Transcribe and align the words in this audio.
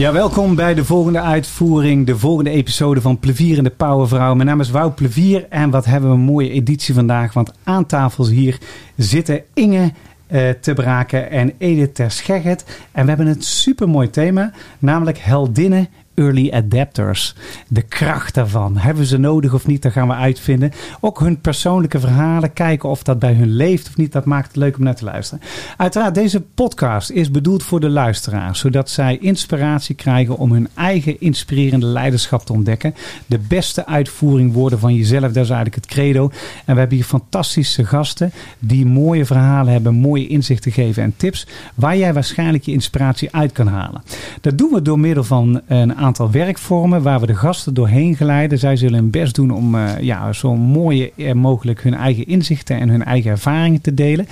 Ja, 0.00 0.12
welkom 0.12 0.54
bij 0.54 0.74
de 0.74 0.84
volgende 0.84 1.20
uitvoering, 1.20 2.06
de 2.06 2.18
volgende 2.18 2.50
episode 2.50 3.00
van 3.00 3.18
Plevier 3.18 3.58
en 3.58 3.64
de 3.64 3.70
Powervrouw. 3.70 4.34
Mijn 4.34 4.48
naam 4.48 4.60
is 4.60 4.70
Wout 4.70 4.94
Plevier 4.94 5.46
en 5.48 5.70
wat 5.70 5.84
hebben 5.84 6.10
we 6.10 6.16
een 6.16 6.22
mooie 6.22 6.50
editie 6.50 6.94
vandaag. 6.94 7.32
Want 7.32 7.52
aan 7.64 7.86
tafels 7.86 8.28
hier 8.28 8.58
zitten 8.96 9.42
Inge 9.54 9.92
uh, 10.30 10.50
te 10.60 10.74
braken 10.74 11.30
en 11.30 11.52
Edith 11.58 11.94
Terschegget. 11.94 12.64
En 12.92 13.02
we 13.02 13.08
hebben 13.08 13.26
een 13.26 13.42
supermooi 13.42 14.10
thema, 14.10 14.52
namelijk 14.78 15.18
heldinnen 15.18 15.88
early 16.14 16.50
adapters. 16.50 17.34
De 17.68 17.82
kracht 17.82 18.34
daarvan. 18.34 18.76
Hebben 18.76 19.04
ze 19.04 19.18
nodig 19.18 19.54
of 19.54 19.66
niet? 19.66 19.82
Dat 19.82 19.92
gaan 19.92 20.08
we 20.08 20.14
uitvinden. 20.14 20.72
Ook 21.00 21.20
hun 21.20 21.40
persoonlijke 21.40 22.00
verhalen. 22.00 22.52
Kijken 22.52 22.88
of 22.88 23.02
dat 23.02 23.18
bij 23.18 23.32
hun 23.32 23.50
leeft 23.50 23.88
of 23.88 23.96
niet. 23.96 24.12
Dat 24.12 24.24
maakt 24.24 24.46
het 24.46 24.56
leuk 24.56 24.76
om 24.76 24.84
naar 24.84 24.94
te 24.94 25.04
luisteren. 25.04 25.44
Uiteraard, 25.76 26.14
deze 26.14 26.40
podcast 26.40 27.10
is 27.10 27.30
bedoeld 27.30 27.62
voor 27.62 27.80
de 27.80 27.88
luisteraars. 27.88 28.58
Zodat 28.58 28.90
zij 28.90 29.18
inspiratie 29.20 29.94
krijgen 29.94 30.36
om 30.36 30.52
hun 30.52 30.68
eigen 30.74 31.20
inspirerende 31.20 31.86
leiderschap 31.86 32.46
te 32.46 32.52
ontdekken. 32.52 32.94
De 33.26 33.38
beste 33.38 33.86
uitvoering 33.86 34.52
worden 34.52 34.78
van 34.78 34.94
jezelf. 34.94 35.32
Dat 35.32 35.44
is 35.44 35.50
eigenlijk 35.50 35.74
het 35.74 35.86
credo. 35.86 36.30
En 36.64 36.74
we 36.74 36.80
hebben 36.80 36.96
hier 36.96 37.06
fantastische 37.06 37.84
gasten. 37.84 38.32
Die 38.58 38.86
mooie 38.86 39.24
verhalen 39.24 39.72
hebben. 39.72 39.94
Mooie 39.94 40.26
inzichten 40.26 40.72
geven 40.72 41.02
en 41.02 41.14
tips. 41.16 41.46
Waar 41.74 41.96
jij 41.96 42.14
waarschijnlijk 42.14 42.64
je 42.64 42.72
inspiratie 42.72 43.34
uit 43.34 43.52
kan 43.52 43.66
halen. 43.66 44.02
Dat 44.40 44.58
doen 44.58 44.70
we 44.72 44.82
door 44.82 44.98
middel 44.98 45.24
van 45.24 45.60
een 45.66 45.96
aantal 46.00 46.30
werkvormen 46.30 47.02
waar 47.02 47.20
we 47.20 47.26
de 47.26 47.34
gasten 47.34 47.74
doorheen 47.74 48.16
geleiden. 48.16 48.58
Zij 48.58 48.76
zullen 48.76 48.98
hun 48.98 49.10
best 49.10 49.34
doen 49.34 49.50
om 49.50 49.74
uh, 49.74 50.00
ja, 50.00 50.32
zo 50.32 50.56
mooi 50.56 51.12
mogelijk 51.34 51.82
hun 51.82 51.94
eigen 51.94 52.26
inzichten 52.26 52.80
en 52.80 52.88
hun 52.88 53.04
eigen 53.04 53.30
ervaringen 53.30 53.80
te 53.80 53.94
delen. 53.94 54.26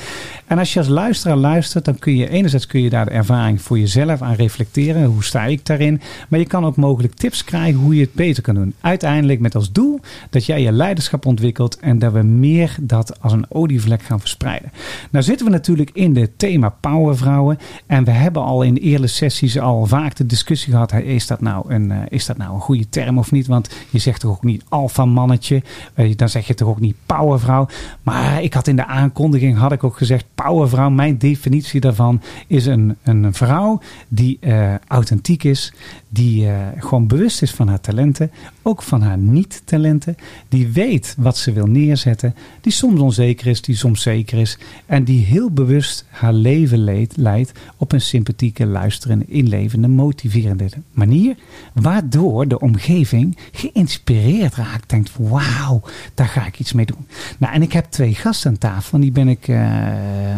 En 0.47 0.59
als 0.59 0.73
je 0.73 0.79
als 0.79 0.89
luisteraar 0.89 1.37
luistert, 1.37 1.85
dan 1.85 1.99
kun 1.99 2.17
je 2.17 2.29
enerzijds 2.29 2.67
kun 2.67 2.83
je 2.83 2.91
daar 2.91 3.05
de 3.05 3.11
ervaring 3.11 3.63
voor 3.63 3.79
jezelf 3.79 4.23
aan 4.23 4.35
reflecteren. 4.35 5.05
Hoe 5.05 5.25
sta 5.25 5.45
ik 5.45 5.67
daarin? 5.67 6.01
Maar 6.29 6.39
je 6.39 6.47
kan 6.47 6.65
ook 6.65 6.77
mogelijk 6.77 7.15
tips 7.15 7.45
krijgen 7.45 7.81
hoe 7.81 7.95
je 7.95 8.01
het 8.01 8.15
beter 8.15 8.43
kan 8.43 8.55
doen. 8.55 8.75
Uiteindelijk 8.81 9.41
met 9.41 9.55
als 9.55 9.73
doel 9.73 10.01
dat 10.31 10.47
jij 10.47 10.63
je 10.63 10.73
leiderschap 10.73 11.27
ontwikkelt 11.27 11.79
en 11.79 11.99
dat 11.99 12.13
we 12.13 12.23
meer 12.23 12.77
dat 12.81 13.23
als 13.23 13.33
een 13.33 13.47
olievlek 13.49 14.03
gaan 14.03 14.21
verspreiden. 14.21 14.73
Nou 15.11 15.25
zitten 15.25 15.47
we 15.47 15.53
natuurlijk 15.53 15.91
in 15.93 16.17
het 16.17 16.39
thema 16.39 16.69
powervrouwen. 16.69 17.59
En 17.87 18.05
we 18.05 18.11
hebben 18.11 18.43
al 18.43 18.63
in 18.63 18.75
de 18.75 18.81
eerdere 18.81 19.07
sessies 19.09 19.59
al 19.59 19.87
vaak 19.87 20.17
de 20.17 20.27
discussie 20.27 20.73
gehad. 20.73 20.93
Is 20.93 21.27
dat 21.27 21.41
nou 21.41 21.58
een, 21.67 21.91
uh, 21.91 21.99
is 22.09 22.27
dat 22.27 22.37
nou 22.37 22.55
een 22.55 22.61
goede 22.61 22.89
term 22.89 23.19
of 23.19 23.31
niet? 23.31 23.47
Want 23.47 23.71
je 23.91 23.99
zegt 23.99 24.21
toch 24.21 24.31
ook 24.31 24.45
niet 24.45 24.65
alfa 24.69 25.05
mannetje. 25.05 25.63
Uh, 25.95 26.17
dan 26.17 26.29
zeg 26.29 26.47
je 26.47 26.55
toch 26.55 26.69
ook 26.69 26.81
niet 26.81 26.97
powervrouw. 27.07 27.69
Maar 28.03 28.43
ik 28.43 28.55
had 28.55 28.67
in 28.67 28.77
de 28.77 28.87
aankondiging 28.87 29.59
had 29.59 29.73
ik 29.73 29.85
ook 29.85 29.97
gezegd 29.97 30.25
powervrouw. 30.35 30.91
Mijn 30.91 31.19
definitie 31.19 31.81
daarvan 31.81 32.23
is 32.47 32.67
een, 32.67 32.97
een 33.03 33.35
vrouw 33.35 33.81
die 34.09 34.39
uh, 34.41 34.75
authentiek 34.87 35.45
is. 35.45 35.73
Die 36.09 36.49
gewoon 36.79 37.07
bewust 37.07 37.43
is 37.43 37.51
van 37.51 37.69
haar 37.69 37.81
talenten. 37.81 38.31
Ook 38.63 38.83
van 38.83 39.03
haar 39.03 39.19
niet-talenten. 39.19 40.17
Die 40.49 40.69
weet 40.69 41.15
wat 41.19 41.37
ze 41.37 41.53
wil 41.53 41.67
neerzetten. 41.67 42.35
Die 42.61 42.73
soms 42.73 43.01
onzeker 43.01 43.47
is, 43.47 43.63
die 43.63 43.77
soms 43.77 44.03
zeker 44.03 44.39
is. 44.39 44.59
En 44.87 45.05
die 45.05 45.25
heel 45.25 45.51
bewust 45.51 46.07
haar 46.09 46.33
leven 46.33 47.07
leidt 47.15 47.53
op 47.77 47.93
een 47.93 48.01
sympathieke, 48.01 48.67
luisterende, 48.67 49.25
inlevende, 49.29 49.89
motiverende 49.89 50.69
manier. 50.93 51.37
Waardoor 51.75 52.49
de 52.49 52.61
omgeving 52.61 53.37
geïnspireerd 53.53 54.55
raakt. 54.55 54.91
Denkt, 54.91 55.11
wauw, 55.17 55.83
daar 56.15 56.27
ga 56.27 56.47
ik 56.47 56.59
iets 56.59 56.73
mee 56.73 56.87
doen. 56.87 57.07
Nou, 57.39 57.55
en 57.55 57.63
ik 57.63 57.73
heb 57.73 57.85
twee 57.85 58.15
gasten 58.15 58.51
aan 58.51 58.59
tafel. 58.59 58.95
En 58.95 59.01
die 59.01 59.13
ben 59.13 59.29
ik 59.29 59.49
uh, 59.49 59.59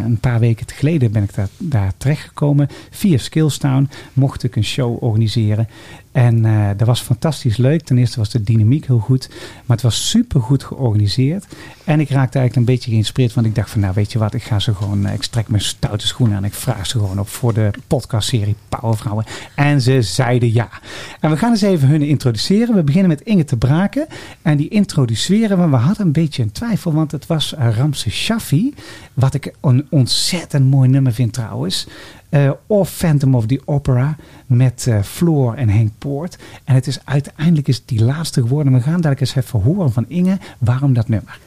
een 0.05 0.19
paar 0.21 0.41
weken 0.41 0.67
geleden 0.75 1.13
ben 1.13 1.23
ik 1.23 1.35
daar, 1.35 1.49
daar 1.59 1.93
terechtgekomen. 1.97 2.69
Via 2.91 3.19
Skillstown 3.19 3.89
mocht 4.13 4.43
ik 4.43 4.57
een 4.57 4.65
show 4.65 5.03
organiseren. 5.03 5.69
En 6.13 6.45
uh, 6.45 6.69
dat 6.77 6.87
was 6.87 7.01
fantastisch 7.01 7.57
leuk. 7.57 7.83
Ten 7.83 7.99
eerste 7.99 8.19
was 8.19 8.31
de 8.31 8.43
dynamiek 8.43 8.87
heel 8.87 8.99
goed. 8.99 9.29
Maar 9.65 9.77
het 9.77 9.83
was 9.83 10.09
super 10.09 10.41
goed 10.41 10.65
georganiseerd. 10.65 11.47
En 11.85 12.01
ik 12.01 12.09
raakte 12.09 12.39
eigenlijk 12.39 12.57
een 12.57 12.75
beetje 12.75 12.91
geïnspireerd. 12.91 13.35
Want 13.35 13.47
ik 13.47 13.55
dacht 13.55 13.71
van 13.71 13.81
nou 13.81 13.95
weet 13.95 14.13
je 14.13 14.19
wat. 14.19 14.35
Ik 14.35 14.43
ga 14.43 14.59
ze 14.59 14.75
gewoon. 14.75 15.09
Ik 15.09 15.23
strek 15.23 15.49
mijn 15.49 15.63
stoute 15.63 16.07
schoenen 16.07 16.37
aan. 16.37 16.45
Ik 16.45 16.55
vraag 16.55 16.87
ze 16.87 16.99
gewoon 16.99 17.19
op 17.19 17.29
voor 17.29 17.55
de 17.55 17.71
podcastserie 17.87 18.57
Powervrouwen. 18.69 19.25
En 19.55 19.81
ze 19.81 20.03
zeiden 20.03 20.53
ja. 20.53 20.69
En 21.21 21.31
we 21.31 21.37
gaan 21.37 21.51
eens 21.51 21.63
even 21.63 21.89
hun 21.89 22.03
introduceren. 22.03 22.75
We 22.75 22.83
beginnen 22.83 23.11
met 23.11 23.21
Inge 23.21 23.45
te 23.45 23.57
Braken. 23.57 24.07
En 24.43 24.57
die 24.57 24.69
introduceren 24.69 25.59
we. 25.59 25.69
We 25.69 25.77
hadden 25.77 26.07
een 26.07 26.13
beetje 26.13 26.43
een 26.43 26.53
twijfel. 26.53 26.93
Want 26.93 27.13
het 27.13 27.27
was 27.27 27.55
Ramse 27.59 28.11
Shaffi. 28.11 28.75
Wat 29.15 29.35
ik 29.35 29.55
een 29.61 29.87
ontzettend 29.91 30.71
mooi 30.71 30.89
nummer 30.89 31.13
vind 31.13 31.33
trouwens. 31.33 31.87
Uh, 32.31 32.51
of 32.67 32.91
Phantom 32.91 33.35
of 33.35 33.47
the 33.47 33.61
Opera 33.65 34.17
met 34.47 34.87
uh, 34.89 35.03
Floor 35.03 35.55
en 35.55 35.69
Henk 35.69 35.91
Poort. 35.99 36.39
En 36.65 36.75
het 36.75 36.87
is 36.87 36.99
uiteindelijk 37.05 37.69
is 37.69 37.85
die 37.85 38.05
laatste 38.05 38.41
geworden. 38.41 38.73
We 38.73 38.81
gaan 38.81 39.01
dadelijk 39.01 39.21
eens 39.21 39.35
even 39.35 39.61
horen 39.61 39.93
van 39.93 40.05
Inge 40.09 40.39
waarom 40.59 40.93
dat 40.93 41.09
nummer. 41.09 41.39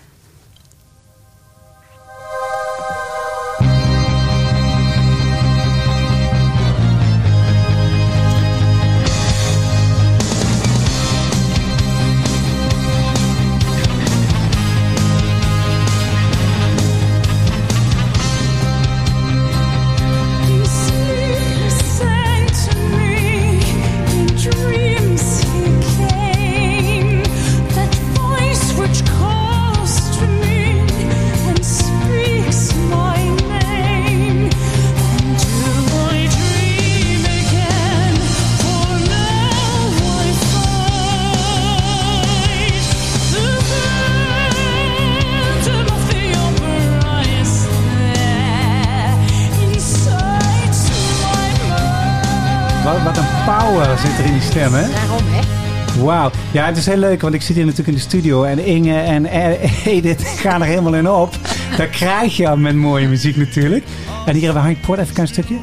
Ja, 56.53 56.65
het 56.65 56.77
is 56.77 56.85
heel 56.85 56.97
leuk, 56.97 57.21
want 57.21 57.33
ik 57.33 57.41
zit 57.41 57.55
hier 57.55 57.65
natuurlijk 57.65 57.89
in 57.89 58.03
de 58.03 58.09
studio 58.09 58.43
en 58.43 58.65
Inge 58.65 58.99
en 58.99 59.25
Edith 59.85 60.23
gaan 60.43 60.61
er 60.61 60.67
helemaal 60.67 60.93
in 60.93 61.09
op. 61.09 61.35
Daar 61.77 61.87
krijg 61.87 62.37
je 62.37 62.49
al 62.49 62.57
met 62.57 62.75
mooie 62.75 63.07
muziek 63.07 63.35
natuurlijk. 63.35 63.85
En 64.25 64.33
hier 64.33 64.43
hebben 64.43 64.61
we 64.61 64.67
Hank 64.67 64.81
Poort, 64.81 64.99
even 64.99 65.19
een 65.19 65.27
stukje. 65.27 65.55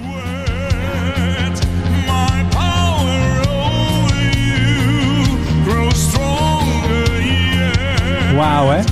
Wauw, 8.36 8.68
hè? 8.68 8.82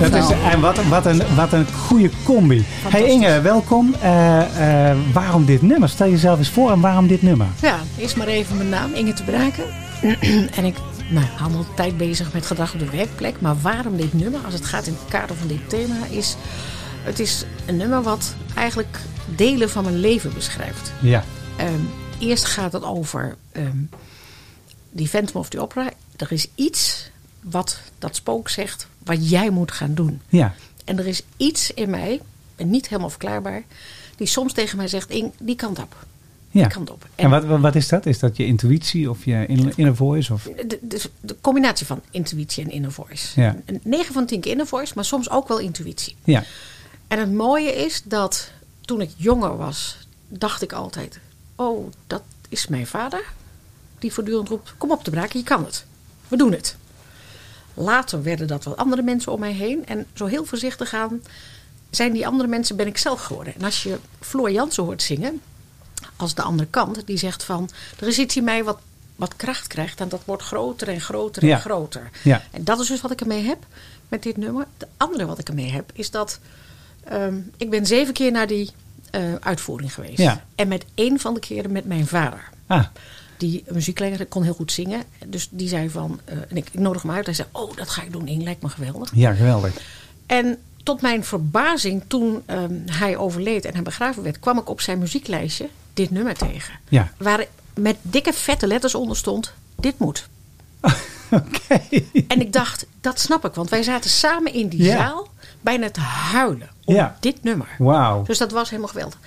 Dat 0.00 0.14
is, 0.14 0.30
en 0.52 0.60
wat, 0.60 0.84
wat, 0.84 1.06
een, 1.06 1.22
wat 1.36 1.52
een 1.52 1.66
goede 1.66 2.10
combi. 2.24 2.64
Hey 2.88 3.04
Inge, 3.04 3.40
welkom. 3.40 3.94
Uh, 4.02 4.40
uh, 4.58 4.96
waarom 5.12 5.44
dit 5.44 5.62
nummer? 5.62 5.88
Stel 5.88 6.08
jezelf 6.08 6.38
eens 6.38 6.50
voor 6.50 6.70
en 6.70 6.80
waarom 6.80 7.06
dit 7.06 7.22
nummer? 7.22 7.46
Ja, 7.62 7.78
eerst 7.98 8.16
maar 8.16 8.26
even 8.26 8.56
mijn 8.56 8.68
naam, 8.68 8.94
Inge 8.94 9.12
te 9.12 9.22
Braken. 9.22 9.64
en 10.58 10.64
ik 10.64 10.74
nou, 11.10 11.26
hou 11.26 11.54
al 11.54 11.66
tijd 11.74 11.96
bezig 11.96 12.32
met 12.32 12.46
gedrag 12.46 12.72
op 12.72 12.78
de 12.78 12.90
werkplek. 12.90 13.40
Maar 13.40 13.60
waarom 13.60 13.96
dit 13.96 14.12
nummer, 14.12 14.40
als 14.44 14.54
het 14.54 14.64
gaat 14.64 14.86
in 14.86 14.92
het 14.92 15.10
kader 15.10 15.36
van 15.36 15.48
dit 15.48 15.68
thema, 15.68 16.06
is... 16.10 16.36
Het 17.02 17.18
is 17.18 17.44
een 17.66 17.76
nummer 17.76 18.02
wat 18.02 18.34
eigenlijk 18.54 19.00
delen 19.36 19.70
van 19.70 19.84
mijn 19.84 20.00
leven 20.00 20.34
beschrijft. 20.34 20.92
Ja. 21.00 21.24
Um, 21.60 21.90
eerst 22.18 22.44
gaat 22.44 22.72
het 22.72 22.82
over 22.82 23.36
ehm, 23.52 23.76
die 24.90 25.08
Phantom 25.08 25.40
of 25.40 25.48
the 25.48 25.60
Opera. 25.60 25.90
Er 26.16 26.32
is 26.32 26.46
iets 26.54 27.10
wat 27.40 27.80
dat 27.98 28.16
spook 28.16 28.48
zegt, 28.48 28.86
wat 29.04 29.30
jij 29.30 29.50
moet 29.50 29.72
gaan 29.72 29.94
doen. 29.94 30.20
Ja. 30.28 30.54
En 30.84 30.98
er 30.98 31.06
is 31.06 31.22
iets 31.36 31.70
in 31.70 31.90
mij, 31.90 32.20
en 32.56 32.70
niet 32.70 32.88
helemaal 32.88 33.10
verklaarbaar, 33.10 33.62
die 34.16 34.26
soms 34.26 34.52
tegen 34.52 34.76
mij 34.76 34.88
zegt: 34.88 35.10
Ing, 35.10 35.32
die 35.38 35.56
kant 35.56 35.78
op. 35.78 36.06
ja. 36.52 36.62
Die 36.62 36.72
kant 36.72 36.90
op. 36.90 37.06
En 37.14 37.30
wat, 37.30 37.44
wat- 37.44 37.60
wat 37.60 37.74
is 37.74 37.88
dat? 37.88 38.06
Is 38.06 38.18
dat 38.18 38.36
je 38.36 38.46
intuïtie 38.46 39.10
of 39.10 39.24
je 39.24 39.46
inner, 39.46 39.72
inner 39.76 39.96
voice? 39.96 40.32
Of? 40.32 40.42
De, 40.42 40.78
de, 40.82 41.02
de 41.20 41.36
combinatie 41.40 41.86
van 41.86 42.00
intuïtie 42.10 42.64
en 42.64 42.70
inner 42.70 42.92
voice. 42.92 43.40
Ja. 43.40 43.56
Een 43.66 43.80
9 43.82 44.12
van 44.14 44.26
10 44.26 44.40
keer 44.40 44.50
inner 44.52 44.66
voice, 44.66 44.92
maar 44.94 45.04
soms 45.04 45.30
ook 45.30 45.48
wel 45.48 45.58
intuïtie. 45.58 46.16
Ja. 46.24 46.44
En 47.08 47.18
het 47.18 47.32
mooie 47.32 47.72
is 47.84 48.02
dat 48.04 48.50
toen 48.80 49.00
ik 49.00 49.10
jonger 49.16 49.56
was, 49.56 49.98
dacht 50.28 50.62
ik 50.62 50.72
altijd: 50.72 51.18
Oh, 51.54 51.92
dat 52.06 52.22
is 52.48 52.66
mijn 52.66 52.86
vader. 52.86 53.24
Die 53.98 54.12
voortdurend 54.12 54.48
roept: 54.48 54.74
Kom 54.78 54.90
op 54.90 55.04
te 55.04 55.10
braken, 55.10 55.38
je 55.38 55.44
kan 55.44 55.64
het. 55.64 55.84
We 56.28 56.36
doen 56.36 56.52
het. 56.52 56.76
Later 57.74 58.22
werden 58.22 58.46
dat 58.46 58.64
wel 58.64 58.76
andere 58.76 59.02
mensen 59.02 59.32
om 59.32 59.40
mij 59.40 59.52
heen. 59.52 59.86
En 59.86 60.06
zo 60.14 60.26
heel 60.26 60.44
voorzichtig 60.44 60.94
aan 60.94 61.22
zijn 61.90 62.12
die 62.12 62.26
andere 62.26 62.48
mensen, 62.48 62.76
ben 62.76 62.86
ik 62.86 62.98
zelf 62.98 63.20
geworden. 63.22 63.54
En 63.54 63.64
als 63.64 63.82
je 63.82 63.98
Floor 64.20 64.50
Jansen 64.50 64.82
hoort 64.84 65.02
zingen, 65.02 65.40
als 66.16 66.34
de 66.34 66.42
andere 66.42 66.68
kant, 66.70 67.06
die 67.06 67.16
zegt 67.16 67.42
van: 67.44 67.70
Er 68.00 68.06
is 68.08 68.18
iets 68.18 68.36
in 68.36 68.44
mij 68.44 68.64
wat, 68.64 68.78
wat 69.16 69.36
kracht 69.36 69.66
krijgt 69.66 70.00
en 70.00 70.08
dat 70.08 70.22
wordt 70.24 70.42
groter 70.42 70.88
en 70.88 71.00
groter 71.00 71.42
en 71.42 71.48
Ja. 71.48 71.58
groter. 71.58 72.10
Ja. 72.22 72.42
En 72.50 72.64
dat 72.64 72.80
is 72.80 72.86
dus 72.86 73.00
wat 73.00 73.10
ik 73.10 73.20
ermee 73.20 73.42
heb 73.44 73.58
met 74.08 74.22
dit 74.22 74.36
nummer. 74.36 74.66
Het 74.78 74.88
andere 74.96 75.26
wat 75.26 75.38
ik 75.38 75.48
ermee 75.48 75.70
heb 75.70 75.90
is 75.94 76.10
dat 76.10 76.38
ehm, 77.04 77.36
ik 77.56 77.70
ben 77.70 77.86
zeven 77.86 78.14
keer 78.14 78.30
naar 78.32 78.46
die 78.46 78.70
eh, 79.10 79.22
uitvoering 79.40 79.94
geweest. 79.94 80.18
Ja. 80.18 80.44
En 80.54 80.68
met 80.68 80.84
één 80.94 81.18
van 81.18 81.34
de 81.34 81.40
keren 81.40 81.72
met 81.72 81.84
mijn 81.84 82.06
vader. 82.06 82.48
Ah, 82.66 82.84
Die 83.36 83.64
muziekleraar 83.70 84.26
kon 84.26 84.42
heel 84.42 84.54
goed 84.54 84.72
zingen. 84.72 85.02
Dus 85.26 85.48
die 85.50 85.68
zei 85.68 85.90
van, 85.90 86.20
eh, 86.24 86.36
en 86.48 86.56
ik, 86.56 86.66
ik 86.72 86.78
nodig 86.80 87.02
hem 87.02 87.10
uit. 87.10 87.26
Hij 87.26 87.34
zei, 87.34 87.48
oh 87.52 87.76
dat 87.76 87.88
ga 87.90 88.02
ik 88.02 88.12
doen, 88.12 88.26
Ing, 88.28 88.42
lijkt 88.42 88.62
me 88.62 88.68
geweldig. 88.68 89.10
ja, 89.14 89.32
geweldig. 89.32 89.72
En 90.26 90.58
tot 90.82 91.00
mijn 91.00 91.24
verbazing, 91.24 92.02
toen 92.06 92.42
ehm, 92.46 92.74
hij 92.86 93.16
overleed 93.16 93.64
en 93.64 93.72
hij 93.72 93.82
begraven 93.82 94.22
werd, 94.22 94.38
kwam 94.38 94.58
ik 94.58 94.68
op 94.68 94.80
zijn 94.80 94.98
muzieklijstje 94.98 95.68
dit 95.94 96.10
nummer 96.10 96.34
tegen. 96.34 96.74
Ja. 96.88 97.12
Waar 97.16 97.44
met 97.74 97.96
dikke 98.02 98.32
vette 98.32 98.66
letters 98.66 98.94
onder 98.94 99.16
stond, 99.16 99.52
dit 99.76 99.98
moet. 99.98 100.28
Oké. 101.30 101.80
En 102.28 102.40
ik 102.40 102.52
dacht, 102.52 102.86
dat 103.00 103.20
snap 103.20 103.44
ik. 103.44 103.54
Want 103.54 103.70
wij 103.70 103.82
zaten 103.82 104.10
samen 104.10 104.52
in 104.52 104.68
die 104.68 104.84
zaal 104.84 105.28
bijna 105.60 105.90
te 105.90 106.00
huilen 106.00 106.70
om 106.84 107.10
dit 107.20 107.42
nummer. 107.42 107.68
Wauw. 107.78 108.22
Dus 108.22 108.38
dat 108.38 108.52
was 108.52 108.68
helemaal 108.70 108.90
geweldig. 108.90 109.18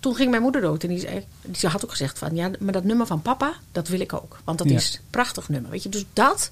Toen 0.00 0.14
ging 0.14 0.30
mijn 0.30 0.42
moeder 0.42 0.60
dood 0.60 0.82
en 0.82 0.88
die, 0.88 0.98
zei, 0.98 1.24
die 1.42 1.68
had 1.70 1.84
ook 1.84 1.90
gezegd 1.90 2.18
van... 2.18 2.34
ja, 2.34 2.50
maar 2.58 2.72
dat 2.72 2.84
nummer 2.84 3.06
van 3.06 3.22
papa, 3.22 3.52
dat 3.72 3.88
wil 3.88 4.00
ik 4.00 4.12
ook. 4.12 4.38
Want 4.44 4.58
dat 4.58 4.68
Ja. 4.68 4.76
is 4.76 4.94
een 4.94 5.00
prachtig 5.10 5.48
nummer, 5.48 5.70
weet 5.70 5.82
je. 5.82 5.88
Dus 5.88 6.04
dat. 6.12 6.50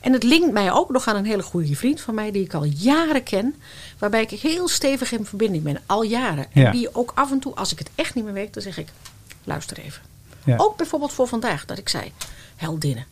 En 0.00 0.12
het 0.12 0.22
linkt 0.22 0.52
mij 0.52 0.72
ook 0.72 0.90
nog 0.90 1.06
aan 1.06 1.16
een 1.16 1.24
hele 1.24 1.42
goede 1.42 1.74
vriend 1.76 2.00
van 2.00 2.14
mij... 2.14 2.30
die 2.30 2.44
ik 2.44 2.54
al 2.54 2.64
jaren 2.64 3.22
ken. 3.22 3.54
Waarbij 3.98 4.22
ik 4.22 4.30
heel 4.30 4.68
stevig 4.68 5.12
in 5.12 5.24
verbinding 5.26 5.64
ben. 5.64 5.80
Al 5.86 6.02
jaren. 6.02 6.46
Ja. 6.52 6.64
En 6.66 6.72
die 6.72 6.94
ook 6.94 7.12
af 7.14 7.30
en 7.30 7.38
toe, 7.38 7.54
als 7.54 7.72
ik 7.72 7.78
het 7.78 7.90
echt 7.94 8.14
niet 8.14 8.24
meer 8.24 8.32
weet... 8.32 8.54
dan 8.54 8.62
zeg 8.62 8.78
ik, 8.78 8.88
luister 9.44 9.78
even. 9.78 10.02
Ja. 10.44 10.56
Ook 10.56 10.76
bijvoorbeeld 10.76 11.12
voor 11.12 11.28
vandaag, 11.28 11.64
dat 11.64 11.78
ik 11.78 11.88
zei... 11.88 12.12
heldinnen, 12.56 13.06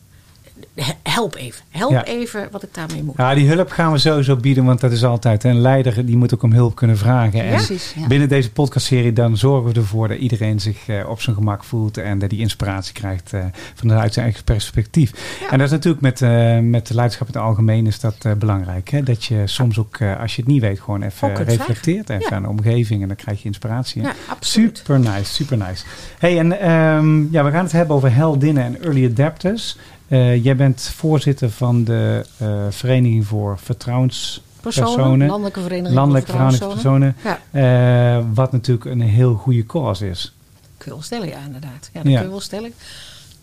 help 1.03 1.35
even. 1.35 1.63
Help 1.69 1.91
Ja. 1.91 2.05
even 2.05 2.47
wat 2.51 2.63
ik 2.63 2.73
daarmee 2.73 3.03
moet. 3.03 3.17
Ja, 3.17 3.33
die 3.33 3.47
hulp 3.47 3.69
gaan 3.69 3.91
we 3.91 3.97
sowieso 3.97 4.35
bieden, 4.35 4.65
want 4.65 4.79
dat 4.79 4.91
is 4.91 5.03
altijd. 5.03 5.43
Een 5.43 5.59
leider 5.59 6.05
die 6.05 6.17
moet 6.17 6.33
ook 6.33 6.43
om 6.43 6.53
hulp 6.53 6.75
kunnen 6.75 6.97
vragen. 6.97 7.43
En 7.43 7.55
Precies, 7.55 7.93
ja. 7.97 8.07
binnen 8.07 8.29
deze 8.29 8.51
podcastserie 8.51 9.13
dan 9.13 9.37
zorgen 9.37 9.73
we 9.73 9.79
ervoor 9.79 10.07
dat 10.07 10.17
iedereen 10.17 10.59
zich 10.59 10.87
eh, 10.87 11.09
op 11.09 11.21
zijn 11.21 11.35
gemak 11.35 11.63
voelt 11.63 11.97
en 11.97 12.19
dat 12.19 12.29
die 12.29 12.39
inspiratie 12.39 12.93
krijgt 12.93 13.33
eh, 13.33 13.43
vanuit 13.75 14.13
zijn 14.13 14.25
eigen 14.25 14.43
perspectief. 14.43 15.11
En 15.49 15.57
dat 15.57 15.67
is 15.67 15.71
natuurlijk 15.73 16.01
met, 16.01 16.21
eh, 16.21 16.59
met 16.59 16.87
de 16.87 16.93
leiderschap 16.93 17.27
in 17.27 17.33
het 17.33 17.43
algemeen 17.43 17.87
is 17.87 17.99
dat 17.99 18.25
belangrijk. 18.37 18.89
Hè? 18.89 19.03
Dat 19.03 19.25
je 19.25 19.41
soms 19.45 19.79
ook, 19.79 20.01
als 20.19 20.35
je 20.35 20.41
het 20.41 20.51
niet 20.51 20.61
weet, 20.61 20.79
gewoon 20.79 21.01
even 21.01 21.35
reflecteert 21.35 22.09
even 22.09 22.31
aan 22.31 22.41
de 22.41 22.49
omgeving 22.49 23.01
en 23.01 23.07
dan 23.07 23.17
krijg 23.17 23.41
je 23.41 23.47
inspiratie. 23.47 24.01
Super 24.39 24.99
nice, 24.99 25.33
super 25.33 25.57
nice. 25.57 25.85
Hey, 26.19 26.39
en 26.39 26.59
ehm, 26.59 27.31
ja, 27.31 27.43
we 27.43 27.51
gaan 27.51 27.63
het 27.63 27.71
hebben 27.71 27.95
over 27.95 28.13
heldinnen 28.13 28.63
en 28.63 28.83
early 28.83 29.05
adapters. 29.05 29.77
Eh, 30.11 30.43
jij 30.43 30.55
bent 30.55 30.81
voorzitter 30.95 31.49
van 31.49 31.83
de 31.83 32.25
eh, 32.37 32.65
Vereniging 32.69 33.25
voor 33.27 33.59
Vertrouwenspersonen. 33.59 34.93
Personen, 34.95 35.27
landelijke 35.27 35.61
vereniging. 35.61 35.95
Landelijke 35.95 36.31
voor 36.31 36.39
Vertrouwenspersonen. 36.39 37.15
Ja, 37.23 38.17
eh, 38.17 38.25
wat 38.33 38.51
natuurlijk 38.51 38.85
een 38.85 39.01
heel 39.01 39.33
goede 39.35 39.65
cause 39.65 40.09
is. 40.09 40.33
kun 40.77 40.85
je 40.85 40.91
wel 40.91 41.01
stellen, 41.01 41.27
ja, 41.27 41.39
inderdaad. 41.45 41.89
Ja, 41.93 42.01
dat 42.01 42.11
Ja. 42.11 42.17
kun 42.17 42.25
je 42.25 42.31
wel 42.31 42.39
stellen. 42.39 42.73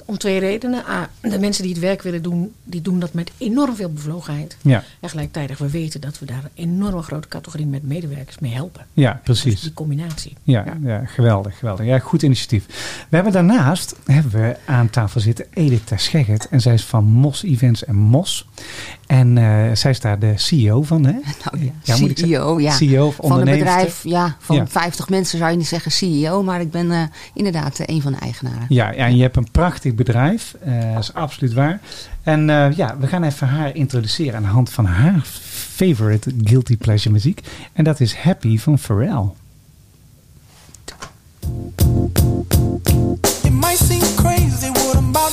Om 0.08 0.18
twee 0.18 0.38
redenen. 0.38 0.84
A, 0.88 1.10
de 1.20 1.38
mensen 1.38 1.62
die 1.62 1.72
het 1.72 1.82
werk 1.82 2.02
willen 2.02 2.22
doen, 2.22 2.52
die 2.64 2.82
doen 2.82 3.00
dat 3.00 3.12
met 3.12 3.30
enorm 3.38 3.76
veel 3.76 3.92
bevlogenheid. 3.92 4.56
Ja, 4.62 4.84
En 5.00 5.08
gelijktijdig, 5.08 5.58
we 5.58 5.70
weten 5.70 6.00
dat 6.00 6.18
we 6.18 6.26
daar 6.26 6.42
een 6.44 6.64
enorme 6.64 7.02
grote 7.02 7.28
categorie 7.28 7.66
met 7.66 7.82
medewerkers 7.82 8.38
mee 8.38 8.52
helpen. 8.52 8.86
ja 8.92 9.20
Dus 9.24 9.40
precies. 9.42 9.60
die 9.60 9.72
combinatie. 9.72 10.36
Ja, 10.42 10.64
ja. 10.84 11.04
geweldig, 11.04 11.58
geweldig. 11.58 11.86
Ja, 11.86 11.98
goed 11.98 12.22
initiatief. 12.22 12.66
We 13.08 13.14
hebben 13.14 13.32
daarnaast 13.32 13.94
hebben 14.04 14.32
we 14.32 14.56
aan 14.64 14.90
tafel 14.90 15.20
zitten 15.20 15.46
Edith 15.52 15.86
Terscheggert. 15.86 16.48
En 16.48 16.60
zij 16.60 16.74
is 16.74 16.84
van 16.84 17.04
Mos 17.04 17.42
Events 17.42 17.84
en 17.84 17.96
Mos. 17.96 18.48
En 19.08 19.38
eh, 19.38 19.74
zij 19.74 19.90
is 19.90 20.00
daar 20.00 20.18
de 20.18 20.32
CEO 20.36 20.82
van, 20.82 21.04
hè? 21.04 21.12
Nou 21.44 21.64
ja, 21.82 21.96
moet 21.98 22.10
ik 22.10 22.18
zeggen? 22.18 22.26
CEO, 22.26 22.60
ja. 22.60 22.72
CEO 22.72 23.06
of 23.06 23.16
van 23.28 23.38
een 23.38 23.44
bedrijf, 23.58 24.00
ja, 24.04 24.36
van 24.40 24.56
Ja. 24.56 24.66
50 24.66 25.08
mensen 25.08 25.38
zou 25.38 25.50
je 25.50 25.56
niet 25.56 25.66
zeggen 25.66 25.90
CEO, 25.92 26.42
maar 26.42 26.60
ik 26.60 26.70
ben 26.70 26.90
eh, 26.92 27.02
inderdaad 27.34 27.78
eh, 27.78 27.94
een 27.94 28.02
van 28.02 28.12
de 28.12 28.18
eigenaren. 28.18 28.66
Ja, 28.68 28.90
ja, 28.90 29.04
en 29.06 29.16
je 29.16 29.22
hebt 29.22 29.36
een 29.36 29.50
prachtig 29.50 29.94
bedrijf. 29.94 30.54
eh, 30.60 30.92
dat 30.94 31.02
is 31.02 31.14
absoluut 31.14 31.52
waar. 31.52 31.80
En 32.22 32.50
eh, 32.50 32.76
ja, 32.76 32.96
we 32.98 33.06
gaan 33.06 33.22
even 33.22 33.48
haar 33.48 33.74
introduceren 33.74 34.34
aan 34.36 34.42
de 34.42 34.48
hand 34.48 34.70
van 34.70 34.84
haar 34.84 35.20
favorite 35.74 36.32
guilty 36.44 36.76
pleasure 36.76 37.12
muziek. 37.14 37.40
En 37.72 37.84
dat 37.84 38.00
is 38.00 38.14
Happy 38.14 38.58
van 38.58 38.78
Pharrell. 38.78 39.24
It 43.42 43.52
might 43.52 43.78
seem 43.78 44.00
crazy 44.16 44.70
what 44.72 44.94
I'm 44.94 45.08
about 45.08 45.32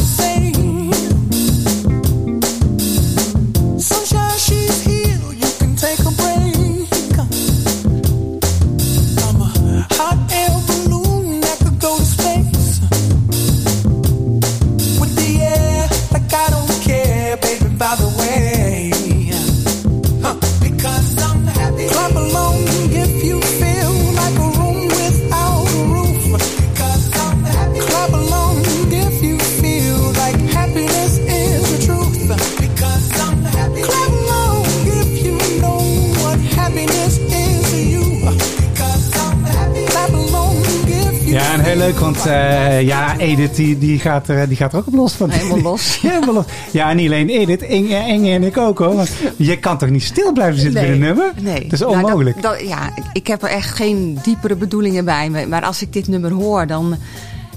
eh, 42.25 42.81
ja, 42.81 43.17
Edith 43.17 43.55
die, 43.55 43.77
die, 43.77 43.99
gaat 43.99 44.27
er, 44.27 44.47
die 44.47 44.57
gaat 44.57 44.73
er 44.73 44.79
ook 44.79 44.87
op 44.87 44.93
los 44.93 45.13
van. 45.13 45.29
Helemaal 45.29 45.61
los. 45.71 45.97
Ja, 46.01 46.09
helemaal 46.11 46.33
los. 46.33 46.45
Ja, 46.71 46.93
niet 46.93 47.07
alleen 47.07 47.29
Edith, 47.29 47.61
Inge, 47.61 48.07
Inge 48.07 48.31
en 48.31 48.43
ik 48.43 48.57
ook 48.57 48.77
hoor. 48.77 48.95
Want 48.95 49.09
je 49.35 49.57
kan 49.59 49.77
toch 49.77 49.89
niet 49.89 50.03
stil 50.03 50.31
blijven 50.33 50.59
zitten 50.61 50.81
bij 50.81 50.91
een 50.91 50.99
nummer? 50.99 51.31
Nee. 51.41 51.61
Dat 51.63 51.71
is 51.73 51.79
Nou, 51.79 51.91
onmogelijk. 51.93 52.41
dat- 52.41 52.59
dat- 52.59 52.67
ja, 52.67 52.93
ik 53.13 53.27
heb 53.27 53.43
er 53.43 53.49
echt 53.49 53.71
geen 53.71 54.19
diepere 54.23 54.55
bedoelingen 54.55 55.05
bij. 55.05 55.29
me. 55.29 55.47
Maar 55.47 55.63
als 55.63 55.81
ik 55.81 55.93
dit 55.93 56.07
nummer 56.07 56.31
hoor, 56.31 56.67
dan... 56.67 56.95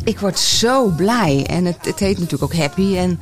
Ik 0.05 0.19
word 0.19 0.39
zo 0.39 0.87
blij. 0.97 1.47
En 1.51 1.65
het, 1.65 1.77
het 1.83 1.99
heet 1.99 2.19
natuurlijk 2.19 2.53
ook 2.53 2.59
Happy. 2.61 2.97
En 2.97 3.21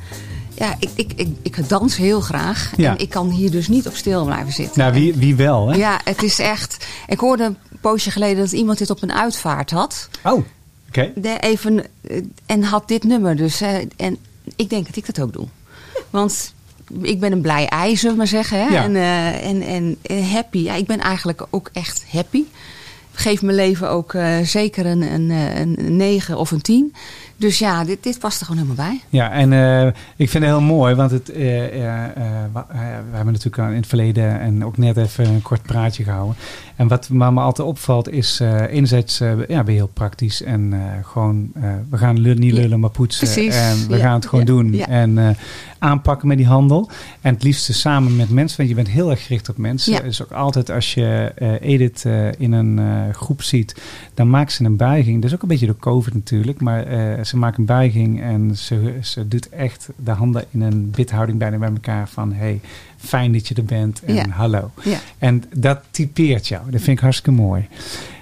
ja, 0.53 0.75
ik, 0.79 0.89
ik, 0.95 1.11
ik, 1.15 1.27
ik 1.41 1.69
dans 1.69 1.97
heel 1.97 2.21
graag. 2.21 2.71
Ja. 2.77 2.91
En 2.91 2.97
ik 2.97 3.09
kan 3.09 3.29
hier 3.29 3.51
dus 3.51 3.67
niet 3.67 3.87
op 3.87 3.95
stil 3.95 4.25
blijven 4.25 4.53
zitten. 4.53 4.79
nou, 4.81 4.93
wie, 4.93 5.13
wie 5.13 5.35
wel, 5.35 5.67
hè? 5.69 5.75
Ja, 5.77 5.99
het 6.03 6.23
is 6.23 6.39
echt... 6.39 6.85
Ik 7.07 7.19
hoorde 7.19 7.43
een 7.43 7.57
poosje 7.81 8.11
geleden 8.11 8.37
dat 8.43 8.51
iemand 8.51 8.77
dit 8.77 8.89
op 8.89 9.01
een 9.03 9.13
uitvaart 9.13 9.71
had. 9.71 10.09
Oh, 10.23 10.45
oké. 10.87 11.11
Even, 11.39 11.83
eh, 12.01 12.21
en 12.45 12.63
had 12.63 12.87
dit 12.87 13.03
nummer 13.03 13.35
dus. 13.35 13.61
eh, 13.61 13.75
en 13.95 14.17
ik 14.55 14.69
denk 14.69 14.85
dat 14.85 14.95
ik 14.95 15.05
dat 15.05 15.19
ook 15.21 15.33
doe. 15.33 15.47
Want 16.09 16.53
ik 17.01 17.19
ben 17.19 17.31
een 17.31 17.41
blij 17.41 17.67
ei, 17.67 17.95
zullen 17.95 18.11
we 18.11 18.17
maar 18.17 18.27
zeggen. 18.27 18.59
Hè? 18.59 18.67
Ja. 18.73 18.83
En, 18.83 18.95
eh, 18.95 19.47
en, 19.49 19.61
en 19.61 19.97
eh, 20.01 20.31
happy. 20.33 20.57
Ja, 20.57 20.73
ik 20.75 20.85
ben 20.87 20.99
eigenlijk 20.99 21.45
ook 21.49 21.69
echt 21.73 22.05
happy. 22.11 22.43
Geef 23.11 23.41
mijn 23.41 23.55
leven 23.55 23.89
ook 23.89 24.13
eh, 24.13 24.37
zeker 24.39 24.85
een, 24.85 25.01
een, 25.01 25.31
eh, 25.31 25.59
een 25.59 25.95
9 25.95 26.37
of 26.37 26.51
een 26.51 26.61
10. 26.61 26.93
Dus 27.37 27.59
ja, 27.59 27.83
dit, 27.83 28.03
dit 28.03 28.19
past 28.19 28.39
er 28.39 28.45
gewoon 28.45 28.61
helemaal 28.63 28.85
bij. 28.89 29.01
Ja, 29.09 29.31
en 29.31 29.53
eh, 29.53 29.85
ik 30.15 30.29
vind 30.29 30.43
het 30.43 30.53
heel 30.53 30.61
mooi, 30.61 30.95
want 30.95 31.11
het, 31.11 31.29
eh, 31.31 31.65
eh, 31.65 32.03
eh, 32.03 32.43
eh, 32.55 32.61
we 33.09 33.15
hebben 33.15 33.33
natuurlijk 33.33 33.69
in 33.69 33.75
het 33.75 33.87
verleden 33.87 34.39
en 34.39 34.65
ook 34.65 34.77
net 34.77 34.97
even 34.97 35.25
een 35.25 35.41
kort 35.41 35.61
praatje 35.61 36.03
gehouden. 36.03 36.35
En 36.77 36.87
wat 36.87 37.09
me 37.09 37.31
me 37.31 37.39
altijd 37.39 37.67
opvalt 37.67 38.09
is, 38.09 38.39
eh 38.39 38.61
enerzijds 38.69 39.19
eh, 39.19 39.47
ja, 39.47 39.63
ben 39.63 39.73
je 39.73 39.79
heel 39.79 39.89
praktisch 39.93 40.43
en 40.43 40.73
eh, 40.73 40.79
gewoon, 41.03 41.51
we 41.89 41.97
gaan 41.97 42.21
niet 42.21 42.53
lullen, 42.53 42.79
maar 42.79 42.89
poetsen. 42.89 43.27
precies. 43.27 43.55
En 43.55 43.87
we 43.87 43.95
Ja, 43.97 44.01
gaan 44.01 44.13
het 44.13 44.25
gewoon 44.25 44.45
ja, 44.45 44.51
doen 44.51 44.73
ja. 44.73 44.87
en 44.87 45.35
aanpakken 45.79 46.27
met 46.27 46.37
die 46.37 46.45
handel. 46.47 46.89
En 47.21 47.33
het 47.33 47.43
liefste 47.43 47.73
samen 47.73 48.15
met 48.15 48.29
mensen, 48.29 48.57
want 48.57 48.69
je 48.69 48.75
bent 48.75 48.87
heel 48.87 49.09
erg 49.09 49.25
gericht 49.25 49.49
op 49.49 49.57
mensen. 49.57 50.03
Dus 50.03 50.23
ook 50.23 50.31
altijd 50.31 50.71
als 50.71 50.93
je 50.93 51.31
Edith 51.61 52.05
in 52.37 52.51
een 52.51 52.79
groep 53.13 53.41
ziet, 53.41 53.81
dan 54.13 54.29
maakt 54.29 54.51
ze 54.51 54.63
een 54.63 54.75
buiging. 54.75 55.15
Dat 55.15 55.29
is 55.29 55.35
ook 55.35 55.41
een 55.41 55.47
beetje 55.47 55.65
door 55.65 55.77
COVID 55.79 56.13
natuurlijk, 56.13 56.61
maar 56.61 56.85
ze 57.25 57.37
maakt 57.37 57.57
een 57.57 57.65
buiging 57.65 58.21
en 58.21 58.57
ze, 58.57 58.97
ze 59.01 59.27
doet 59.27 59.49
echt 59.49 59.89
de 59.95 60.11
handen 60.11 60.45
in 60.51 60.61
een 60.61 60.91
withouding 60.95 61.39
bijna 61.39 61.57
bij 61.57 61.69
elkaar 61.69 62.09
van 62.09 62.33
hey, 62.33 62.59
fijn 62.97 63.31
dat 63.31 63.47
je 63.47 63.55
er 63.55 63.65
bent 63.65 64.01
en 64.03 64.13
Ja. 64.13 64.29
hallo. 64.29 64.71
Ja. 64.83 64.97
En 65.17 65.43
dat 65.55 65.79
typeert 65.91 66.47
jou. 66.47 66.71
Dat 66.71 66.81
vind 66.81 66.97
ik 66.97 67.03
hartstikke 67.03 67.31
mooi. 67.41 67.67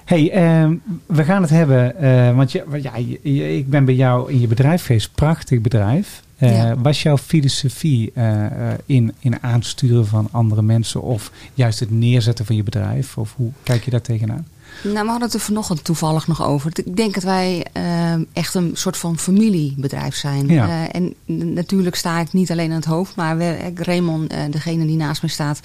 hey, 0.05 0.31
ehm, 0.31 0.73
we 1.05 1.23
gaan 1.23 1.41
het 1.41 1.49
hebben, 1.51 1.97
eh, 1.97 2.35
want 2.35 2.51
je, 2.51 2.63
ja, 2.81 2.95
je- 2.97 3.57
ik 3.57 3.69
ben 3.69 3.85
bij 3.85 3.95
jou 3.95 4.31
in 4.31 4.39
je 4.41 4.47
bedrijf 4.47 4.85
geweest, 4.85 5.11
prachtig 5.15 5.61
bedrijf. 5.61 6.23
Eh, 6.37 6.57
Ja. 6.57 6.75
Was 6.77 7.03
jouw 7.03 7.17
filosofie 7.17 8.11
eh, 8.13 8.45
in, 8.85 9.13
in 9.19 9.43
aansturen 9.43 10.07
van 10.07 10.27
andere 10.31 10.61
mensen 10.61 11.01
of 11.01 11.31
juist 11.53 11.79
het 11.79 11.91
neerzetten 11.91 12.45
van 12.45 12.55
je 12.55 12.63
bedrijf? 12.63 13.17
Of 13.17 13.33
hoe 13.35 13.51
kijk 13.63 13.83
je 13.85 13.91
daar 13.91 14.01
tegenaan? 14.01 14.47
Nou, 14.83 14.93
we 14.93 14.99
hadden 15.09 15.21
het 15.21 15.33
er 15.33 15.39
vanochtend 15.39 15.83
toevallig 15.83 16.27
nog 16.27 16.43
over. 16.43 16.71
Ik 16.73 16.95
denk 16.97 17.13
dat 17.13 17.23
wij 17.23 17.65
eh, 17.73 18.13
echt 18.33 18.53
een 18.53 18.71
soort 18.73 18.97
van 18.97 19.17
familiebedrijf 19.19 20.15
zijn. 20.15 20.47
Ja. 20.47 20.67
Eh, 20.67 20.95
en 21.01 21.13
natuurlijk 21.53 21.95
sta 21.95 22.19
ik 22.19 22.33
niet 22.33 22.51
alleen 22.51 22.69
aan 22.69 22.75
het 22.75 22.85
hoofd, 22.85 23.15
maar 23.15 23.37
we, 23.37 23.43
eh, 23.43 23.71
Raymond, 23.75 24.33
degene 24.49 24.85
die 24.85 24.95
naast 24.95 25.21
me 25.21 25.27
staat, 25.27 25.59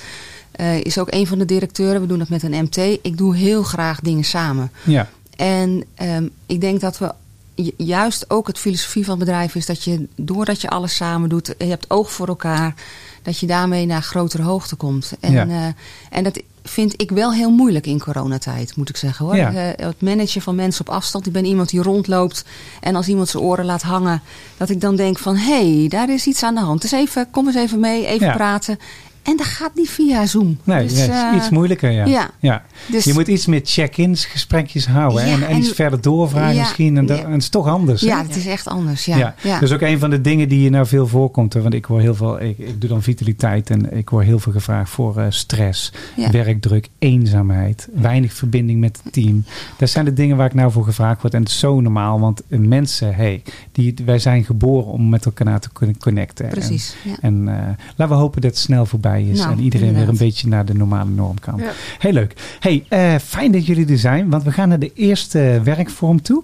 is 0.82 0.98
ook 0.98 1.12
een 1.12 1.26
van 1.26 1.38
de 1.38 1.44
directeuren. 1.44 2.00
We 2.00 2.06
doen 2.06 2.18
dat 2.18 2.28
met 2.28 2.42
een 2.42 2.62
MT. 2.62 2.76
Ik 3.02 3.16
doe 3.18 3.36
heel 3.36 3.62
graag 3.62 4.00
dingen 4.00 4.24
samen. 4.24 4.70
Ja, 4.82 5.08
En 5.36 5.84
ehm, 5.94 6.26
ik 6.46 6.60
denk 6.60 6.80
dat 6.80 6.98
we 6.98 7.12
ju- 7.54 7.70
juist 7.76 8.24
ook 8.30 8.46
het 8.46 8.58
filosofie 8.58 9.04
van 9.04 9.16
het 9.16 9.24
bedrijf 9.24 9.54
is 9.54 9.66
dat 9.66 9.84
je, 9.84 10.06
doordat 10.16 10.60
je 10.60 10.68
alles 10.68 10.96
samen 10.96 11.28
doet, 11.28 11.54
je 11.58 11.64
hebt 11.64 11.90
oog 11.90 12.12
voor 12.12 12.28
elkaar, 12.28 12.74
dat 13.22 13.38
je 13.38 13.46
daarmee 13.46 13.86
naar 13.86 14.02
grotere 14.02 14.42
hoogte 14.42 14.76
komt. 14.76 15.12
En, 15.20 15.32
Ja. 15.32 15.46
eh, 15.48 15.64
en 16.10 16.24
dat 16.24 16.40
vind 16.62 17.00
ik 17.00 17.10
wel 17.10 17.32
heel 17.32 17.50
moeilijk 17.50 17.86
in 17.86 17.98
coronatijd, 18.00 18.76
moet 18.76 18.88
ik 18.88 18.96
zeggen 18.96 19.24
hoor. 19.26 19.36
Ja. 19.36 19.52
Eh, 19.52 19.86
het 19.86 20.00
managen 20.02 20.42
van 20.42 20.54
mensen 20.54 20.86
op 20.86 20.94
afstand. 20.94 21.26
Ik 21.26 21.32
ben 21.32 21.44
iemand 21.44 21.68
die 21.68 21.82
rondloopt 21.82 22.44
en 22.80 22.94
als 22.96 23.08
iemand 23.08 23.28
zijn 23.28 23.42
oren 23.42 23.64
laat 23.64 23.82
hangen, 23.82 24.22
dat 24.56 24.70
ik 24.70 24.80
dan 24.80 24.96
denk 24.96 25.18
van 25.18 25.36
hé, 25.36 25.78
hey, 25.78 25.88
daar 25.88 26.10
is 26.10 26.26
iets 26.26 26.42
aan 26.42 26.54
de 26.54 26.60
hand. 26.60 26.82
Dus 26.82 26.92
even, 26.92 27.30
kom 27.30 27.46
eens 27.46 27.56
even 27.56 27.80
mee, 27.80 28.06
even 28.06 28.26
Ja. 28.26 28.32
praten. 28.34 28.78
En 29.22 29.36
dat 29.36 29.46
gaat 29.46 29.74
niet 29.74 29.90
via 29.90 30.26
Zoom. 30.26 30.58
nee, 30.64 30.86
Dus, 30.88 31.06
ja, 31.06 31.30
eh, 31.30 31.36
iets 31.36 31.50
moeilijker. 31.50 31.90
Ja. 31.90 32.04
ja. 32.06 32.30
Ja. 32.40 32.62
Dus, 32.90 33.04
Je 33.04 33.12
moet 33.12 33.26
iets 33.28 33.46
meer 33.46 33.60
check-ins, 33.64 34.24
gesprekjes 34.24 34.86
houden 34.86 35.26
Ja, 35.26 35.32
en, 35.34 35.42
en 35.42 35.48
en- 35.48 35.56
iets 35.58 35.70
verder 35.72 36.00
doorvragen 36.00 36.56
misschien. 36.56 36.96
En, 36.96 37.06
dat, 37.06 37.18
en 37.24 37.30
het 37.32 37.42
is 37.42 37.48
toch 37.48 37.66
anders. 37.66 38.00
hè? 38.00 38.06
ja, 38.06 38.22
het 38.22 38.36
is 38.36 38.46
echt 38.46 38.68
anders. 38.68 39.04
Ja, 39.04 39.16
Ja, 39.16 39.34
dat 39.52 39.62
is 39.62 39.72
ook 39.72 39.80
een 39.80 39.98
van 39.98 40.10
de 40.10 40.20
dingen 40.20 40.48
die 40.48 40.60
je 40.62 40.70
nou 40.70 40.86
veel 40.86 41.06
voorkomt. 41.06 41.52
hè, 41.52 41.62
Want 41.62 41.74
ik 41.74 41.84
hoor 41.84 42.00
heel 42.00 42.14
veel, 42.14 42.40
ik, 42.40 42.58
ik 42.58 42.80
doe 42.80 42.90
dan 42.90 43.02
vitaliteit 43.02 43.70
en 43.70 43.96
ik 43.96 44.08
hoor 44.08 44.22
heel 44.22 44.38
veel 44.38 44.52
gevraagd 44.52 44.90
voor 44.90 45.16
eh, 45.18 45.26
stress, 45.28 45.92
werkdruk, 46.30 46.88
eenzaamheid, 46.98 47.88
weinig 47.94 48.32
verbinding 48.32 48.80
met 48.80 49.00
het 49.02 49.12
team. 49.12 49.44
Dat 49.76 49.90
zijn 49.90 50.04
de 50.04 50.12
dingen 50.12 50.36
waar 50.36 50.46
ik 50.46 50.54
nou 50.54 50.72
voor 50.72 50.84
gevraagd 50.84 51.20
word. 51.22 51.34
En 51.34 51.40
het 51.40 51.48
is 51.50 51.58
zo 51.58 51.80
normaal, 51.80 52.20
want 52.20 52.42
mensen, 52.48 53.14
hey, 53.14 53.42
die, 53.72 53.94
wij 54.04 54.18
zijn 54.18 54.44
geboren 54.44 54.92
om 54.92 55.08
met 55.08 55.24
elkaar 55.24 55.60
te 55.60 55.68
kunnen 55.72 55.98
connecten. 55.98 56.44
En- 56.44 56.50
Precies. 56.50 56.96
En, 57.20 57.48
eh, 57.48 57.54
laten 57.96 58.14
we 58.16 58.20
hopen 58.22 58.40
dat 58.40 58.50
het 58.50 58.60
snel 58.60 58.86
voorbij 58.86 59.09
is 59.16 59.38
Nou, 59.38 59.52
en 59.52 59.60
iedereen 59.60 59.94
weer 59.94 60.08
een 60.08 60.16
beetje 60.16 60.48
naar 60.48 60.64
de 60.64 60.74
normale 60.74 61.10
norm 61.10 61.40
kan. 61.40 61.58
Ja. 61.58 61.70
Heel 61.98 62.12
leuk. 62.12 62.34
Hey, 62.60 62.84
eh, 62.88 63.14
fijn 63.22 63.52
dat 63.52 63.66
jullie 63.66 63.86
er 63.86 63.98
zijn, 63.98 64.30
want 64.30 64.42
we 64.42 64.52
gaan 64.52 64.68
naar 64.68 64.78
de 64.78 64.92
eerste 64.94 65.60
werkvorm 65.64 66.22
toe. 66.22 66.42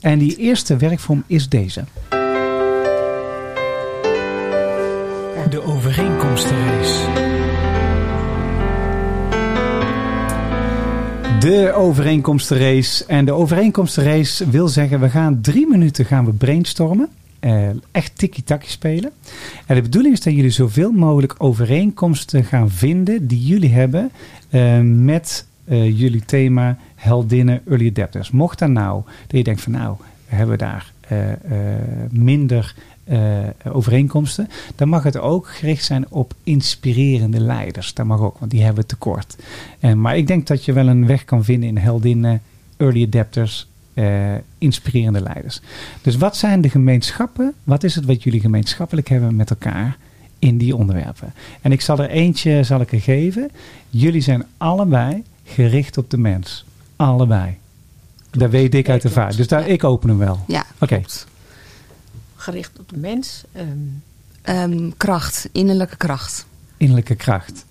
En 0.00 0.18
die 0.18 0.36
eerste 0.36 0.76
werkvorm 0.76 1.22
is 1.26 1.48
deze. 1.48 1.84
De 5.50 5.62
overeenkomstenrace. 5.62 7.06
De 11.40 11.72
overeenkomstenrace. 11.74 13.04
En 13.06 13.24
de 13.24 13.32
overeenkomstenrace 13.32 14.50
wil 14.50 14.68
zeggen, 14.68 15.00
we 15.00 15.08
gaan 15.08 15.40
drie 15.40 15.66
minuten 15.68 16.04
gaan 16.04 16.24
we 16.24 16.32
brainstormen. 16.32 17.08
Eh, 17.40 17.68
echt 17.90 18.18
tikkie-takkie 18.18 18.70
spelen. 18.70 19.10
En 19.66 19.74
de 19.74 19.82
bedoeling 19.82 20.14
is 20.14 20.20
dat 20.20 20.34
jullie 20.34 20.50
zoveel 20.50 20.92
mogelijk 20.92 21.34
overeenkomsten 21.38 22.44
gaan 22.44 22.70
vinden 22.70 23.26
die 23.26 23.46
jullie 23.46 23.72
hebben 23.72 24.10
eh, 24.50 24.80
met 24.80 25.46
eh, 25.64 25.98
jullie 25.98 26.24
thema 26.24 26.76
heldinnen 26.94 27.60
early 27.68 27.88
adapters. 27.88 28.30
Mocht 28.30 28.58
daar 28.58 28.70
nou, 28.70 29.02
dat 29.26 29.36
je 29.36 29.44
denkt 29.44 29.60
van 29.60 29.72
nou, 29.72 29.96
we 30.46 30.56
daar 30.56 30.92
minder 32.10 32.74
overeenkomsten, 33.72 34.48
dan 34.74 34.88
mag 34.88 35.02
het 35.02 35.18
ook 35.18 35.48
gericht 35.48 35.84
zijn 35.84 36.04
op 36.08 36.34
inspirerende 36.42 37.40
leiders. 37.40 37.94
Dat 37.94 38.06
mag 38.06 38.20
ook, 38.20 38.38
want 38.38 38.50
die 38.50 38.62
hebben 38.62 38.86
tekort. 38.86 39.36
Maar 39.96 40.16
ik 40.16 40.26
denk 40.26 40.46
dat 40.46 40.64
je 40.64 40.72
wel 40.72 40.88
een 40.88 41.06
weg 41.06 41.24
kan 41.24 41.44
vinden 41.44 41.68
in 41.68 41.76
heldinnen, 41.76 42.42
early 42.76 43.04
adapters, 43.04 43.68
eh, 43.98 44.34
inspirerende 44.58 45.20
leiders. 45.22 45.60
Dus 46.02 46.16
wat 46.16 46.36
zijn 46.36 46.60
de 46.60 46.70
gemeenschappen? 46.70 47.54
Wat 47.64 47.84
is 47.84 47.94
het 47.94 48.04
wat 48.04 48.22
jullie 48.22 48.40
gemeenschappelijk 48.40 49.08
hebben 49.08 49.36
met 49.36 49.50
elkaar 49.50 49.96
in 50.38 50.58
die 50.58 50.76
onderwerpen? 50.76 51.32
En 51.60 51.72
ik 51.72 51.80
zal 51.80 51.98
er 51.98 52.10
eentje 52.10 52.62
zal 52.62 52.80
ik 52.80 52.92
er 52.92 53.00
geven. 53.00 53.50
Jullie 53.90 54.20
zijn 54.20 54.44
allebei 54.56 55.22
gericht 55.44 55.98
op 55.98 56.10
de 56.10 56.18
mens. 56.18 56.64
Allebei. 56.96 57.56
Dat 58.30 58.50
weet 58.50 58.74
ik 58.74 58.88
uit 58.88 59.02
de 59.02 59.08
klopt. 59.08 59.14
vaart. 59.24 59.36
Dus 59.36 59.48
daar, 59.48 59.60
Ja. 59.60 59.66
ik 59.66 59.84
open 59.84 60.08
hem 60.08 60.18
wel. 60.18 60.44
Ja, 60.46 60.64
Oké. 60.78 60.94
klopt. 60.94 61.26
Gericht 62.36 62.78
op 62.78 62.88
de 62.88 62.96
mens. 62.96 63.42
ehm, 63.52 63.66
Ehm, 64.42 64.90
kracht, 64.96 65.48
innerlijke 65.52 65.96
kracht, 65.96 66.46
Innerlijke 66.76 67.14
kracht. 67.14 67.64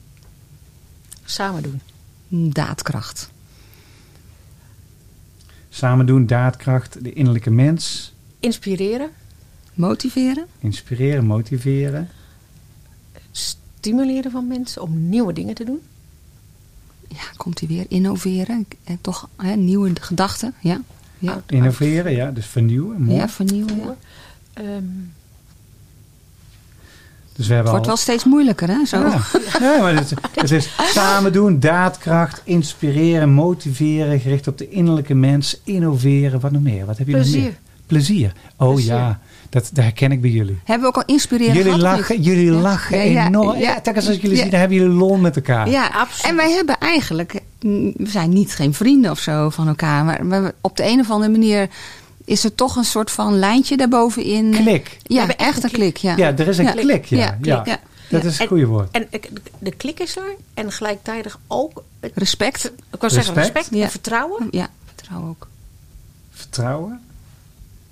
samen 1.25 1.63
doen. 1.63 1.81
daadkracht. 2.53 3.29
Samen 5.77 6.05
doen, 6.05 6.25
daadkracht, 6.25 7.03
de 7.03 7.13
innerlijke 7.13 7.49
mens. 7.51 8.13
Inspireren. 8.39 9.09
Motiveren, 9.73 10.45
Inspireren, 10.59 11.25
motiveren. 11.25 12.09
Stimuleren 13.31 14.31
van 14.31 14.47
mensen 14.47 14.81
om 14.81 15.09
nieuwe 15.09 15.33
dingen 15.33 15.55
te 15.55 15.63
doen. 15.63 15.79
ja, 17.07 17.23
komt 17.35 17.59
hij 17.59 17.67
weer, 17.67 17.85
innoveren, 17.89 18.67
en 18.83 19.01
toch 19.01 19.29
hè, 19.35 19.55
nieuwe 19.55 19.91
gedachten, 20.01 20.53
ja. 20.61 20.81
Ja, 21.19 21.43
Innoveren, 21.47 22.11
ja. 22.11 22.31
Dus 22.31 22.45
vernieuwen. 22.45 23.01
Mooi. 23.01 23.17
ja 23.17 23.29
vernieuwen. 23.29 23.77
Ja. 23.77 23.95
Ehm, 24.53 24.83
Dus 27.37 27.47
we 27.47 27.53
hebben 27.53 27.73
Het 27.73 27.85
wordt 27.85 27.99
al... 27.99 28.05
wel 28.05 28.15
steeds 28.15 28.23
moeilijker, 28.23 28.67
hè? 28.67 28.85
Zo. 28.85 28.97
Ja, 28.97 29.21
ja 29.59 29.81
maar 29.81 29.95
het, 29.95 30.13
het 30.35 30.51
is 30.51 30.69
samen 30.95 31.33
doen, 31.33 31.59
daadkracht, 31.59 32.41
inspireren, 32.43 33.29
motiveren, 33.29 34.19
gericht 34.19 34.47
op 34.47 34.57
de 34.57 34.69
innerlijke 34.69 35.13
mens, 35.13 35.61
innoveren, 35.63 36.39
wat 36.39 36.51
nog 36.51 36.61
meer? 36.61 36.85
Wat 36.85 36.97
heb 36.97 37.07
je 37.07 37.13
nog 37.13 37.21
Plezier. 37.21 37.41
meer? 37.41 37.57
Plezier. 37.87 38.31
Oh 38.57 38.73
Plezier. 38.73 38.93
ja, 38.93 39.19
dat, 39.49 39.69
dat 39.73 39.83
herken 39.83 40.11
ik 40.11 40.21
bij 40.21 40.29
jullie. 40.29 40.57
Hebben 40.63 40.81
we 40.91 40.95
ook 40.97 41.03
al 41.03 41.13
inspirerend 41.15 41.55
Jullie 41.57 41.71
gehad, 41.73 41.97
lachen, 41.97 42.15
niet? 42.15 42.25
jullie 42.25 42.45
Ja. 42.51 42.59
lachen 42.59 42.97
Ja, 42.97 43.03
ja, 43.03 43.25
enorm. 43.27 43.55
ja. 43.57 43.61
Ja, 43.61 43.81
telkens 43.81 44.07
als 44.07 44.15
jullie 44.15 44.35
Ja. 44.35 44.41
zien, 44.41 44.51
dan 44.51 44.59
hebben 44.59 44.77
jullie 44.77 44.93
lol 44.97 45.15
met 45.17 45.35
elkaar. 45.35 45.69
Ja, 45.69 45.87
Absoluut. 45.87 46.31
en 46.31 46.35
wij 46.35 46.51
hebben 46.51 46.77
eigenlijk, 46.77 47.41
mm, 47.61 47.93
we 47.97 48.09
zijn 48.09 48.29
niet 48.29 48.55
geen 48.55 48.73
vrienden 48.73 49.11
of 49.11 49.19
zo 49.19 49.49
van 49.49 49.67
elkaar, 49.67 50.05
maar 50.05 50.27
we- 50.43 50.53
op 50.61 50.77
de 50.77 50.85
een 50.85 50.99
of 50.99 51.09
andere 51.09 51.31
manier 51.31 51.67
is 52.27 52.43
er 52.43 52.55
toch 52.55 52.75
een 52.75 52.83
soort 52.83 53.11
van 53.11 53.39
lijntje 53.39 53.77
daarbovenin. 53.77 54.51
Klik. 54.51 54.97
Ja, 55.03 55.17
hebben 55.17 55.37
echt 55.37 55.47
echt 55.55 55.63
een 55.63 55.71
klik, 55.71 55.97
ja. 55.97 56.15
Ja, 56.15 56.37
er 56.37 56.47
is 56.47 56.57
een 56.57 56.65
Ja. 56.65 56.71
klik. 56.71 57.05
Ja, 57.05 57.17
Ja, 57.17 57.37
ja. 57.41 57.61
klik, 57.61 57.65
ja. 57.75 57.79
Dat 58.09 58.23
is 58.23 58.31
het 58.31 58.41
En- 58.41 58.47
goede 58.47 58.65
woord. 58.65 58.91
En 58.91 59.07
de, 59.59 59.71
klik 59.71 59.99
is 59.99 60.17
er. 60.17 60.35
En 60.53 60.71
gelijktijdig 60.71 61.39
ook. 61.47 61.83
Het, 61.99 62.11
Respect. 62.15 62.65
ik 62.91 62.99
kan 62.99 63.09
zeggen 63.09 63.33
Respect. 63.33 63.69
en 63.71 63.89
vertrouwen. 63.89 64.47
Ja, 64.51 64.69
vertrouwen 64.85 65.29
ook. 65.29 65.47
Vertrouwen. 66.31 66.99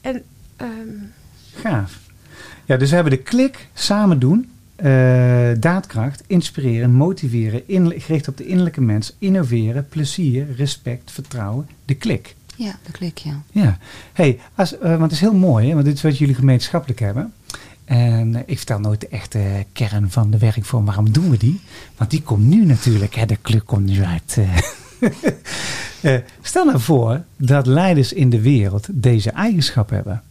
En 0.01 0.23
ehm, 0.55 0.69
Gaaf. 1.55 1.99
Ja, 2.65 2.77
dus 2.77 2.89
we 2.89 2.95
hebben 2.95 3.13
de 3.13 3.23
klik, 3.23 3.67
samen 3.73 4.19
doen, 4.19 4.49
eh, 4.75 5.49
daadkracht, 5.57 6.23
inspireren, 6.27 6.91
motiveren, 6.91 7.61
in, 7.67 7.93
gericht 8.01 8.27
op 8.27 8.37
de 8.37 8.45
innerlijke 8.45 8.81
mens, 8.81 9.15
innoveren, 9.19 9.87
plezier, 9.89 10.47
respect, 10.55 11.11
vertrouwen, 11.11 11.69
de 11.85 11.93
klik. 11.95 12.35
Ja, 12.55 12.75
de 12.85 12.91
klik, 12.91 13.17
ja. 13.17 13.41
Ja, 13.51 13.77
hey, 14.13 14.39
als, 14.55 14.77
eh, 14.77 14.89
want 14.89 15.01
het 15.01 15.11
is 15.11 15.19
heel 15.19 15.33
mooi, 15.33 15.67
hè, 15.67 15.73
want 15.73 15.85
dit 15.85 15.95
is 15.95 16.01
wat 16.01 16.17
jullie 16.17 16.35
gemeenschappelijk 16.35 16.99
hebben. 16.99 17.33
En 17.85 18.35
eh, 18.35 18.41
ik 18.45 18.57
vertel 18.57 18.79
nooit 18.79 19.01
de 19.01 19.07
echte 19.07 19.65
kern 19.73 20.11
van 20.11 20.31
de 20.31 20.37
werkvorm. 20.37 20.85
Waarom 20.85 21.11
doen 21.11 21.29
we 21.29 21.37
die? 21.37 21.59
Want 21.97 22.11
die 22.11 22.21
komt 22.21 22.45
nu 22.45 22.65
natuurlijk, 22.65 23.15
hè, 23.15 23.25
de 23.25 23.35
klik 23.35 23.65
komt 23.65 23.85
nu 23.85 24.03
uit. 24.03 24.37
eh. 26.01 26.17
Stel 26.41 26.65
nou 26.65 26.79
voor 26.79 27.23
dat 27.37 27.65
leiders 27.65 28.13
in 28.13 28.29
de 28.29 28.41
wereld 28.41 28.87
deze 28.91 29.29
eigenschap 29.29 29.89
hebben. 29.89 30.23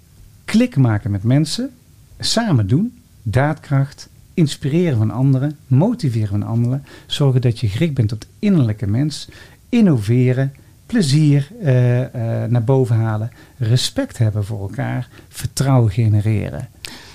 Klik 0.44 0.76
maken 0.76 1.10
met 1.10 1.22
mensen, 1.22 1.70
samen 2.18 2.66
doen, 2.66 2.98
daadkracht, 3.22 4.08
inspireren 4.34 4.98
van 4.98 5.10
anderen, 5.10 5.56
motiveren 5.66 6.28
van 6.28 6.42
anderen, 6.42 6.84
zorgen 7.06 7.40
dat 7.40 7.60
je 7.60 7.68
gericht 7.68 7.94
bent 7.94 8.12
op 8.12 8.20
de 8.20 8.26
innerlijke 8.38 8.86
mens, 8.86 9.28
innoveren, 9.68 10.52
plezier 10.94 11.48
eh, 11.62 12.02
eh, 12.02 12.50
naar 12.50 12.64
boven 12.64 12.96
halen, 12.96 13.30
respect 13.56 14.18
hebben 14.18 14.44
voor 14.44 14.60
elkaar, 14.60 15.08
vertrouwen 15.28 15.90
genereren. 15.90 16.68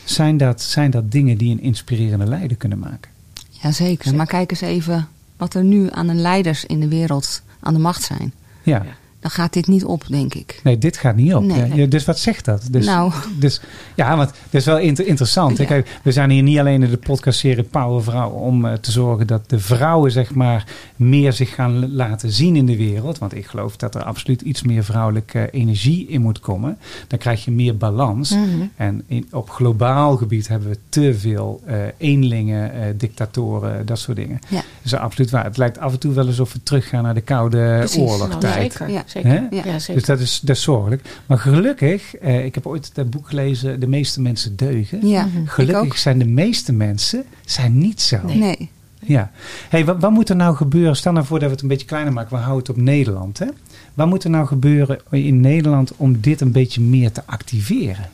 Zijn 0.04 0.38
dat, 0.38 0.62
zijn 0.62 0.92
dat 0.92 1.12
dingen 1.12 1.38
die 1.38 1.52
een 1.52 1.62
inspirerende 1.62 2.26
leider 2.26 2.58
kunnen 2.58 2.80
maken? 2.80 3.12
Jazeker. 3.50 4.16
Maar 4.16 4.26
kijk 4.26 4.52
eens 4.52 4.62
even 4.62 5.08
wat 5.38 5.54
er 5.54 5.64
nu 5.64 5.88
aan 5.92 6.08
de 6.08 6.14
leiders 6.14 6.66
in 6.66 6.80
de 6.80 6.88
wereld 6.88 7.42
aan 7.60 7.74
de 7.74 7.80
macht 7.80 8.04
zijn. 8.04 8.34
Ja. 8.64 8.86
Dan 9.20 9.32
gaat 9.32 9.54
dit 9.54 9.68
niet 9.68 9.84
op, 9.86 10.04
denk 10.08 10.34
ik. 10.34 10.60
Nee, 10.64 10.78
dit 10.78 10.98
gaat 10.98 11.16
niet 11.16 11.34
op. 11.34 11.44
Nee. 11.44 11.74
Ja, 11.76 11.86
dus 11.86 12.06
wat 12.06 12.20
zegt 12.20 12.46
dat? 12.46 12.68
Dus, 12.72 12.86
Nou. 12.86 13.12
dus, 13.40 13.62
ja, 13.96 14.18
want 14.18 14.30
dat 14.30 14.62
is 14.62 14.66
wel 14.66 14.78
inter- 14.80 15.06
interessant. 15.08 15.58
Ja. 15.58 15.66
Kijk, 15.66 16.00
we 16.04 16.12
zijn 16.12 16.30
hier 16.30 16.44
niet 16.44 16.60
alleen 16.60 16.84
in 16.84 16.90
de 16.90 16.98
podcastserie 16.98 17.64
Power 17.64 18.04
Vrouw 18.04 18.30
om 18.30 18.66
eh, 18.66 18.74
te 18.74 18.92
zorgen 18.92 19.28
dat 19.28 19.50
de 19.50 19.60
vrouwen 19.60 20.12
zeg 20.12 20.34
maar 20.34 20.66
meer 20.96 21.34
zich 21.34 21.56
gaan 21.56 21.94
laten 21.94 22.32
zien 22.32 22.56
in 22.56 22.66
de 22.66 22.78
wereld. 22.78 23.18
Want 23.18 23.36
ik 23.36 23.46
geloof 23.46 23.78
dat 23.78 23.96
er 23.96 24.04
absoluut 24.04 24.42
iets 24.42 24.64
meer 24.64 24.84
vrouwelijke 24.84 25.50
energie 25.52 26.08
in 26.08 26.22
moet 26.22 26.40
komen. 26.40 26.78
Dan 27.08 27.20
krijg 27.20 27.46
je 27.46 27.52
meer 27.52 27.78
balans. 27.78 28.30
Mhm. 28.32 28.46
En 28.76 29.04
in, 29.08 29.28
op 29.32 29.50
globaal 29.50 30.18
gebied 30.18 30.48
hebben 30.48 30.70
we 30.70 30.78
te 30.90 31.14
veel 31.18 31.62
eh, 31.66 31.78
eenlingen, 31.98 32.74
eh, 32.74 32.80
dictatoren, 32.98 33.86
dat 33.86 34.00
soort 34.00 34.18
dingen. 34.18 34.40
Ja. 34.48 34.56
Dat 34.56 34.66
is 34.84 34.94
absoluut 34.94 35.30
waar. 35.32 35.44
Het 35.44 35.58
lijkt 35.58 35.80
af 35.80 35.92
en 35.94 36.00
toe 36.00 36.14
wel 36.14 36.26
alsof 36.28 36.54
we 36.54 36.64
teruggaan 36.64 37.04
naar 37.04 37.14
de 37.14 37.22
Koude 37.22 37.76
Precies. 37.78 37.98
Nou, 38.18 38.32
zeker. 38.42 38.90
Ja. 38.90 39.04
Zeker. 39.10 39.30
Hè? 39.30 39.40
Ja, 39.52 39.80
zeker. 39.80 39.94
Dus 39.94 40.04
dat 40.06 40.20
is, 40.20 40.40
dat 40.44 40.56
is 40.56 40.62
zorgelijk. 40.62 41.02
Maar 41.26 41.38
gelukkig, 41.40 42.16
eh, 42.16 42.46
ik 42.46 42.56
heb 42.56 42.66
ooit 42.68 42.96
dat 42.96 43.10
boek 43.10 43.28
gelezen, 43.28 43.80
De 43.80 43.88
meeste 43.88 44.22
mensen 44.22 44.56
deugen. 44.56 45.08
Ja, 45.08 45.26
Mhm. 45.26 45.46
Gelukkig 45.46 45.98
zijn 45.98 46.20
de 46.20 46.26
meeste 46.26 46.74
mensen 46.74 47.24
zijn 47.46 47.78
niet 47.78 48.02
zo. 48.02 48.18
Nee. 48.26 48.70
Ja. 49.06 49.32
Hey, 49.70 49.86
wat, 49.86 50.00
wat 50.00 50.12
moet 50.12 50.30
er 50.30 50.36
nou 50.36 50.56
gebeuren? 50.56 50.96
Stel 50.96 51.12
nou 51.12 51.26
voor 51.26 51.40
dat 51.40 51.48
we 51.48 51.54
het 51.54 51.62
een 51.64 51.70
beetje 51.70 51.86
kleiner 51.86 52.14
maken. 52.14 52.36
We 52.38 52.44
houden 52.44 52.68
het 52.68 52.78
op 52.78 52.84
Nederland. 52.84 53.40
Hè? 53.40 53.46
Wat 53.94 54.08
moet 54.08 54.24
er 54.24 54.30
nou 54.30 54.48
gebeuren 54.48 55.00
in 55.10 55.42
Nederland 55.42 55.92
om 55.98 56.22
dit 56.22 56.42
een 56.42 56.52
beetje 56.52 56.82
meer 56.82 57.12
te 57.12 57.22
activeren? 57.26 58.10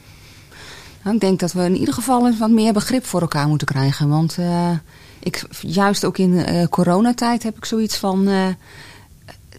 Nou, 1.04 1.16
ik 1.16 1.22
denk 1.22 1.40
dat 1.40 1.54
we 1.54 1.64
in 1.64 1.76
ieder 1.78 1.94
geval 1.94 2.28
eens 2.28 2.38
wat 2.40 2.50
meer 2.50 2.74
begrip 2.74 3.06
voor 3.06 3.22
elkaar 3.22 3.48
moeten 3.48 3.68
krijgen. 3.68 4.10
Want 4.10 4.38
eh, 4.40 4.70
ik, 5.20 5.46
juist 5.62 6.06
ook 6.06 6.18
in 6.18 6.38
eh, 6.38 6.68
coronatijd 6.68 7.44
heb 7.44 7.58
ik 7.58 7.66
zoiets 7.66 7.98
van... 7.98 8.28
eh, 8.28 8.48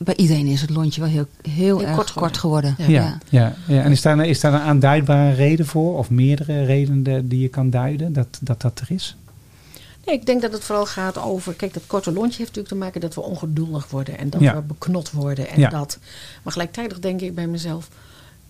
bij 0.02 0.16
iedereen 0.16 0.46
is 0.46 0.60
het 0.60 0.70
lontje 0.70 1.00
wel 1.00 1.10
heel, 1.10 1.26
heel, 1.42 1.52
Heel 1.78 1.82
erg 1.82 1.96
kort 1.96 2.12
kort, 2.12 2.36
geworden. 2.38 2.74
Ja. 2.78 2.86
Ja, 2.88 3.18
ja, 3.28 3.54
ja. 3.66 3.82
En 3.82 3.90
is 3.92 4.02
daar, 4.02 4.26
is 4.26 4.40
daar 4.40 4.52
een 4.52 4.60
aanduidbare 4.60 5.34
reden 5.34 5.66
voor? 5.66 5.98
Of 5.98 6.10
meerdere 6.10 6.64
redenen 6.64 7.28
die 7.28 7.40
je 7.40 7.48
kan 7.48 7.70
duiden 7.70 8.12
dat 8.12 8.38
dat, 8.40 8.60
dat 8.60 8.80
er 8.80 8.90
is? 8.90 9.16
Nee, 10.06 10.14
ik 10.14 10.26
denk 10.26 10.42
dat 10.42 10.52
het 10.52 10.64
vooral 10.64 10.86
gaat 10.86 11.18
over. 11.18 11.54
Kijk, 11.54 11.74
dat 11.74 11.82
korte 11.86 12.12
lontje 12.12 12.36
heeft 12.38 12.48
natuurlijk 12.48 12.68
te 12.68 12.74
maken 12.76 13.00
dat 13.00 13.14
we 13.14 13.20
ongeduldig 13.20 13.90
worden 13.90 14.18
en 14.18 14.30
dat 14.30 14.40
Ja. 14.40 14.54
we 14.54 14.60
beknot 14.60 15.10
worden. 15.10 15.48
En 15.48 15.60
Ja. 15.60 15.68
dat. 15.68 15.98
Maar 16.42 16.52
gelijktijdig 16.52 16.98
denk 16.98 17.20
ik 17.20 17.34
bij 17.34 17.46
mezelf. 17.46 17.88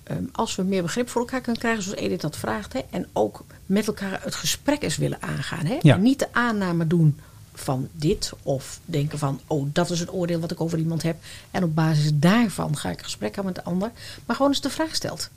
ehm, 0.03 0.23
als 0.33 0.57
we 0.57 0.63
meer 0.63 0.83
begrip 0.83 1.09
voor 1.09 1.21
elkaar 1.21 1.41
kunnen 1.41 1.61
krijgen, 1.61 1.83
zoals 1.83 1.99
Edith 1.99 2.21
dat 2.21 2.37
vraagt. 2.37 2.73
Hè, 2.73 2.81
en 2.91 3.07
ook 3.13 3.45
met 3.67 3.87
elkaar 3.87 4.21
het 4.23 4.35
gesprek 4.35 4.83
eens 4.83 4.97
willen 4.97 5.23
aangaan. 5.23 5.67
Hè, 5.67 5.77
Ja. 5.81 5.95
En 5.95 6.03
niet 6.03 6.19
de 6.19 6.29
aanname 6.33 6.87
doen 6.87 7.19
van 7.59 7.89
dit. 7.93 8.33
Of 8.43 8.81
denken 8.85 9.19
van, 9.19 9.41
oh, 9.47 9.69
dat 9.73 9.91
is 9.91 10.01
het 10.01 10.13
oordeel 10.13 10.41
wat 10.41 10.51
ik 10.51 10.61
over 10.61 10.79
iemand 10.79 11.03
heb. 11.03 11.17
En 11.51 11.65
op 11.65 11.75
basis 11.75 12.11
daarvan 12.15 12.77
ga 12.77 12.91
ik 12.91 13.03
gesprek 13.03 13.39
aan 13.39 13.45
met 13.45 13.55
de 13.55 13.65
ander. 13.65 13.91
Maar 14.27 14.37
gewoon 14.37 14.51
eens 14.51 14.61
de 14.61 14.71
vraag 14.71 14.95
stelt. 14.95 15.31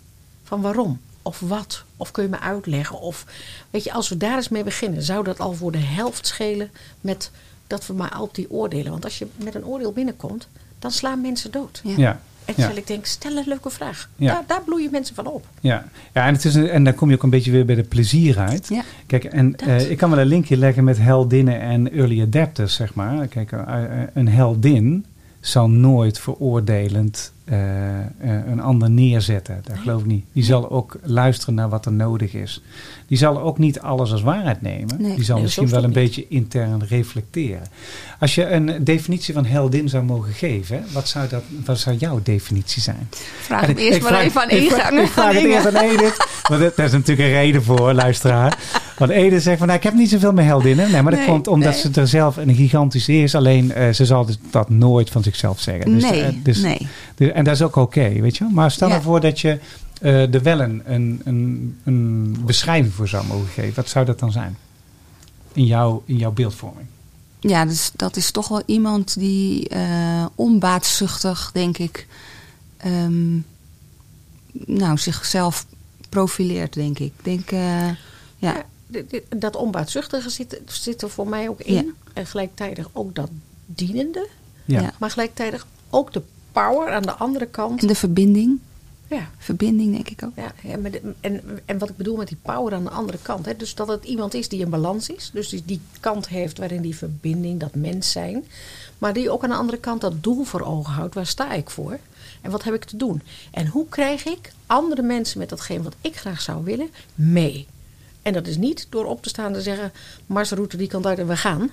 Van 0.44 0.62
waarom? 0.62 1.00
Of 1.22 1.40
wat? 1.40 1.84
Of 1.98 2.12
kun 2.12 2.24
je 2.24 2.30
me 2.30 2.40
uitleggen? 2.40 3.00
Of 3.00 3.26
weet 3.70 3.84
je, 3.84 3.94
als 3.94 4.10
we 4.10 4.18
daar 4.18 4.36
eens 4.36 4.50
mee 4.50 4.64
beginnen, 4.64 5.04
zou 5.04 5.24
dat 5.24 5.40
al 5.40 5.54
voor 5.54 5.72
de 5.72 5.78
helft 5.78 6.28
schelen 6.28 6.72
met 7.02 7.32
dat 7.68 7.86
we 7.86 7.94
maar 7.94 8.12
altijd 8.12 8.36
die 8.36 8.52
oordelen. 8.52 8.92
Want 8.92 9.04
als 9.04 9.18
je 9.18 9.28
met 9.36 9.56
een 9.56 9.66
oordeel 9.66 9.92
binnenkomt, 9.92 10.48
dan 10.80 10.92
slaan 10.92 11.22
mensen 11.22 11.52
dood. 11.52 11.82
Ja. 11.84 11.94
Ja. 11.98 12.22
Ja. 12.56 12.70
ik 12.70 12.88
denk, 12.88 13.06
stel 13.06 13.38
een 13.38 13.48
leuke 13.48 13.70
vraag. 13.70 14.10
Ja. 14.16 14.34
Daar, 14.34 14.44
daar 14.48 14.62
bloeien 14.62 14.92
mensen 14.92 15.16
van 15.16 15.28
op. 15.28 15.46
Ja, 15.60 15.86
ja 16.14 16.26
en, 16.26 16.34
het 16.34 16.46
is 16.46 16.56
een, 16.56 16.70
en 16.70 16.84
dan 16.84 16.96
kom 16.96 17.10
je 17.10 17.16
ook 17.16 17.24
een 17.24 17.30
beetje 17.30 17.52
weer 17.52 17.66
bij 17.66 17.76
de 17.76 17.84
plezier 17.84 18.38
uit. 18.38 18.68
Ja. 18.68 18.84
Kijk, 19.08 19.24
en 19.24 19.56
eh, 19.56 19.92
ik 19.92 19.98
kan 19.98 20.10
wel 20.10 20.20
een 20.20 20.28
linkje 20.28 20.58
leggen 20.58 20.84
met 20.84 20.98
heldinnen 20.98 21.60
en 21.60 21.92
early 21.92 22.22
adapters, 22.22 22.74
zeg 22.74 22.94
maar. 22.94 23.28
Kijk, 23.28 23.52
eh, 23.52 23.84
eh, 23.84 24.08
een 24.14 24.28
heldin 24.28 25.06
zal 25.40 25.70
nooit 25.70 26.20
veroordelend 26.20 27.34
een 28.50 28.60
ander 28.62 28.90
neerzetten. 28.90 29.62
Dat 29.64 29.78
geloof 29.78 30.00
ik 30.02 30.08
niet. 30.08 30.26
Die 30.34 30.44
zal 30.44 30.70
ook 30.72 30.98
luisteren 31.04 31.54
naar 31.56 31.70
wat 31.70 31.86
er 31.86 31.92
nodig 31.92 32.34
is. 32.34 32.62
Die 33.08 33.18
zal 33.18 33.42
ook 33.42 33.58
niet 33.58 33.80
alles 33.80 34.12
als 34.12 34.22
waarheid 34.22 34.62
nemen. 34.62 35.02
Nee. 35.02 35.16
Die 35.16 35.24
zal 35.24 35.36
Nee, 35.36 35.44
misschien 35.44 35.70
wel 35.70 35.78
een 35.80 35.84
het 35.86 35.94
beetje 35.94 36.26
intern 36.28 36.84
reflecteren. 36.88 37.68
Als 38.20 38.36
je 38.36 38.46
een 38.50 38.84
definitie 38.84 39.34
van 39.34 39.46
heldin 39.46 39.90
zou 39.90 40.04
mogen 40.04 40.34
geven, 40.34 40.84
wat 40.94 41.08
zou, 41.08 41.28
dat, 41.28 41.44
wat 41.66 41.80
zou 41.80 41.96
jouw 41.96 42.20
definitie 42.24 42.82
zijn? 42.82 43.10
Vraag 43.42 43.68
ik- 43.68 43.80
eerst 43.80 44.02
maar 44.02 44.10
vraag- 44.12 44.24
even 44.24 44.42
aan 44.42 44.50
ik 44.50 44.72
vraag- 44.72 44.92
Ik 44.92 45.08
vraag 45.08 45.34
het 45.34 45.44
eerst 45.44 45.66
aan 45.76 45.84
Edith. 45.84 46.28
Want 46.50 46.76
daar 46.76 46.86
is 46.86 46.92
natuurlijk 46.92 47.20
een 47.20 47.34
reden 47.36 47.64
voor, 47.64 47.94
luisteraar. 47.94 48.58
Want 48.98 49.12
Edith 49.12 49.42
zegt 49.44 49.58
van, 49.58 49.68
nou, 49.68 49.80
ik 49.80 49.86
heb 49.86 49.94
niet 49.94 50.10
zoveel 50.10 50.34
met 50.34 50.46
heldinnen. 50.46 50.92
Nee, 50.92 51.02
maar 51.02 51.12
dat 51.16 51.26
komt 51.26 51.48
omdat 51.48 51.76
ze 51.76 51.90
er 51.94 52.08
zelf 52.08 52.38
een 52.38 52.56
gigantisch 52.56 53.10
is. 53.10 53.36
Alleen, 53.36 53.72
eh, 53.72 53.90
ze 53.94 54.06
zal 54.06 54.28
dat 54.52 54.70
nooit 54.70 55.10
van 55.10 55.24
zichzelf 55.24 55.60
zeggen. 55.60 55.92
Dus, 55.94 56.04
nee, 56.04 56.22
eh, 56.24 56.34
dus, 56.44 56.62
nee. 56.62 56.88
dus- 57.16 57.32
en 57.40 57.46
dat 57.46 57.54
is 57.54 57.62
ook 57.62 57.76
oké, 57.76 58.10
weet 58.22 58.38
je. 58.38 58.44
Maar 58.52 58.72
stel 58.72 58.88
Ja. 58.88 58.94
nou 58.94 59.06
voor 59.06 59.20
dat 59.22 59.40
je 59.40 59.60
eh, 60.02 60.34
er 60.34 60.44
wel 60.44 60.60
een, 60.62 60.82
een, 60.86 61.22
een, 61.26 61.78
een 61.84 62.38
beschrijving 62.46 62.94
voor 62.94 63.08
zou 63.08 63.26
mogen 63.26 63.48
geven. 63.48 63.74
Wat 63.76 63.90
zou 63.90 64.06
dat 64.06 64.20
dan 64.20 64.32
zijn? 64.32 64.58
In, 65.54 65.66
jouw 65.66 66.04
in 66.06 66.18
jouw 66.18 66.32
beeldvorming. 66.32 66.88
Ja, 67.40 67.66
dus 67.66 67.92
dat 67.96 68.16
is 68.16 68.32
toch 68.32 68.48
wel 68.48 68.64
iemand 68.66 69.20
die 69.20 69.70
eh 69.70 70.26
onbaatzuchtig, 70.36 71.50
denk 71.54 71.78
ik, 71.78 72.08
ehm, 72.78 73.36
nou, 74.52 74.98
zichzelf 74.98 75.66
profileert, 76.10 76.74
denk 76.74 77.00
ik. 77.00 77.14
Denk, 77.24 77.52
eh, 77.52 77.88
ja. 77.90 77.96
Ja, 78.38 78.64
dit- 78.88 79.10
dit- 79.10 79.24
dat 79.42 79.56
onbaatzuchtige 79.56 80.30
zit, 80.30 80.62
zit 80.66 81.02
er 81.02 81.10
voor 81.10 81.28
mij 81.28 81.50
ook 81.50 81.60
in. 81.62 81.74
Ja. 81.74 81.84
En 82.14 82.26
gelijktijdig 82.26 82.90
ook 82.94 83.16
dat 83.16 83.30
dienende. 83.66 84.28
Ja. 84.66 84.94
Maar 85.00 85.12
gelijktijdig 85.12 85.68
ook 85.90 86.14
de 86.14 86.22
power 86.68 86.92
aan 86.94 87.02
de 87.02 87.12
andere 87.14 87.46
kant. 87.46 87.82
En 87.82 87.88
de 87.88 87.96
verbinding, 87.96 88.60
Ja, 89.08 89.30
verbinding 89.38 89.94
denk 89.94 90.10
ik 90.10 90.24
ook. 90.24 90.32
Ja, 90.36 90.52
en, 90.72 90.82
met 90.82 90.92
de- 90.92 91.14
en, 91.20 91.42
en 91.66 91.78
wat 91.78 91.90
ik 91.90 91.98
bedoel 91.98 92.16
met 92.18 92.28
die 92.28 92.38
power 92.42 92.74
aan 92.74 92.84
de 92.84 92.90
andere 92.90 93.18
kant. 93.22 93.46
Hè, 93.46 93.56
dus 93.56 93.76
dat 93.76 93.88
het 93.88 94.04
iemand 94.04 94.34
is 94.34 94.50
die 94.50 94.60
in 94.60 94.70
balans 94.70 95.10
is. 95.10 95.30
Dus 95.34 95.50
die, 95.50 95.64
die 95.66 95.82
kant 96.00 96.28
heeft 96.28 96.58
waarin 96.58 96.82
die 96.82 96.96
verbinding, 96.96 97.60
dat 97.60 97.76
mens 97.76 98.12
zijn. 98.12 98.46
Maar 98.98 99.14
die 99.14 99.30
ook 99.30 99.44
aan 99.44 99.50
de 99.50 99.56
andere 99.56 99.78
kant 99.78 100.02
dat 100.02 100.24
doel 100.24 100.44
voor 100.44 100.62
ogen 100.62 100.94
houdt. 100.94 101.16
Waar 101.16 101.26
sta 101.26 101.52
ik 101.54 101.70
voor? 101.70 101.98
En 102.42 102.52
wat 102.52 102.64
heb 102.64 102.74
ik 102.74 102.84
te 102.84 102.98
doen? 102.98 103.22
En 103.52 103.68
hoe 103.68 103.86
krijg 103.90 104.26
ik 104.26 104.52
andere 104.66 105.02
mensen 105.02 105.40
met 105.40 105.50
datgene 105.50 105.84
wat 105.84 105.96
ik 106.02 106.16
graag 106.16 106.42
zou 106.42 106.64
willen 106.64 106.90
mee? 107.16 107.68
En 108.22 108.34
dat 108.34 108.48
is 108.48 108.58
niet 108.58 108.88
door 108.90 109.06
op 109.06 109.24
te 109.24 109.30
staan 109.30 109.46
en 109.46 109.54
te 109.54 109.62
zeggen... 109.62 109.92
Marsroute 110.26 110.78
die 110.78 110.88
kant 110.88 111.06
uit 111.06 111.20
en 111.20 111.28
we 111.28 111.38
gaan. 111.38 111.70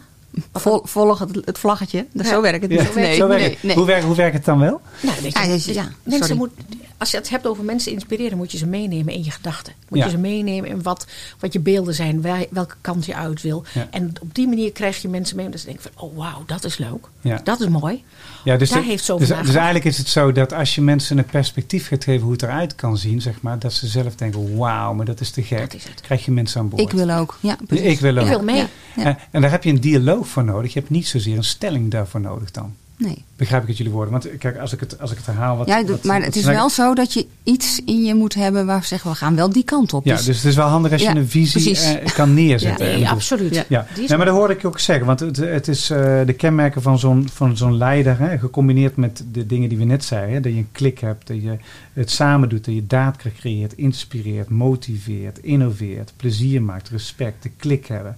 Vol, 0.52 0.80
volg 0.84 1.18
het, 1.18 1.34
het 1.44 1.58
vlaggetje. 1.58 2.06
Dat 2.12 2.26
Ja. 2.26 2.32
Zo 2.32 2.40
werkt 2.40 2.62
het 2.62 2.70
Ja, 2.72 2.82
niet. 2.82 2.94
Nee, 2.94 3.14
zo 3.16 3.28
werkt 3.28 3.42
nee, 3.42 3.52
het. 3.52 3.62
nee. 3.62 3.76
Hoe, 3.76 3.86
werkt, 3.86 4.04
hoe 4.04 4.14
werkt 4.14 4.34
het 4.36 4.44
dan 4.44 4.58
wel? 4.58 4.80
Nou, 5.00 5.16
je, 5.22 5.48
dus 5.48 5.64
ja, 5.64 5.88
mensen 6.02 6.36
moet, 6.36 6.50
als 6.98 7.10
je 7.10 7.16
het 7.16 7.28
hebt 7.28 7.46
over 7.46 7.64
mensen 7.64 7.92
inspireren, 7.92 8.36
moet 8.38 8.52
je 8.52 8.58
ze 8.58 8.66
meenemen 8.66 9.14
in 9.14 9.24
je 9.24 9.30
gedachten. 9.30 9.72
Moet 9.88 9.98
Ja. 9.98 10.04
je 10.04 10.10
ze 10.10 10.18
meenemen 10.18 10.70
in 10.70 10.82
wat, 10.82 11.06
wat 11.40 11.52
je 11.52 11.60
beelden 11.60 11.94
zijn, 11.94 12.22
waar- 12.22 12.46
welke 12.50 12.74
kant 12.80 13.06
je 13.06 13.14
uit 13.14 13.42
wil. 13.42 13.64
Ja. 13.74 13.86
En 13.90 14.12
op 14.20 14.34
die 14.34 14.48
manier 14.48 14.72
krijg 14.72 15.02
je 15.02 15.08
mensen 15.08 15.36
mee 15.36 15.44
omdat 15.44 15.60
ze 15.60 15.66
denken 15.66 15.90
van, 15.94 16.08
oh 16.08 16.16
wauw, 16.16 16.42
dat 16.46 16.64
is 16.64 16.78
leuk. 16.78 17.06
Ja. 17.20 17.40
Dat 17.44 17.60
is 17.60 17.68
mooi. 17.68 18.04
Ja, 18.46 18.56
dus 18.56 18.70
Daar 18.70 18.80
de- 18.80 18.86
heeft 18.86 19.06
dus, 19.06 19.28
dus 19.28 19.54
eigenlijk 19.54 19.84
is 19.84 19.98
het 19.98 20.08
zo 20.08 20.32
dat 20.32 20.52
als 20.52 20.74
je 20.74 20.80
mensen 20.80 21.18
een 21.18 21.24
perspectief 21.24 21.86
gaat 21.88 22.04
geven 22.04 22.22
hoe 22.22 22.32
het 22.32 22.42
eruit 22.42 22.74
kan 22.74 22.98
zien, 22.98 23.20
zeg 23.20 23.40
maar, 23.40 23.58
dat 23.58 23.72
ze 23.72 23.86
zelf 23.86 24.14
denken, 24.14 24.56
wauw, 24.56 24.94
maar 24.94 25.06
dat 25.06 25.20
is 25.20 25.30
te 25.30 25.42
gek. 25.42 25.58
Dat 25.58 25.74
is 25.74 25.84
het. 25.84 26.00
Krijg 26.00 26.24
je 26.24 26.30
mensen 26.30 26.60
aan 26.60 26.68
boord. 26.68 26.82
Ik 26.82 26.90
wil 26.90 27.10
ook. 27.10 27.38
Ja, 27.40 27.56
precies. 27.66 27.86
Ik 27.86 28.00
wil 28.00 28.16
ook. 28.16 28.22
Ik 28.22 28.28
wil 28.28 28.42
mee. 28.42 28.56
Ja, 28.56 28.66
ja. 28.96 29.04
En, 29.04 29.18
en 29.30 29.40
daar 29.40 29.50
heb 29.50 29.64
je 29.64 29.70
een 29.70 29.80
dialoog 29.80 30.28
voor 30.28 30.44
nodig. 30.44 30.72
Je 30.72 30.78
hebt 30.78 30.90
niet 30.90 31.06
zozeer 31.08 31.36
een 31.36 31.44
stelling 31.44 31.90
daarvoor 31.90 32.20
nodig 32.20 32.50
dan. 32.50 32.74
Nee. 32.98 33.24
Begrijp 33.36 33.62
ik 33.62 33.68
het 33.68 33.76
jullie 33.76 33.92
woorden? 33.92 34.12
Want 34.12 34.28
kijk, 34.38 34.58
als 34.58 34.72
ik 34.72 34.80
het, 34.80 35.00
als 35.00 35.10
ik 35.10 35.16
het 35.16 35.26
herhaal... 35.26 35.56
Wat, 35.56 35.66
Ja, 35.66 35.84
wat- 35.84 36.04
maar 36.04 36.16
wat 36.16 36.26
het 36.26 36.36
is 36.36 36.42
snel- 36.42 36.54
wel 36.54 36.70
zo 36.70 36.94
dat 36.94 37.12
je 37.12 37.26
iets 37.42 37.80
in 37.84 38.04
je 38.04 38.14
moet 38.14 38.34
hebben 38.34 38.66
waar 38.66 38.80
we 38.80 38.86
zeggen, 38.86 39.10
we 39.10 39.16
gaan 39.16 39.36
wel 39.36 39.50
die 39.50 39.64
kant 39.64 39.92
op. 39.92 40.04
Ja, 40.04 40.16
dus 40.16 40.26
het 40.26 40.44
is 40.44 40.54
wel 40.56 40.66
handig 40.68 40.92
als 40.92 41.00
je 41.00 41.06
Ja, 41.08 41.16
een 41.16 41.28
visie 41.28 41.78
eh, 41.78 42.12
kan 42.14 42.34
neerzetten. 42.34 42.86
Nee, 42.86 43.00
is- 43.02 43.08
absoluut. 43.08 43.54
Ja. 43.54 43.64
Ja, 43.68 43.86
nee, 43.96 44.16
maar 44.16 44.26
dat 44.26 44.34
hoorde 44.34 44.54
ik 44.54 44.64
ook 44.64 44.78
zeggen. 44.78 45.06
Want 45.06 45.20
het, 45.20 45.36
het 45.36 45.68
is 45.68 45.90
eh, 45.90 46.20
de 46.26 46.32
kenmerken 46.32 46.82
van 46.82 46.98
zo'n, 46.98 47.28
van 47.32 47.56
zo'n 47.56 47.76
leider, 47.76 48.18
hè, 48.18 48.38
gecombineerd 48.38 48.96
met 48.96 49.24
de 49.32 49.46
dingen 49.46 49.68
die 49.68 49.78
we 49.78 49.84
net 49.84 50.04
zeiden. 50.04 50.34
Hè, 50.34 50.40
dat 50.40 50.52
je 50.52 50.58
een 50.58 50.68
klik 50.72 50.98
hebt, 50.98 51.26
dat 51.26 51.42
je 51.42 51.56
het 51.92 52.10
samen 52.10 52.48
doet, 52.48 52.64
dat 52.64 52.74
je 52.74 52.86
daadkracht 52.86 53.36
creëert, 53.36 53.72
inspireert, 53.72 54.48
motiveert, 54.48 55.38
innoveert, 55.38 56.12
plezier 56.16 56.62
maakt, 56.62 56.88
respect, 56.88 57.42
de 57.42 57.50
klik 57.56 57.86
hebben. 57.86 58.16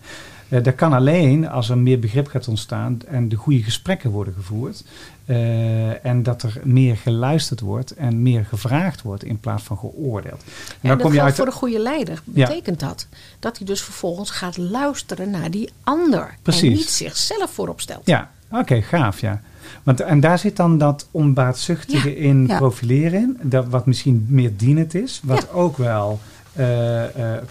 Eh, 0.49 0.63
dat 0.63 0.75
kan 0.75 0.93
alleen 0.93 1.49
als 1.49 1.69
er 1.69 1.79
meer 1.79 1.99
begrip 1.99 2.27
gaat 2.27 2.49
ontstaan 2.49 2.99
en 3.07 3.29
de 3.29 3.37
goede 3.37 3.63
gesprekken 3.63 4.11
worden 4.11 4.35
gevoerd. 4.35 4.85
eh, 5.25 6.05
en 6.05 6.23
dat 6.23 6.43
er 6.43 6.61
meer 6.65 6.97
geluisterd 6.97 7.61
wordt 7.61 7.95
en 7.95 8.23
meer 8.23 8.45
gevraagd 8.45 9.03
wordt 9.03 9.25
in 9.25 9.41
plaats 9.41 9.63
van 9.63 9.79
geoordeeld. 9.79 10.43
En 10.43 10.75
En 10.81 10.89
dan 10.89 10.99
kom 10.99 11.13
je 11.13 11.23
uit. 11.23 11.35
voor 11.35 11.45
de 11.45 11.51
goede 11.53 11.79
leider. 11.79 12.23
Betekent 12.25 12.81
dat 12.81 13.07
dat 13.39 13.57
hij 13.59 13.67
dus 13.67 13.83
vervolgens 13.83 14.31
gaat 14.31 14.57
luisteren 14.57 15.31
naar 15.31 15.51
die 15.51 15.71
ander. 15.85 16.35
Precies. 16.43 16.63
En 16.63 16.73
niet 16.77 16.91
zichzelf 16.91 17.51
voorop 17.51 17.81
stelt. 17.81 18.07
Ja, 18.07 18.31
Oké, 18.51 18.83
gaaf, 18.83 19.21
ja. 19.21 19.41
Want, 19.83 20.01
en 20.01 20.21
daar 20.21 20.39
zit 20.39 20.57
dan 20.57 20.79
dat 20.79 21.09
onbaatzuchtige 21.11 22.09
Ja, 22.11 22.17
in 22.17 22.47
ja. 22.47 22.57
profileren 22.59 23.21
in. 23.23 23.39
Dat, 23.51 23.67
wat 23.69 23.87
misschien 23.87 24.27
meer 24.29 24.57
dienend 24.57 24.95
is. 24.95 25.21
Wat 25.25 25.51
ook 25.53 25.77
wel 25.77 26.21
eh, 26.53 27.03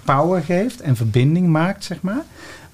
power 0.04 0.42
geeft 0.42 0.82
en 0.82 0.96
verbinding 0.96 1.48
maakt, 1.48 1.84
zeg 1.84 2.02
maar. 2.02 2.24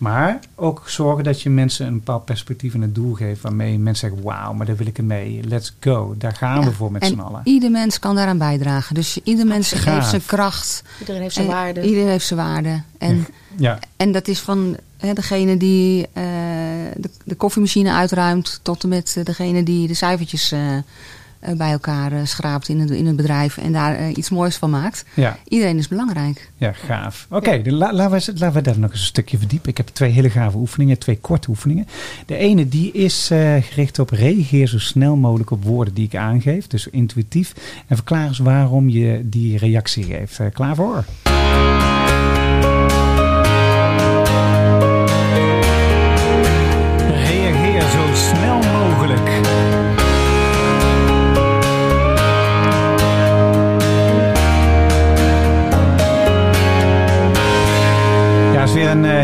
Maar 0.04 0.40
ook 0.56 0.84
zorgen 0.86 1.24
dat 1.24 1.42
je 1.42 1.50
mensen 1.50 1.88
een 1.88 1.94
bepaald 1.94 2.26
perspectief 2.26 2.74
en 2.74 2.82
een 2.82 2.94
doel 2.94 3.14
geeft. 3.14 3.42
Waarmee 3.42 3.80
mensen 3.80 4.10
zeggen, 4.10 4.28
wauw, 4.28 4.54
maar 4.54 4.66
daar 4.66 4.76
wil 4.76 4.88
ik 4.88 4.98
in 4.98 5.08
mee. 5.08 5.40
Let's 5.44 5.76
go. 5.80 6.16
Daar 6.18 6.36
gaan 6.36 6.64
we 6.64 6.72
voor 6.72 6.92
met 6.92 7.06
z'n 7.06 7.20
allen. 7.20 7.42
ieder 7.44 7.72
mens 7.72 8.00
kan 8.00 8.16
daaraan 8.16 8.38
bijdragen. 8.38 8.96
Dus 8.96 9.20
ieder 9.24 9.46
mens 9.46 9.72
Gaaf. 9.72 9.94
heeft 9.94 10.10
zijn 10.10 10.26
kracht. 10.26 10.84
Iedereen 11.00 11.22
heeft 11.22 11.34
zijn 11.34 11.48
waarde. 11.48 11.82
Iedereen 11.82 12.08
heeft 12.08 12.26
zijn 12.26 12.40
waarde. 12.40 12.82
En, 12.98 13.28
Ja, 13.58 13.80
en 13.98 14.12
dat 14.12 14.28
is 14.28 14.40
van 14.40 14.78
hè, 14.98 15.14
degene 15.14 15.58
die 15.58 16.08
eh, 16.14 16.24
de, 16.96 17.10
de 17.24 17.36
koffiemachine 17.36 17.92
uitruimt... 17.92 18.60
tot 18.62 18.84
en 18.84 18.90
met 18.90 19.14
eh, 19.18 19.26
degene 19.26 19.64
die 19.64 19.88
de 19.88 19.94
cijfertjes 19.94 20.52
eh, 20.52 20.78
bij 21.58 21.72
elkaar 21.72 22.12
eh, 22.12 22.20
schraapt 22.24 22.68
in 22.70 22.80
het, 22.80 22.90
in 22.90 23.06
het 23.06 23.16
bedrijf... 23.16 23.58
en 23.58 23.72
daar 23.74 23.96
eh, 23.96 24.18
iets 24.18 24.30
moois 24.30 24.56
van 24.58 24.70
maakt. 24.70 25.06
ja. 25.14 25.38
Iedereen 25.48 25.78
is 25.78 25.88
belangrijk. 25.88 26.52
Ja, 26.58 26.72
gaaf. 26.72 27.26
Oké, 27.30 27.62
la- 27.66 27.94
laten, 27.94 28.10
we, 28.10 28.16
eens- 28.16 28.28
laten 28.40 28.54
we 28.54 28.62
daar 28.62 28.80
nog 28.80 28.92
eens 28.92 29.00
een 29.00 29.06
stukje 29.06 29.38
verdiepen. 29.38 29.70
Ik 29.70 29.78
heb 29.78 29.88
twee 29.88 30.12
hele 30.12 30.30
gave 30.30 30.58
oefeningen, 30.58 31.00
twee 31.00 31.18
korte 31.20 31.50
oefeningen. 31.50 31.88
De 32.26 32.36
ene 32.38 32.68
die 32.68 32.92
is 32.92 33.30
eh, 33.32 33.56
gericht 33.62 34.00
op 34.00 34.10
reageer 34.10 34.68
zo 34.68 34.80
snel 34.80 35.16
mogelijk 35.16 35.52
op 35.52 35.64
woorden 35.64 35.94
die 35.94 36.06
ik 36.06 36.16
aangeef. 36.16 36.68
Dus 36.68 36.88
intuïtief. 36.88 37.54
En 37.88 37.96
verklaar 37.96 38.28
eens 38.28 38.38
waarom 38.40 38.90
je 38.90 39.22
die 39.30 39.58
reactie 39.58 40.04
geeft. 40.04 40.40
Eh, 40.40 40.46
klaar 40.54 40.76
voor? 40.76 41.04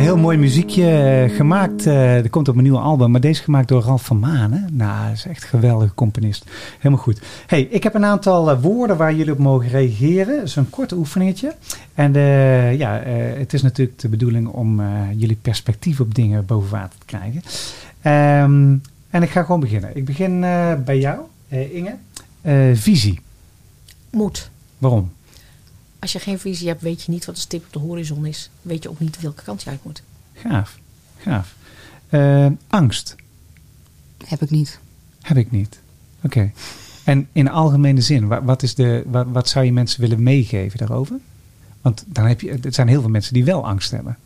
Heel 0.10 0.18
mooi 0.18 0.38
muziekje 0.38 0.90
eh, 0.90 1.36
gemaakt. 1.36 1.86
eh 1.86 2.16
er 2.16 2.30
komt 2.30 2.48
op 2.48 2.56
een 2.56 2.64
nieuw 2.64 2.78
album, 2.78 3.12
maar 3.12 3.22
deze 3.22 3.44
gemaakt 3.44 3.68
door 3.68 3.82
Ralf 3.82 4.06
van 4.06 4.20
Maan. 4.20 4.52
Hè? 4.52 4.60
Nou, 4.72 5.12
is 5.12 5.26
echt 5.26 5.44
een 5.44 5.50
geweldige 5.50 5.94
componist. 5.94 6.46
Helemaal 6.78 7.04
goed. 7.04 7.22
Hey, 7.48 7.62
ik 7.62 7.84
heb 7.84 7.94
een 7.94 8.06
aantal 8.06 8.52
eh, 8.52 8.62
woorden 8.62 8.98
waar 8.98 9.14
jullie 9.14 9.32
op 9.32 9.38
mogen 9.38 9.70
reageren. 9.70 10.36
Dat 10.36 10.46
is 10.46 10.56
een 10.56 10.70
kort 10.70 10.92
oefeningetje. 10.92 11.56
En 11.94 12.14
ja, 12.78 13.02
het 13.38 13.54
is 13.54 13.62
natuurlijk 13.62 14.00
de 14.00 14.10
bedoeling 14.10 14.48
om 14.48 14.82
jullie 15.16 15.38
perspectief 15.42 16.00
op 16.00 16.16
dingen 16.16 16.46
boven 16.46 16.70
water 16.70 17.00
te 17.00 17.06
krijgen. 17.06 17.42
Ehm, 18.02 18.76
en 19.10 19.24
ik 19.24 19.30
ga 19.30 19.44
gewoon 19.44 19.60
beginnen. 19.60 19.96
Ik 19.98 20.06
begin 20.06 20.40
bij 20.86 21.00
jou, 21.00 21.20
Inge. 21.50 21.96
Visie. 22.74 23.20
Moed. 24.10 24.50
Waarom? 24.78 25.12
Als 26.00 26.12
je 26.12 26.20
geen 26.20 26.40
visie 26.40 26.68
hebt, 26.68 26.82
weet 26.82 27.02
je 27.04 27.12
niet 27.12 27.26
wat 27.26 27.36
de 27.36 27.42
stip 27.42 27.66
op 27.66 27.74
de 27.74 27.80
horizon 27.80 28.26
is. 28.26 28.50
Weet 28.62 28.84
je 28.84 28.90
ook 28.90 29.00
niet 29.00 29.22
welke 29.22 29.44
kant 29.44 29.64
je 29.64 29.70
uit 29.70 29.84
moet. 29.84 30.02
Gaaf. 30.34 30.80
Gaaf. 31.18 31.56
Eh, 32.10 32.46
angst. 32.68 33.16
Heb 34.26 34.42
ik 34.42 34.50
niet. 34.50 34.80
Heb 35.22 35.38
ik 35.38 35.52
niet. 35.52 35.80
Oké. 36.22 36.52
En 37.04 37.28
in 37.32 37.50
algemene 37.50 38.02
zin, 38.02 38.28
wa- 38.28 38.44
wat, 38.44 38.64
is 38.64 38.76
de, 38.76 39.04
wat, 39.06 39.26
wat 39.30 39.48
zou 39.50 39.66
je 39.66 39.72
mensen 39.74 40.02
willen 40.02 40.24
meegeven 40.24 40.78
daarover? 40.80 41.16
Want 41.82 42.04
dan 42.08 42.26
heb 42.26 42.42
je, 42.42 42.60
er 42.64 42.74
zijn 42.74 42.88
heel 42.88 43.02
veel 43.02 43.10
mensen 43.10 43.34
die 43.34 43.46
wel 43.46 43.68
angst 43.68 43.92
hebben. 43.92 44.18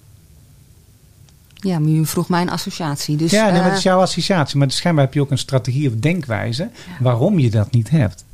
Ja, 1.53 1.79
maar 1.79 1.89
u 1.89 2.05
vroeg 2.05 2.29
mijn 2.29 2.49
associatie. 2.49 3.15
Dus, 3.17 3.31
ja, 3.31 3.43
nee, 3.43 3.51
maar 3.51 3.61
eh, 3.61 3.67
het 3.67 3.77
is 3.77 3.83
jouw 3.83 3.99
associatie. 4.01 4.57
Maar 4.57 4.71
schijnbaar 4.71 5.05
heb 5.05 5.13
je 5.13 5.21
ook 5.21 5.31
een 5.31 5.37
strategie 5.37 5.87
of 5.89 5.95
denkwijze 5.95 6.69
waarom 6.99 7.39
je 7.39 7.49
dat 7.49 7.71
niet 7.71 7.89
hebt. 7.89 8.25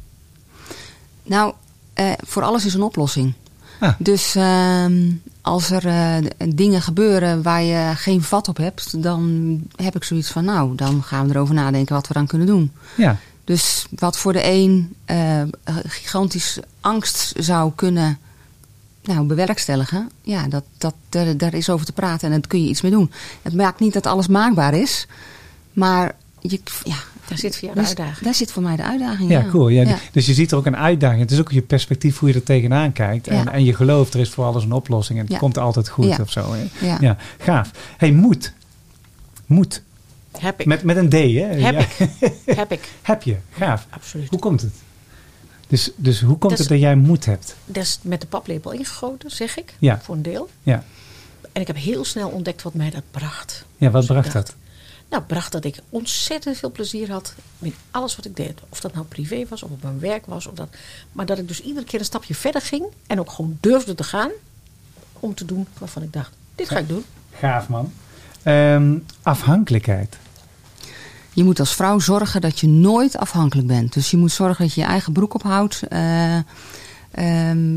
Nou, 1.23 1.54
eh, 2.00 2.12
voor 2.18 2.44
alles 2.44 2.66
is 2.66 2.74
een 2.74 2.82
oplossing. 2.82 3.34
Ah. 3.80 3.94
Dus 3.98 4.36
ehm, 4.36 5.12
als 5.42 5.72
er 5.72 5.88
eh, 5.88 6.30
dingen 6.56 6.82
gebeuren 6.82 7.42
waar 7.42 7.64
je 7.64 7.92
geen 7.96 8.22
vat 8.22 8.48
op 8.48 8.58
hebt, 8.58 9.04
dan 9.04 9.62
heb 9.76 9.96
ik 9.96 10.04
zoiets 10.04 10.30
van, 10.30 10.46
nou, 10.46 10.76
dan 10.76 11.04
gaan 11.04 11.28
we 11.28 11.34
erover 11.34 11.56
nadenken 11.56 11.96
wat 11.96 12.08
we 12.08 12.14
dan 12.14 12.28
kunnen 12.28 12.48
doen. 12.48 12.72
Ja, 12.98 13.18
Dus 13.44 13.86
wat 13.96 14.18
voor 14.18 14.34
de 14.34 14.44
een 14.44 14.96
eh, 15.06 15.42
gigantisch 15.84 16.60
angst 16.82 17.34
zou 17.38 17.72
kunnen 17.76 18.18
nou, 19.04 19.26
bewerkstelligen, 19.26 20.10
ja, 20.22 20.48
dat, 20.48 20.64
dat, 20.78 20.94
daar, 21.10 21.38
daar 21.38 21.54
is 21.54 21.70
over 21.70 21.86
te 21.86 21.94
praten 21.94 22.32
en 22.32 22.40
daar 22.40 22.50
kun 22.50 22.64
je 22.64 22.70
iets 22.70 22.82
mee 22.82 22.92
doen. 22.92 23.12
Het 23.42 23.54
maakt 23.54 23.80
niet 23.80 23.94
dat 23.94 24.06
alles 24.06 24.28
maakbaar 24.28 24.74
is, 24.74 25.08
maar 25.74 26.16
je, 26.40 26.60
ja, 26.84 26.98
Daar 27.30 27.38
zit 27.38 27.52
voor 27.58 27.63
jou 27.63 27.74
de 27.74 27.80
daar, 27.80 27.88
uitdaging. 27.88 28.26
daar 28.26 28.34
zit 28.36 28.52
voor 28.52 28.63
mij 28.63 28.76
de 28.76 28.84
uitdaging. 28.84 29.30
ja, 29.32 29.39
Ja, 29.39 29.50
cool. 29.50 29.68
Ja, 29.68 29.82
Ja. 29.84 29.98
Dus 30.12 30.26
je 30.26 30.34
ziet 30.34 30.52
er 30.52 30.58
ook 30.58 30.65
een 30.65 30.78
uitdaging. 30.78 31.22
Het 31.22 31.32
is 31.32 31.39
ook 31.39 31.52
je 31.52 31.62
perspectief 31.62 32.18
hoe 32.20 32.30
je 32.30 32.36
er 32.36 32.44
tegenaan 32.44 32.92
kijkt. 32.94 33.28
En, 33.28 33.36
Ja. 33.36 33.52
en 33.52 33.63
je 33.65 33.74
gelooft 33.76 34.13
er 34.13 34.20
is 34.20 34.30
voor 34.30 34.46
alles 34.46 34.63
een 34.63 34.72
oplossing. 34.72 35.18
En 35.20 35.24
het 35.24 35.34
Ja. 35.34 35.39
komt 35.39 35.58
altijd 35.58 35.89
goed 35.89 36.06
Ja. 36.06 36.18
of 36.22 36.32
zo. 36.32 36.54
Hè? 36.54 36.88
Ja. 36.88 36.98
ja, 37.02 37.18
gaaf. 37.39 37.72
hey, 37.98 38.12
moed. 38.12 38.54
Moed. 39.46 39.84
Heb 40.39 40.60
ik. 40.60 40.65
Met, 40.65 40.84
met 40.84 40.98
een 40.98 41.10
D, 41.10 41.13
hè? 41.13 41.20
Heb 41.20 41.60
Ja. 41.74 41.80
ik. 41.80 42.10
Heb 42.56 42.72
ik. 42.72 42.89
Heb 43.02 43.24
je. 43.24 43.36
Gaaf. 43.52 43.88
Absoluut. 43.89 44.30
Hoe 44.30 44.39
komt 44.39 44.62
het? 44.62 44.74
Dus, 45.68 45.92
dus 45.96 46.22
hoe 46.22 46.38
komt 46.38 46.54
is- 46.54 46.60
het 46.60 46.68
dat 46.68 46.80
jij 46.80 46.96
moed 46.96 47.26
hebt? 47.26 47.56
Dat 47.65 47.84
is 47.84 48.00
met 48.02 48.22
de 48.22 48.28
paplepel 48.28 48.72
ingegoten, 48.72 49.32
zeg 49.32 49.58
ik. 49.58 49.74
Ja. 49.80 50.00
Voor 50.02 50.15
een 50.15 50.22
deel. 50.22 50.50
Ja, 50.63 50.84
En 51.52 51.62
ik 51.62 51.68
heb 51.68 51.76
heel 51.76 52.06
snel 52.06 52.30
ontdekt 52.30 52.62
wat 52.62 52.74
mij 52.74 52.89
dat 52.89 53.04
bracht. 53.12 53.65
ja 53.78 53.89
wat 53.89 54.02
Dus 54.02 54.12
bracht 54.12 54.32
dacht, 54.34 54.48
dat? 54.48 54.56
Nou, 55.10 55.24
bracht 55.24 55.52
dat 55.52 55.65
ik 55.65 55.80
ontzettend 55.89 56.58
veel 56.58 56.72
plezier 56.72 57.12
had 57.12 57.34
in 57.60 57.74
alles 57.91 58.15
wat 58.15 58.26
ik 58.26 58.36
deed. 58.36 58.60
Of 58.69 58.80
dat 58.80 58.93
nou 58.93 59.06
privé 59.06 59.45
was, 59.50 59.63
of 59.63 59.72
op 59.72 59.84
mijn 59.84 60.00
werk 60.00 60.26
was. 60.26 60.48
Of 60.48 60.54
dat, 60.54 60.69
maar 61.12 61.26
dat 61.26 61.38
ik 61.38 61.48
dus 61.48 61.62
iedere 61.62 61.86
keer 61.86 62.00
een 62.00 62.06
stapje 62.06 62.36
verder 62.36 62.62
ging. 62.62 62.86
En 63.08 63.19
ook 63.19 63.32
gewoon 63.32 63.58
durfde 63.60 63.95
te 63.95 64.04
gaan. 64.04 64.32
Om 65.19 65.34
te 65.36 65.45
doen 65.45 65.67
waarvan 65.78 66.04
ik 66.04 66.13
dacht, 66.13 66.32
dit 66.56 66.69
ga 66.69 66.78
ik 66.78 66.88
doen. 66.88 67.04
Gaaf, 67.32 67.67
man. 67.67 67.93
Ehm, 68.43 68.98
afhankelijkheid. 69.22 70.17
Je 71.34 71.43
moet 71.43 71.60
als 71.60 71.76
vrouw 71.76 72.00
zorgen 72.00 72.41
dat 72.41 72.60
je 72.60 72.67
nooit 72.67 73.17
afhankelijk 73.17 73.67
bent. 73.67 73.93
Dus 73.93 74.12
je 74.12 74.17
moet 74.17 74.32
zorgen 74.32 74.65
dat 74.65 74.74
je 74.74 74.82
je 74.82 74.88
eigen 74.88 75.13
broek 75.13 75.34
ophoudt. 75.34 75.84
Eh, 75.88 76.36
ehm, 77.12 77.76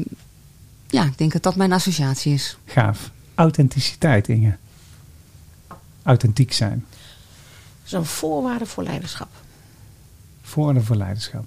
ja, 0.87 1.05
ik 1.05 1.19
denk 1.19 1.33
dat 1.33 1.43
dat 1.43 1.57
mijn 1.57 1.73
associatie 1.73 2.33
is. 2.33 2.57
Gaaf. 2.65 3.11
Authenticiteit, 3.35 4.29
Inge. 4.29 4.57
Authentiek 6.03 6.53
zijn. 6.53 6.85
Is 7.93 7.99
een 7.99 8.05
voorwaarde 8.05 8.67
voor 8.67 8.83
leiderschap. 8.83 9.29
Voordeel 10.43 10.83
voor 10.83 10.97
leiderschap. 10.97 11.45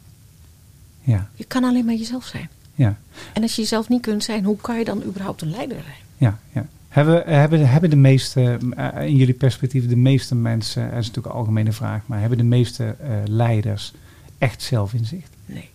Ja, 1.01 1.29
Je 1.35 1.43
kan 1.43 1.63
alleen 1.63 1.85
maar 1.85 1.93
jezelf 1.95 2.25
zijn. 2.25 2.49
ja, 2.75 2.97
En 3.33 3.41
als 3.41 3.55
je 3.55 3.61
jezelf 3.61 3.89
niet 3.89 4.01
kunt 4.01 4.23
zijn, 4.23 4.43
hoe 4.43 4.57
kan 4.57 4.77
je 4.77 4.85
dan 4.85 5.03
überhaupt 5.03 5.41
een 5.41 5.49
leider 5.49 5.77
zijn? 5.83 5.95
ja. 6.17 6.39
ja. 6.53 6.65
Hebben, 6.89 7.23
hebben, 7.25 7.69
hebben 7.69 7.89
de 7.89 7.95
meeste, 7.95 8.57
eh, 8.75 9.05
in 9.07 9.15
jullie 9.15 9.33
perspectief, 9.33 9.87
de 9.87 9.95
meeste 9.95 10.35
mensen, 10.35 10.83
dat 10.89 10.99
is 10.99 11.07
natuurlijk 11.07 11.25
een 11.33 11.39
algemene 11.39 11.71
vraag, 11.71 12.01
maar 12.05 12.19
hebben 12.19 12.37
de 12.37 12.43
meeste 12.43 12.83
eh, 12.99 13.09
leiders 13.25 13.93
echt 14.37 14.61
zelfinzicht? 14.61 15.29
Nee. 15.45 15.69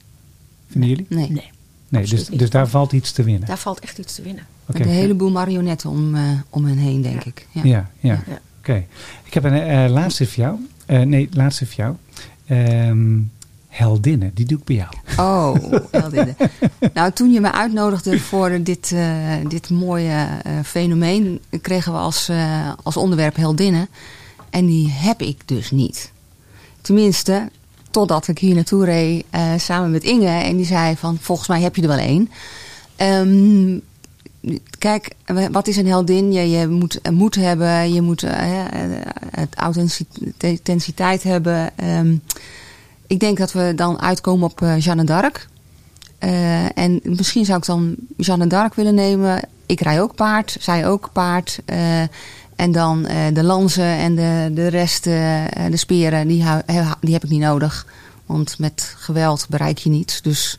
Vinden 0.68 0.90
jullie? 0.90 1.06
Nee. 1.09 1.30
Nee. 1.88 2.06
Dus, 2.06 2.28
niet. 2.28 2.38
dus 2.38 2.50
daar 2.50 2.68
valt 2.68 2.92
iets 2.92 3.12
te 3.12 3.22
winnen. 3.22 3.48
Daar 3.48 3.59
valt 3.59 3.80
echt 3.80 3.98
iets 3.98 4.14
te 4.14 4.22
winnen. 4.22 4.46
Hebben 4.66 4.87
een 4.87 4.92
heleboel 4.92 5.30
marionetten 5.30 5.90
om, 5.90 6.14
eh, 6.14 6.22
om 6.50 6.64
hen 6.64 6.76
heen, 6.78 7.02
denk 7.02 7.22
Ja. 7.22 7.30
ik. 7.30 7.46
Ja. 7.52 7.62
Ja, 7.64 7.90
ja. 8.00 8.22
Ja. 8.26 8.40
Oké. 8.61 8.85
Ik 9.25 9.35
heb 9.35 9.44
een 9.44 9.53
eh, 9.53 9.90
laatste 9.90 10.27
voor 10.27 10.42
jou. 10.42 10.68
Eh, 10.87 11.01
nee, 11.01 11.29
laatste 11.33 11.66
voor 11.66 11.75
jou. 11.77 11.94
Ehm, 12.46 13.18
heldinnen, 13.68 14.31
die 14.35 14.46
doe 14.46 14.59
ik 14.59 14.64
bij 14.64 14.77
jou. 14.77 14.90
Oh, 15.16 15.73
heldinnen. 15.90 16.37
nou, 16.94 17.12
toen 17.12 17.33
je 17.33 17.40
me 17.40 17.53
uitnodigde 17.53 18.18
voor 18.18 18.62
dit, 18.62 18.92
eh, 18.92 19.37
dit 19.49 19.70
mooie 19.70 20.27
fenomeen, 20.64 21.40
kregen 21.61 21.92
we 21.92 21.99
als, 21.99 22.31
als 22.83 22.96
onderwerp 22.96 23.37
heldinnen. 23.37 23.88
En 24.51 24.66
die 24.66 24.90
heb 24.90 25.23
ik 25.23 25.49
dus 25.49 25.70
niet. 25.70 26.12
Tenminste, 26.81 27.49
totdat 27.90 28.29
ik 28.29 28.38
hier 28.38 28.55
naartoe 28.55 28.85
reed 28.85 29.25
samen 29.57 29.90
met 29.90 30.05
Inge. 30.05 30.27
En 30.27 30.57
die 30.57 30.66
zei 30.66 30.96
van, 30.96 31.18
volgens 31.20 31.49
mij 31.49 31.61
heb 31.61 31.77
je 31.77 31.83
er 31.83 31.88
wel 31.88 31.99
één. 31.99 32.31
Ehm, 32.96 33.79
kijk, 34.79 35.14
wat 35.50 35.68
is 35.68 35.76
een 35.76 35.87
heldin? 35.87 36.33
Je, 36.33 36.50
je 36.50 36.68
moet 36.68 37.00
eh, 37.00 37.12
moed 37.12 37.35
hebben, 37.35 37.92
je 37.92 38.00
moet 38.00 38.24
het 39.31 39.55
authenticiteit 39.55 41.22
hebben. 41.22 41.79
Ehm, 41.79 42.14
ik 43.07 43.20
denk 43.20 43.38
dat 43.38 43.53
we 43.53 43.72
dan 43.76 44.00
uitkomen 44.00 44.50
op 44.50 44.61
Jeanne 44.79 45.05
d'Arc. 45.05 45.48
En 46.74 47.00
misschien 47.03 47.44
zou 47.44 47.59
ik 47.59 47.64
dan 47.64 47.94
Jeanne 48.16 48.46
d'Arc 48.46 48.74
willen 48.74 48.94
nemen. 48.94 49.40
Ik 49.66 49.81
rij 49.81 50.00
ook 50.00 50.14
paard, 50.14 50.57
zij 50.61 50.87
ook 50.87 51.11
paard. 51.12 51.61
En 52.61 52.72
dan 52.72 53.03
de 53.33 53.42
lanzen 53.42 53.85
en 53.85 54.14
de, 54.14 54.50
de 54.55 54.66
rest, 54.66 55.07
eh, 55.07 55.44
de 55.70 55.76
speren, 55.76 56.29
die, 56.29 56.44
die 57.00 57.12
heb 57.12 57.24
ik 57.24 57.31
niet 57.31 57.40
nodig. 57.40 57.87
Want 58.26 58.59
met 58.59 58.94
geweld 58.96 59.46
bereik 59.48 59.79
je 59.79 59.90
niets. 59.90 60.22
Dus 60.22 60.59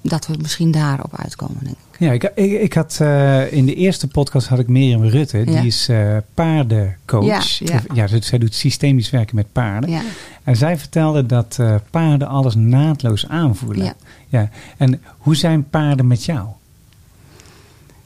dat 0.00 0.26
we 0.26 0.36
misschien 0.40 0.70
daarop 0.70 1.18
uitkomen, 1.18 1.64
denk 1.64 1.76
ik. 1.76 1.89
Ja, 2.00 2.12
ik, 2.12 2.22
ik, 2.34 2.60
ik 2.60 2.72
had 2.72 2.98
eh, 3.00 3.52
in 3.52 3.66
de 3.66 3.74
eerste 3.74 4.08
podcast 4.08 4.46
had 4.46 4.58
ik 4.58 4.68
Mirjam 4.68 5.04
Rutte. 5.04 5.38
Ja. 5.38 5.44
Die 5.44 5.66
is 5.66 5.88
eh, 5.88 6.16
paardencoach. 6.34 7.58
Ja, 7.58 7.74
ja. 7.74 7.80
ja 7.94 8.06
zij, 8.06 8.20
zij 8.20 8.38
doet 8.38 8.54
systemisch 8.54 9.10
werken 9.10 9.36
met 9.36 9.52
paarden. 9.52 9.90
Ja. 9.90 10.00
En 10.44 10.56
zij 10.56 10.78
vertelde 10.78 11.26
dat 11.26 11.56
eh, 11.60 11.74
paarden 11.90 12.28
alles 12.28 12.54
naadloos 12.54 13.28
aanvoelen. 13.28 13.84
Ja. 13.84 13.94
Ja. 14.28 14.48
En 14.76 15.02
hoe 15.18 15.36
zijn 15.36 15.68
paarden 15.70 16.06
met 16.06 16.24
jou? 16.24 16.46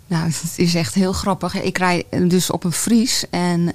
Nou, 0.07 0.25
het 0.27 0.53
is 0.57 0.75
echt 0.75 0.95
heel 0.95 1.13
grappig. 1.13 1.63
Ik 1.63 1.79
rij 1.79 2.05
dus 2.29 2.51
op 2.51 2.65
een 2.65 2.73
Fries. 2.73 3.25
En 3.31 3.71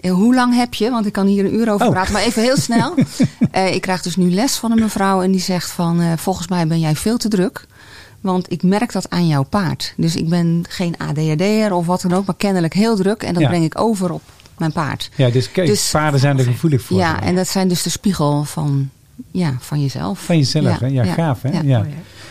eh, 0.00 0.12
hoe 0.12 0.34
lang 0.34 0.54
heb 0.54 0.74
je? 0.74 0.90
Want 0.90 1.06
ik 1.06 1.12
kan 1.12 1.26
hier 1.26 1.44
een 1.44 1.54
uur 1.54 1.72
over 1.72 1.86
Oh. 1.86 1.92
praten. 1.92 2.12
Maar 2.12 2.22
even 2.22 2.42
heel 2.42 2.56
snel. 2.56 2.94
Ik 3.74 3.80
krijg 3.80 4.02
dus 4.02 4.16
nu 4.16 4.30
les 4.30 4.56
van 4.56 4.70
een 4.70 4.80
mevrouw. 4.80 5.22
En 5.22 5.30
die 5.30 5.40
zegt 5.40 5.70
van, 5.70 6.18
volgens 6.18 6.48
mij 6.48 6.66
ben 6.66 6.80
jij 6.80 6.96
veel 6.96 7.16
te 7.16 7.28
druk. 7.28 7.66
Want 8.20 8.52
ik 8.52 8.62
merk 8.62 8.92
dat 8.92 9.10
aan 9.10 9.26
jouw 9.26 9.42
paard. 9.42 9.94
Dus 9.96 10.16
ik 10.16 10.28
ben 10.28 10.64
geen 10.68 10.94
ADHD'er 10.98 11.72
of 11.72 11.86
wat 11.86 12.00
dan 12.00 12.12
ook. 12.12 12.26
Maar 12.26 12.36
kennelijk 12.36 12.74
heel 12.74 12.96
druk. 12.96 13.22
En 13.22 13.32
dat 13.34 13.42
Ja. 13.42 13.48
breng 13.48 13.64
ik 13.64 13.80
over 13.80 14.12
op 14.12 14.22
mijn 14.58 14.72
paard. 14.72 15.10
Ja, 15.16 15.30
dus 15.30 15.50
kijk, 15.52 15.66
Dus- 15.66 15.90
paarden 15.90 16.20
zijn 16.20 16.38
er 16.38 16.44
gevoelig 16.44 16.82
voor. 16.82 16.98
Ja, 16.98 17.22
en 17.22 17.34
dat 17.34 17.48
zijn 17.48 17.68
dus 17.68 17.82
de 17.82 17.90
spiegel 17.90 18.44
van, 18.44 18.90
ja, 19.30 19.56
van 19.58 19.80
jezelf. 19.80 20.18
Van 20.24 20.36
jezelf, 20.36 20.64
Ja, 20.64 20.78
hè? 20.78 20.86
Ja, 20.86 21.04
ja, 21.04 21.12
gaaf, 21.12 21.42
hè? 21.42 21.48
ja. 21.50 21.60
Ja. 21.62 21.78
Ja. 21.78 21.86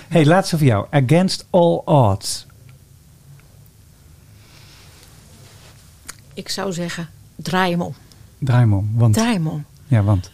hey, 0.08 0.26
laatste 0.26 0.58
voor 0.58 0.68
jou. 0.68 0.86
Against 0.92 1.46
all 1.50 1.82
odds. 1.86 2.46
Ik 6.34 6.50
zou 6.50 6.74
zeggen, 6.74 7.10
draai 7.36 7.72
hem 7.72 7.82
om. 7.82 7.94
Draai 8.40 8.60
hem 8.60 8.74
om. 8.74 8.90
Want, 8.96 9.14
Draai 9.14 9.34
hem 9.34 9.48
om. 9.48 9.66
ja, 9.88 10.04
want. 10.04 10.32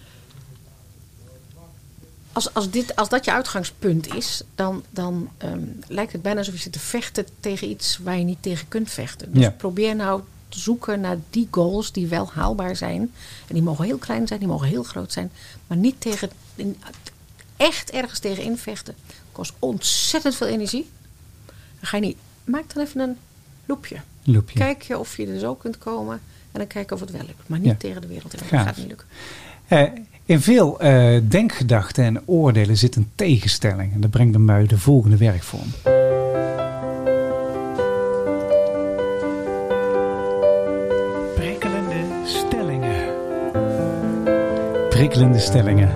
Als, 2.36 2.54
als, 2.54 2.70
dit, 2.70 2.96
als 2.96 3.10
dat 3.10 3.26
je 3.26 3.32
uitgangspunt 3.32 4.14
is, 4.14 4.42
dan, 4.56 4.84
dan 4.90 5.30
ehm, 5.38 5.60
lijkt 5.88 6.12
het 6.12 6.22
bijna 6.22 6.40
alsof 6.40 6.54
je 6.54 6.60
zit 6.62 6.72
te 6.72 6.80
vechten 6.80 7.26
tegen 7.40 7.70
iets 7.70 7.98
waar 7.98 8.18
je 8.18 8.24
niet 8.24 8.42
tegen 8.42 8.68
kunt 8.68 8.90
vechten. 8.90 9.32
Dus 9.34 9.44
Ja. 9.44 9.50
probeer 9.50 9.96
nou 9.96 10.22
te 10.50 10.60
zoeken 10.60 11.00
naar 11.00 11.18
die 11.30 11.48
goals 11.52 11.92
die 11.92 12.08
wel 12.08 12.30
haalbaar 12.34 12.76
zijn. 12.76 13.02
En 13.48 13.54
die 13.54 13.62
mogen 13.64 13.86
heel 13.86 13.98
klein 13.98 14.28
zijn, 14.28 14.40
die 14.40 14.48
mogen 14.48 14.68
heel 14.68 14.84
groot 14.84 15.12
zijn. 15.14 15.32
Maar 15.68 15.78
niet 15.78 16.02
tegen, 16.02 16.30
echt 17.58 17.92
ergens 17.92 18.20
tegen 18.20 18.44
invechten. 18.44 18.96
Kost 19.32 19.54
ontzettend 19.60 20.36
veel 20.36 20.48
energie. 20.48 20.90
Dan 21.46 21.56
ga 21.88 21.98
je 21.98 22.04
niet. 22.04 22.18
Maak 22.44 22.74
dan 22.74 22.84
even 22.84 23.00
een 23.00 23.18
loopje. 23.66 23.98
Loopje. 24.24 24.60
Kijk 24.60 24.82
je 24.82 24.98
of 25.00 25.18
je 25.18 25.28
er 25.28 25.40
zo 25.40 25.56
kunt 25.56 25.78
komen. 25.78 26.22
En 26.52 26.60
dan 26.60 26.68
kijken 26.68 26.96
of 26.96 27.02
het 27.02 27.12
wel 27.12 27.22
lukt. 27.26 27.48
Maar 27.48 27.60
niet 27.60 27.68
Ja. 27.68 27.76
tegen 27.78 28.02
de 28.02 28.08
wereld 28.08 28.34
in. 28.34 28.40
Dat 28.40 28.50
gaat 28.60 28.78
niet 28.78 28.88
lukken. 28.88 29.08
Eh, 29.68 29.82
in 30.26 30.42
veel 30.42 30.80
eh, 30.80 31.22
denkgedachten 31.24 32.04
en 32.04 32.22
oordelen 32.26 32.78
zit 32.78 32.96
een 32.96 33.10
tegenstelling. 33.16 33.94
En 33.94 34.02
dat 34.02 34.10
brengt 34.10 34.38
me 34.38 34.46
bij 34.46 34.66
de 34.66 34.78
volgende 34.78 35.18
werkvorm. 35.18 35.72
Prikkelende 41.36 41.96
stellingen. 42.24 43.14
Prikkelende 44.90 45.40
stellingen. 45.40 45.90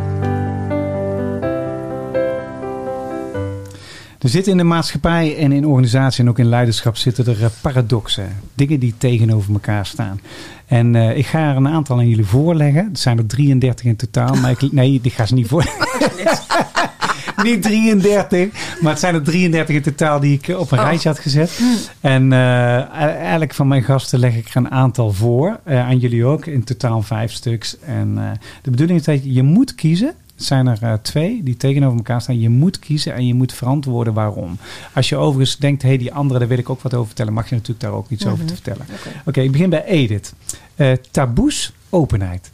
Er 4.20 4.30
zitten 4.30 4.52
in 4.52 4.58
de 4.58 4.64
maatschappij 4.64 5.38
en 5.38 5.52
in 5.52 5.66
organisatie 5.68 6.24
en 6.24 6.30
ook 6.30 6.40
in 6.40 6.46
leiderschap 6.50 6.98
zitten 6.98 7.26
er 7.26 7.44
eh, 7.44 7.50
paradoxen. 7.62 8.30
Dingen 8.54 8.80
die 8.80 8.94
tegenover 8.98 9.54
elkaar 9.54 9.86
staan. 9.86 10.20
En 10.66 10.96
eh, 10.96 11.18
ik 11.18 11.26
ga 11.26 11.50
er 11.50 11.56
een 11.56 11.68
aantal 11.68 11.98
aan 11.98 12.08
jullie 12.08 12.26
voorleggen. 12.26 12.86
Het 12.88 13.00
zijn 13.00 13.18
er 13.18 13.26
33 13.26 13.86
in 13.86 13.96
totaal. 13.96 14.36
Maar 14.36 14.52
ik, 14.52 14.72
nee, 14.72 15.02
die 15.02 15.12
ga 15.12 15.26
ze 15.26 15.34
niet 15.34 15.48
voor. 15.48 15.64
niet 17.44 17.62
33, 17.62 18.50
maar 18.82 18.92
het 18.92 19.00
zijn 19.00 19.16
er 19.16 19.24
33 19.24 19.76
in 19.76 19.82
totaal 19.82 20.20
die 20.20 20.34
ik 20.34 20.48
eh, 20.48 20.60
op 20.60 20.72
een 20.72 20.80
Oh. 20.80 20.84
rijtje 20.86 21.10
had 21.10 21.20
gezet. 21.20 21.60
En 22.00 22.34
eh, 22.34 22.90
eigenlijk 22.94 23.54
van 23.54 23.68
mijn 23.68 23.84
gasten 23.84 24.20
leg 24.20 24.36
ik 24.36 24.48
er 24.50 24.56
een 24.58 24.72
aantal 24.72 25.14
voor. 25.14 25.60
Aan 25.66 25.98
jullie 25.98 26.26
ook, 26.26 26.46
in 26.46 26.64
totaal 26.64 27.02
vijf 27.02 27.32
stuks. 27.32 27.78
En 27.80 28.38
de 28.62 28.72
bedoeling 28.72 29.00
is 29.00 29.06
dat 29.06 29.24
je, 29.24 29.34
je 29.34 29.44
moet 29.44 29.76
kiezen. 29.76 30.14
Het 30.40 30.48
zijn 30.48 30.68
er 30.68 30.84
eh, 30.84 30.94
twee 30.94 31.44
die 31.44 31.58
tegenover 31.58 31.98
elkaar 31.98 32.22
staan. 32.22 32.40
Je 32.40 32.50
moet 32.50 32.80
kiezen 32.80 33.14
en 33.14 33.28
je 33.28 33.34
moet 33.34 33.54
verantwoorden 33.54 34.14
waarom. 34.14 34.58
Als 34.94 35.10
je 35.10 35.16
overigens 35.16 35.58
denkt, 35.58 35.82
hé, 35.82 35.88
hey, 35.88 35.98
die 35.98 36.14
andere, 36.14 36.40
daar 36.40 36.48
wil 36.48 36.58
ik 36.58 36.70
ook 36.70 36.82
wat 36.82 36.94
over 36.94 37.08
vertellen, 37.08 37.34
mag 37.34 37.50
je 37.50 37.56
natuurlijk 37.56 37.82
daar 37.82 37.92
ook 37.92 38.10
iets 38.10 38.26
over 38.26 38.46
te 38.46 38.54
vertellen. 38.54 38.86
Oké. 38.92 39.22
Oké, 39.26 39.42
ik 39.42 39.52
begin 39.52 39.70
bij 39.70 39.86
Edith. 39.86 40.34
Eh, 40.76 40.92
taboes, 41.12 41.74
openheid. 41.90 42.52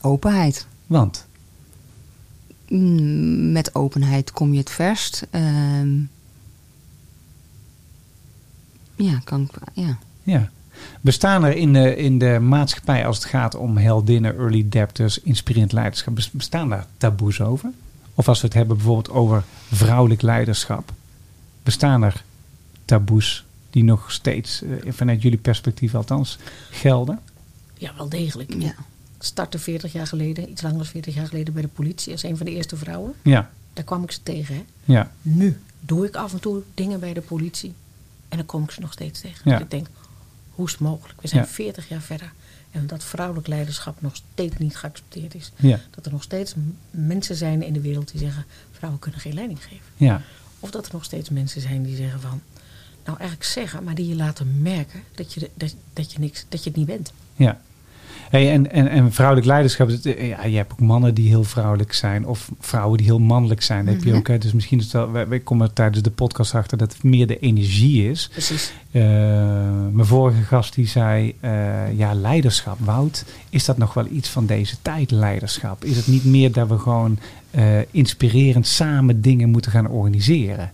Openheid. 0.00 0.66
Want, 0.86 1.26
Mm, 2.68 3.52
Met 3.52 3.74
openheid 3.74 4.30
kom 4.32 4.52
je 4.52 4.58
het 4.58 4.70
verst. 4.70 5.26
Ehm, 5.30 5.98
ja, 8.96 9.20
kan 9.24 9.40
ik. 9.42 9.50
Ja. 9.72 9.98
ja. 10.22 10.50
Bestaan 11.00 11.44
er 11.44 11.56
in 11.56 11.72
de, 11.72 11.96
in 11.96 12.18
de 12.18 12.38
maatschappij, 12.40 13.06
als 13.06 13.16
het 13.16 13.24
gaat 13.26 13.54
om 13.54 13.76
heldinnen, 13.76 14.36
early 14.36 14.64
adapters, 14.66 15.20
inspirerend 15.20 15.72
leiderschap, 15.72 16.14
bes- 16.14 16.30
bestaan 16.30 16.68
daar 16.68 16.86
taboes 16.96 17.40
over? 17.40 17.70
Of 18.14 18.28
als 18.28 18.40
we 18.40 18.46
het 18.46 18.56
hebben 18.56 18.76
bijvoorbeeld 18.76 19.10
over 19.10 19.44
vrouwelijk 19.72 20.22
leiderschap, 20.22 20.92
bestaan 21.62 22.02
er 22.02 22.24
taboes 22.84 23.44
die 23.70 23.84
nog 23.84 24.12
steeds, 24.12 24.62
eh, 24.62 24.92
vanuit 24.92 25.22
jullie 25.22 25.38
perspectief 25.38 25.94
althans, 25.94 26.38
gelden? 26.70 27.18
Ja, 27.78 27.92
wel 27.96 28.08
degelijk. 28.08 28.54
ja. 28.58 28.74
Ik 29.18 29.28
startte 29.28 29.58
40 29.58 29.92
jaar 29.92 30.06
geleden, 30.06 30.50
iets 30.50 30.62
langer 30.62 30.76
dan 30.78 30.86
40 30.86 31.14
jaar 31.14 31.26
geleden, 31.26 31.52
bij 31.54 31.62
de 31.62 31.68
politie 31.68 32.12
als 32.12 32.22
een 32.22 32.36
van 32.36 32.46
de 32.46 32.52
eerste 32.52 32.76
vrouwen. 32.76 33.12
Ja, 33.22 33.50
Daar 33.72 33.84
kwam 33.84 34.02
ik 34.02 34.10
ze 34.10 34.22
tegen. 34.22 34.54
Hè. 34.54 34.62
ja, 34.84 35.10
Nu 35.22 35.60
doe 35.80 36.06
ik 36.06 36.16
af 36.16 36.32
en 36.32 36.40
toe 36.40 36.62
dingen 36.74 37.00
bij 37.00 37.12
de 37.12 37.20
politie 37.20 37.72
en 38.28 38.36
dan 38.36 38.46
kom 38.46 38.62
ik 38.62 38.70
ze 38.70 38.80
nog 38.80 38.92
steeds 38.92 39.20
tegen. 39.20 39.50
Ja. 39.50 39.60
Ik 39.60 39.70
denk, 39.70 39.86
hoe 40.54 40.66
is 40.66 40.72
het 40.72 40.80
mogelijk? 40.80 41.20
We 41.20 41.28
zijn 41.28 41.42
Ja. 41.42 41.48
40 41.48 41.88
jaar 41.88 42.00
verder 42.00 42.32
en 42.70 42.86
dat 42.86 43.04
vrouwelijk 43.04 43.46
leiderschap 43.46 44.00
nog 44.02 44.16
steeds 44.16 44.56
niet 44.56 44.76
geaccepteerd 44.76 45.34
is. 45.34 45.52
ja, 45.56 45.80
Dat 45.90 46.06
er 46.06 46.12
nog 46.12 46.22
steeds 46.22 46.54
mensen 46.90 47.36
zijn 47.36 47.62
in 47.62 47.72
de 47.72 47.80
wereld 47.80 48.10
die 48.10 48.20
zeggen, 48.20 48.44
vrouwen 48.72 49.00
kunnen 49.00 49.20
geen 49.20 49.34
leiding 49.34 49.62
geven. 49.62 49.84
ja, 49.96 50.22
Of 50.60 50.70
dat 50.70 50.86
er 50.86 50.92
nog 50.92 51.04
steeds 51.04 51.28
mensen 51.30 51.60
zijn 51.60 51.82
die 51.82 51.96
zeggen 51.96 52.20
van, 52.20 52.40
nou 53.04 53.18
eigenlijk 53.18 53.48
zeggen, 53.50 53.84
maar 53.84 53.94
die 53.94 54.08
je 54.08 54.16
laten 54.16 54.62
merken 54.62 55.02
dat 55.14 55.32
je, 55.34 55.50
dat, 55.54 55.74
dat 55.92 56.12
je, 56.12 56.18
niks, 56.18 56.44
dat 56.48 56.62
je 56.64 56.68
het 56.68 56.78
niet 56.78 56.86
bent. 56.86 57.12
ja. 57.36 57.60
Hey, 58.30 58.52
en, 58.52 58.70
en, 58.72 58.88
en 58.88 59.12
vrouwelijk 59.12 59.46
leiderschap, 59.46 59.88
eh, 59.88 60.28
ja, 60.28 60.44
je 60.44 60.56
hebt 60.56 60.72
ook 60.72 60.80
mannen 60.80 61.14
die 61.14 61.28
heel 61.28 61.44
vrouwelijk 61.44 61.92
zijn 61.92 62.26
of 62.26 62.50
vrouwen 62.60 62.96
die 62.98 63.06
heel 63.06 63.18
mannelijk 63.18 63.62
zijn. 63.62 63.84
Dat 63.84 63.94
heb 63.94 64.02
je 64.02 64.08
Mhm. 64.08 64.18
ook, 64.18 64.28
hè. 64.28 64.38
dus 64.38 64.52
misschien 64.52 64.78
is 64.78 64.84
het 64.84 64.92
wel, 64.92 65.10
wij, 65.10 65.28
wij 65.28 65.38
komen 65.40 65.66
er 65.66 65.72
tijdens 65.72 66.02
de 66.02 66.10
podcast 66.10 66.54
achter 66.54 66.78
dat 66.78 66.92
het 66.92 67.02
meer 67.02 67.26
de 67.26 67.38
energie 67.38 68.10
is. 68.10 68.28
Precies. 68.32 68.72
Eh, 68.90 69.02
mijn 69.92 70.06
vorige 70.06 70.42
gast 70.42 70.74
die 70.74 70.86
zei, 70.86 71.34
eh, 71.40 71.98
ja, 71.98 72.14
leiderschap, 72.14 72.78
Wout, 72.80 73.24
is 73.50 73.64
dat 73.64 73.78
nog 73.78 73.94
wel 73.94 74.06
iets 74.10 74.28
van 74.28 74.46
deze 74.46 74.76
tijd, 74.82 75.10
leiderschap? 75.10 75.84
Is 75.84 75.96
het 75.96 76.06
niet 76.06 76.24
meer 76.24 76.52
dat 76.52 76.68
we 76.68 76.78
gewoon 76.78 77.18
eh, 77.50 77.64
inspirerend 77.90 78.66
samen 78.66 79.20
dingen 79.20 79.50
moeten 79.50 79.70
gaan 79.70 79.88
organiseren? 79.88 80.72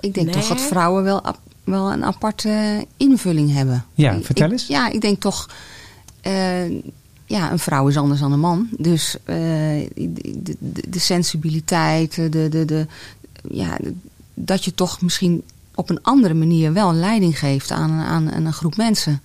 Ik 0.00 0.14
denk 0.14 0.26
Nee. 0.26 0.34
toch 0.34 0.48
dat 0.48 0.60
vrouwen 0.60 1.02
wel, 1.04 1.22
wel 1.64 1.92
een 1.92 2.04
aparte 2.04 2.84
invulling 2.96 3.52
hebben. 3.52 3.84
Ja, 3.94 4.12
Ik- 4.12 4.24
vertel 4.24 4.46
ik- 4.46 4.52
eens. 4.52 4.66
Ja, 4.66 4.90
ik 4.90 5.00
denk 5.00 5.20
toch. 5.20 5.48
Eh, 6.20 6.70
ja, 7.24 7.52
een 7.52 7.58
vrouw 7.58 7.88
is 7.88 7.96
anders 7.96 8.20
dan 8.20 8.32
een 8.32 8.40
man. 8.40 8.68
Dus 8.78 9.16
eh, 9.24 9.36
de, 9.94 10.56
de, 10.88 10.98
sensibiliteit, 10.98 12.14
de, 12.14 12.48
de, 12.48 12.64
de, 12.64 12.86
ja, 13.50 13.78
dat 14.34 14.64
je 14.64 14.74
toch 14.74 15.00
misschien 15.00 15.42
op 15.74 15.90
een 15.90 16.02
andere 16.02 16.34
manier 16.34 16.72
wel 16.72 16.92
leiding 16.92 17.38
geeft 17.38 17.70
aan, 17.70 17.90
aan, 17.90 18.32
aan 18.32 18.44
een 18.44 18.52
groep 18.52 18.76
mensen. 18.76 19.20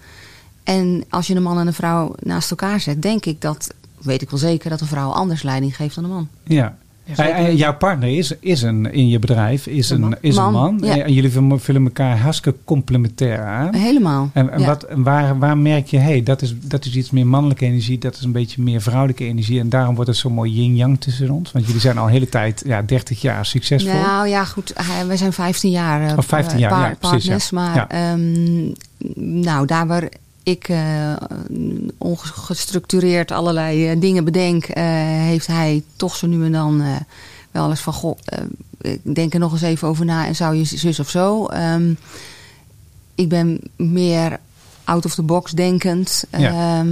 En 0.64 1.04
als 1.10 1.28
je 1.28 1.36
een 1.36 1.44
man 1.44 1.60
en 1.60 1.68
een 1.68 1.74
vrouw 1.74 2.16
naast 2.20 2.50
elkaar 2.50 2.80
zet, 2.80 3.02
denk 3.02 3.26
ik 3.26 3.42
dat, 3.42 3.74
weet 4.02 4.22
ik 4.22 4.30
wel 4.30 4.40
zeker, 4.40 4.70
dat 4.70 4.82
een 4.82 4.88
vrouw 4.88 5.10
anders 5.10 5.44
leiding 5.44 5.76
geeft 5.76 5.96
dan 5.96 6.04
een 6.04 6.10
man. 6.10 6.28
Ja. 6.44 6.78
Ja, 7.06 7.16
zeker 7.16 7.34
Eh, 7.34 7.48
eh, 7.48 7.58
jouw 7.58 7.74
partner 7.78 8.18
is, 8.18 8.34
is 8.40 8.62
een, 8.62 8.92
in 8.94 9.08
je 9.08 9.20
bedrijf 9.20 9.68
is 9.68 9.90
Een 9.90 10.00
man. 10.00 10.16
is 10.22 10.36
een 10.36 10.52
Man, 10.52 10.80
ja. 10.82 10.96
Eh, 10.98 11.04
En 11.06 11.14
jullie 11.14 11.32
vullen- 11.60 11.84
elkaar 11.84 12.18
hartstikke 12.18 12.60
complementair 12.66 13.44
aan. 13.44 13.76
Helemaal. 13.76 14.30
En, 14.34 14.52
en 14.52 14.60
ja. 14.60 14.66
wat, 14.66 14.84
en 14.84 15.04
waar, 15.04 15.40
waar 15.40 15.58
merk 15.58 15.88
je, 15.88 15.98
hey, 15.98 16.24
dat, 16.24 16.42
is, 16.42 16.56
dat 16.62 16.86
is 16.86 16.96
iets 16.96 17.12
meer 17.12 17.28
mannelijke 17.28 17.66
energie, 17.66 17.98
dat 17.98 18.16
is 18.16 18.22
een 18.24 18.32
beetje 18.32 18.62
meer 18.62 18.82
vrouwelijke 18.82 19.24
energie. 19.26 19.60
En 19.60 19.70
daarom 19.70 19.96
wordt 19.96 20.10
het 20.10 20.20
zo 20.20 20.30
mooi 20.30 20.52
yin-yang 20.52 21.00
tussen 21.02 21.30
ons. 21.30 21.52
Want 21.52 21.66
jullie 21.66 21.82
zijn 21.82 21.98
al 21.98 22.06
een 22.06 22.12
hele 22.12 22.30
tijd, 22.30 22.64
ja, 22.66 22.82
30 22.82 23.22
jaar 23.22 23.46
succesvol. 23.46 23.94
Nou 24.02 24.28
ja, 24.28 24.46
goed. 24.46 24.74
wij 25.08 25.18
zijn 25.18 25.34
15 25.34 25.72
jaar, 25.72 26.18
Oh, 26.18 26.24
15 26.24 26.60
jaar, 26.60 26.70
pa- 26.70 26.88
ja, 26.88 26.96
precies, 27.00 27.10
partners. 27.28 27.52
Maar 27.52 27.88
ehm, 27.88 28.72
nou, 29.42 29.66
daar 29.68 29.88
waar 29.88 30.10
ik 30.44 30.70
eh, 30.70 31.14
ongestructureerd 31.98 33.32
allerlei 33.32 33.90
eh, 33.90 34.00
dingen 34.00 34.24
bedenk, 34.24 34.66
eh, 34.66 34.84
heeft 35.24 35.48
hij 35.48 35.84
toch 35.96 36.16
zo 36.16 36.28
nu 36.28 36.46
en 36.46 36.52
dan 36.52 36.84
wel 37.52 37.70
eens 37.70 37.80
van: 37.80 37.94
Goh, 37.94 38.18
ik 38.82 39.16
denk 39.16 39.34
er 39.34 39.40
nog 39.40 39.52
eens 39.52 39.62
even 39.62 39.88
over 39.88 40.06
na 40.06 40.28
en 40.28 40.36
zou 40.36 40.56
je 40.56 40.64
zus 40.64 41.00
of 41.00 41.10
zo. 41.10 41.46
Ehm, 41.46 41.94
ik 43.16 43.30
ben 43.30 43.60
meer 43.76 44.40
out 44.84 45.06
of 45.06 45.16
the 45.16 45.22
box 45.22 45.52
denkend. 45.52 46.24
Ja. 46.32 46.40
Ja. 46.40 46.86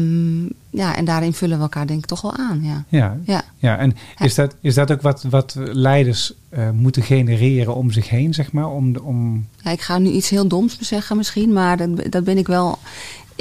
ja, 0.70 0.96
en 0.96 1.06
daarin 1.06 1.34
vullen 1.34 1.58
we 1.58 1.64
elkaar 1.64 1.88
denk 1.88 2.00
ik 2.00 2.06
toch 2.06 2.22
wel 2.22 2.36
aan. 2.36 2.60
Ja. 2.64 2.84
Ja, 2.90 3.18
Ja. 3.26 3.44
ja. 3.58 3.78
en 3.78 3.96
is 4.20 4.36
dat, 4.36 4.56
is 4.62 4.74
dat 4.74 4.92
ook 4.92 5.02
wat, 5.02 5.24
wat 5.30 5.56
leiders 5.58 6.34
moeten 6.74 7.04
genereren 7.04 7.76
om 7.76 7.92
zich 7.92 8.10
heen, 8.10 8.34
zeg 8.34 8.52
maar? 8.52 8.70
Om, 8.70 8.96
om, 8.96 9.48
Ja, 9.64 9.72
ik 9.72 9.82
ga 9.82 9.98
nu 9.98 10.10
iets 10.10 10.30
heel 10.30 10.48
doms 10.48 10.80
zeggen 10.80 11.18
misschien, 11.18 11.54
maar 11.54 11.78
dat, 11.78 12.12
dat 12.12 12.24
ben 12.24 12.38
ik 12.38 12.48
wel. 12.48 12.80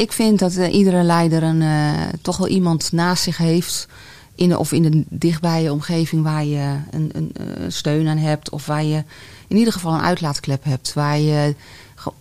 Ik 0.01 0.13
vind 0.13 0.39
dat 0.39 0.55
eh, 0.57 0.75
iedere 0.75 1.03
leider 1.03 1.43
een, 1.43 1.63
eh, 1.63 1.93
toch 2.23 2.37
wel 2.37 2.49
iemand 2.49 2.93
naast 2.93 3.23
zich 3.23 3.37
heeft. 3.37 3.87
In 4.35 4.49
de, 4.49 4.59
of 4.59 4.73
in 4.73 4.83
de 4.83 5.05
dichtbije 5.09 5.73
omgeving 5.73 6.23
waar 6.23 6.45
je 6.45 6.77
een, 6.91 7.11
een, 7.13 7.31
eh, 7.33 7.65
steun 7.69 8.09
aan 8.09 8.17
hebt. 8.17 8.51
Of 8.51 8.67
waar 8.67 8.85
je 8.85 9.05
in 9.49 9.57
ieder 9.57 9.73
geval 9.73 9.95
een 9.95 10.01
uitlaatklep 10.01 10.65
hebt. 10.65 10.93
Waar 10.93 11.19
je 11.19 11.55
ge- 11.95 12.13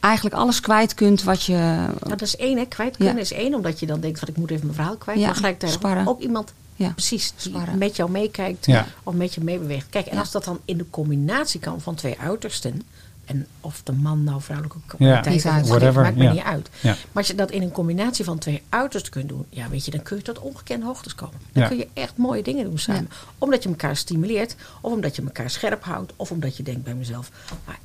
eigenlijk 0.00 0.34
alles 0.34 0.60
kwijt 0.60 0.94
kunt 0.94 1.22
wat 1.22 1.42
je. 1.44 1.52
Nou, 1.52 2.08
dat 2.08 2.22
is 2.22 2.36
één, 2.36 2.58
hè. 2.58 2.64
Kwijt 2.64 2.96
kunnen 2.96 3.14
Ja. 3.14 3.20
is 3.20 3.32
één, 3.32 3.54
omdat 3.54 3.80
je 3.80 3.86
dan 3.86 4.00
denkt 4.00 4.18
van 4.18 4.28
ik 4.28 4.36
moet 4.36 4.50
even 4.50 4.62
mijn 4.64 4.76
verhaal 4.76 4.96
kwijt. 4.96 5.18
Ja, 5.18 5.26
maar 5.26 5.34
gelijkertijd 5.34 5.72
sparren. 5.72 6.06
ook 6.06 6.20
iemand, 6.20 6.52
Ja, 6.76 6.88
precies, 6.90 7.32
die 7.42 7.50
sparren. 7.52 7.78
met 7.78 7.96
jou 7.96 8.10
meekijkt 8.10 8.66
Ja. 8.66 8.86
of 9.02 9.14
met 9.14 9.34
je 9.34 9.40
meebeweegt. 9.40 9.86
Kijk, 9.90 10.06
en 10.06 10.14
Ja. 10.14 10.20
als 10.20 10.30
dat 10.30 10.44
dan 10.44 10.58
in 10.64 10.76
de 10.76 10.86
combinatie 10.90 11.60
kan 11.60 11.80
van 11.80 11.94
twee 11.94 12.16
uitersten, 12.18 12.82
en 13.24 13.46
of 13.60 13.80
de 13.84 13.92
man 13.92 14.24
nou 14.24 14.40
vrouwelijke 14.42 14.78
kwaliteit 14.86 15.26
uit. 15.26 15.54
heeft, 15.54 15.68
Whatever, 15.68 16.02
maakt 16.02 16.16
me 16.16 16.28
niet 16.30 16.42
uit. 16.42 16.70
Maar 16.82 16.96
als 17.12 17.26
je 17.26 17.34
dat 17.34 17.50
in 17.50 17.62
een 17.62 17.72
combinatie 17.72 18.24
van 18.24 18.38
twee 18.38 18.62
uitersten 18.68 19.12
kunt 19.12 19.28
doen, 19.28 19.44
ja, 19.48 19.68
weet 19.68 19.84
je, 19.84 19.90
dan 19.90 20.02
kun 20.02 20.16
je 20.16 20.22
tot 20.22 20.38
ongekende 20.38 20.86
hoogtes 20.86 21.14
komen. 21.14 21.36
Dan 21.52 21.68
kun 21.68 21.76
je 21.76 21.88
echt 21.92 22.16
mooie 22.16 22.42
dingen 22.42 22.64
doen 22.64 22.78
samen. 22.78 23.08
Omdat 23.38 23.62
je 23.62 23.68
elkaar 23.68 23.96
stimuleert, 23.96 24.56
of 24.80 24.92
omdat 24.92 25.16
je 25.16 25.22
elkaar 25.22 25.50
scherp 25.50 25.84
houdt, 25.84 26.12
of 26.16 26.30
omdat 26.30 26.56
je 26.56 26.62
denkt 26.62 26.82
bij 26.84 26.94
mezelf, 26.94 27.30
maar, 27.64 27.78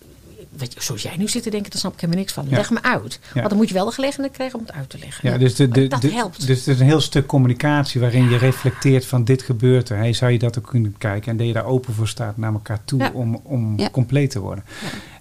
weet 0.50 0.74
je, 0.74 0.82
zoals 0.82 1.02
jij 1.02 1.18
nu 1.18 1.28
zit 1.28 1.44
te 1.44 1.50
denken, 1.50 1.70
daar 1.72 1.80
snap 1.80 1.94
ik 1.94 2.00
helemaal 2.00 2.22
niks 2.22 2.34
van. 2.34 2.50
Leg 2.50 2.70
me 2.70 2.82
uit. 2.84 3.20
Want 3.34 3.50
dan 3.50 3.58
moet 3.58 3.68
je 3.68 3.74
wel 3.74 3.86
de 3.86 3.92
gelegenheid 3.92 4.34
krijgen 4.34 4.60
om 4.60 4.66
het 4.66 4.76
uit 4.76 4.90
te 4.90 4.98
leggen. 4.98 5.30
ja, 5.32 5.38
dus, 5.38 5.56
de, 5.56 5.68
de, 5.68 5.88
dat 5.88 6.02
de- 6.02 6.12
helpt. 6.12 6.48
dus 6.48 6.58
het 6.58 6.68
is 6.68 6.80
een 6.80 6.86
heel 6.86 7.02
stuk 7.02 7.26
communicatie 7.26 8.02
waarin 8.02 8.30
je 8.30 8.38
reflecteert 8.38 9.06
van 9.06 9.24
dit 9.24 9.42
gebeurt 9.42 9.90
er. 9.90 9.98
Hey, 9.98 10.14
zou 10.14 10.32
je 10.32 10.40
dat 10.40 10.58
ook 10.60 10.68
kunnen 10.68 10.96
kijken? 10.98 11.32
En 11.32 11.38
dat 11.38 11.48
je 11.48 11.54
daar 11.54 11.66
open 11.66 11.94
voor 11.94 12.08
staat 12.08 12.38
naar 12.38 12.54
elkaar 12.54 12.80
toe 12.86 13.00
Ja. 13.00 13.12
om, 13.14 13.36
om 13.44 13.80
Ja. 13.80 13.90
compleet 13.90 14.32
te 14.32 14.40
worden. 14.40 14.64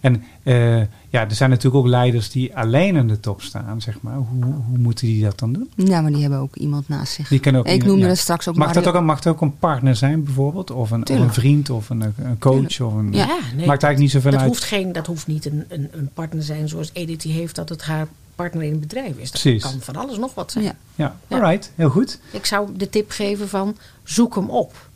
En 0.00 0.22
eh, 0.42 0.78
ja, 1.10 1.28
er 1.28 1.34
zijn 1.34 1.50
natuurlijk 1.50 1.84
ook 1.84 1.90
leiders 1.90 2.30
die 2.30 2.56
alleen 2.56 2.96
aan 2.96 3.06
de 3.06 3.20
top 3.20 3.42
staan, 3.42 3.80
zeg 3.80 4.00
maar. 4.00 4.16
Hoe, 4.16 4.44
hoe 4.44 4.78
moeten 4.78 5.06
die 5.06 5.22
dat 5.24 5.38
dan 5.38 5.52
doen? 5.52 5.70
Ja, 5.74 6.00
maar 6.00 6.10
die 6.12 6.20
hebben 6.20 6.38
ook 6.38 6.56
iemand 6.56 6.88
naast 6.88 7.12
zich. 7.12 7.28
Die 7.28 7.38
kunnen 7.40 7.60
ook 7.60 7.66
ik 7.66 7.72
iemand- 7.72 7.90
noemde 7.90 8.06
ja. 8.06 8.14
straks 8.14 8.48
ook 8.48 8.56
Mag 8.56 8.72
dat, 8.72 8.86
ook, 8.86 8.94
een- 8.94 9.04
mag 9.04 9.16
het 9.16 9.26
ook 9.26 9.40
een 9.40 9.58
partner 9.58 9.96
zijn 9.96 10.24
bijvoorbeeld? 10.24 10.70
Of 10.70 10.90
een, 10.90 11.02
of 11.02 11.08
een 11.18 11.32
vriend 11.32 11.70
of 11.70 11.90
een, 11.90 12.00
een 12.00 12.38
coach? 12.38 12.66
Tuurlijk. 12.66 12.80
Of 12.80 12.94
een, 12.94 13.12
Ja. 13.12 13.26
nee, 13.26 13.66
Maakt 13.66 13.82
eigenlijk 13.82 13.98
niet 13.98 14.10
zoveel 14.10 14.30
dat 14.30 14.40
uit. 14.40 14.48
Hoeft 14.48 14.64
geen, 14.64 14.92
dat 14.92 15.06
hoeft 15.06 15.26
niet 15.26 15.46
een, 15.46 15.64
een, 15.68 15.88
een 15.92 16.10
partner 16.14 16.40
te 16.40 16.46
zijn 16.46 16.68
zoals 16.68 16.90
Edith 16.92 17.22
die 17.22 17.32
heeft, 17.32 17.54
dat 17.54 17.68
het 17.68 17.82
haar 17.82 18.06
partner 18.34 18.62
in 18.62 18.70
het 18.70 18.80
bedrijf 18.80 19.16
is. 19.16 19.30
Dat 19.30 19.40
Precies. 19.40 19.62
kan 19.62 19.80
van 19.80 19.96
alles 19.96 20.18
nog 20.18 20.34
wat 20.34 20.52
zijn. 20.52 20.64
Ja. 20.64 20.74
Ja, 20.94 21.16
alright. 21.28 21.72
Heel 21.74 21.90
goed. 21.90 22.18
Ik 22.30 22.46
zou 22.46 22.68
de 22.76 22.90
tip 22.90 23.10
geven 23.10 23.48
van 23.48 23.76
zoek 24.04 24.34
hem 24.34 24.50
op. 24.50 24.86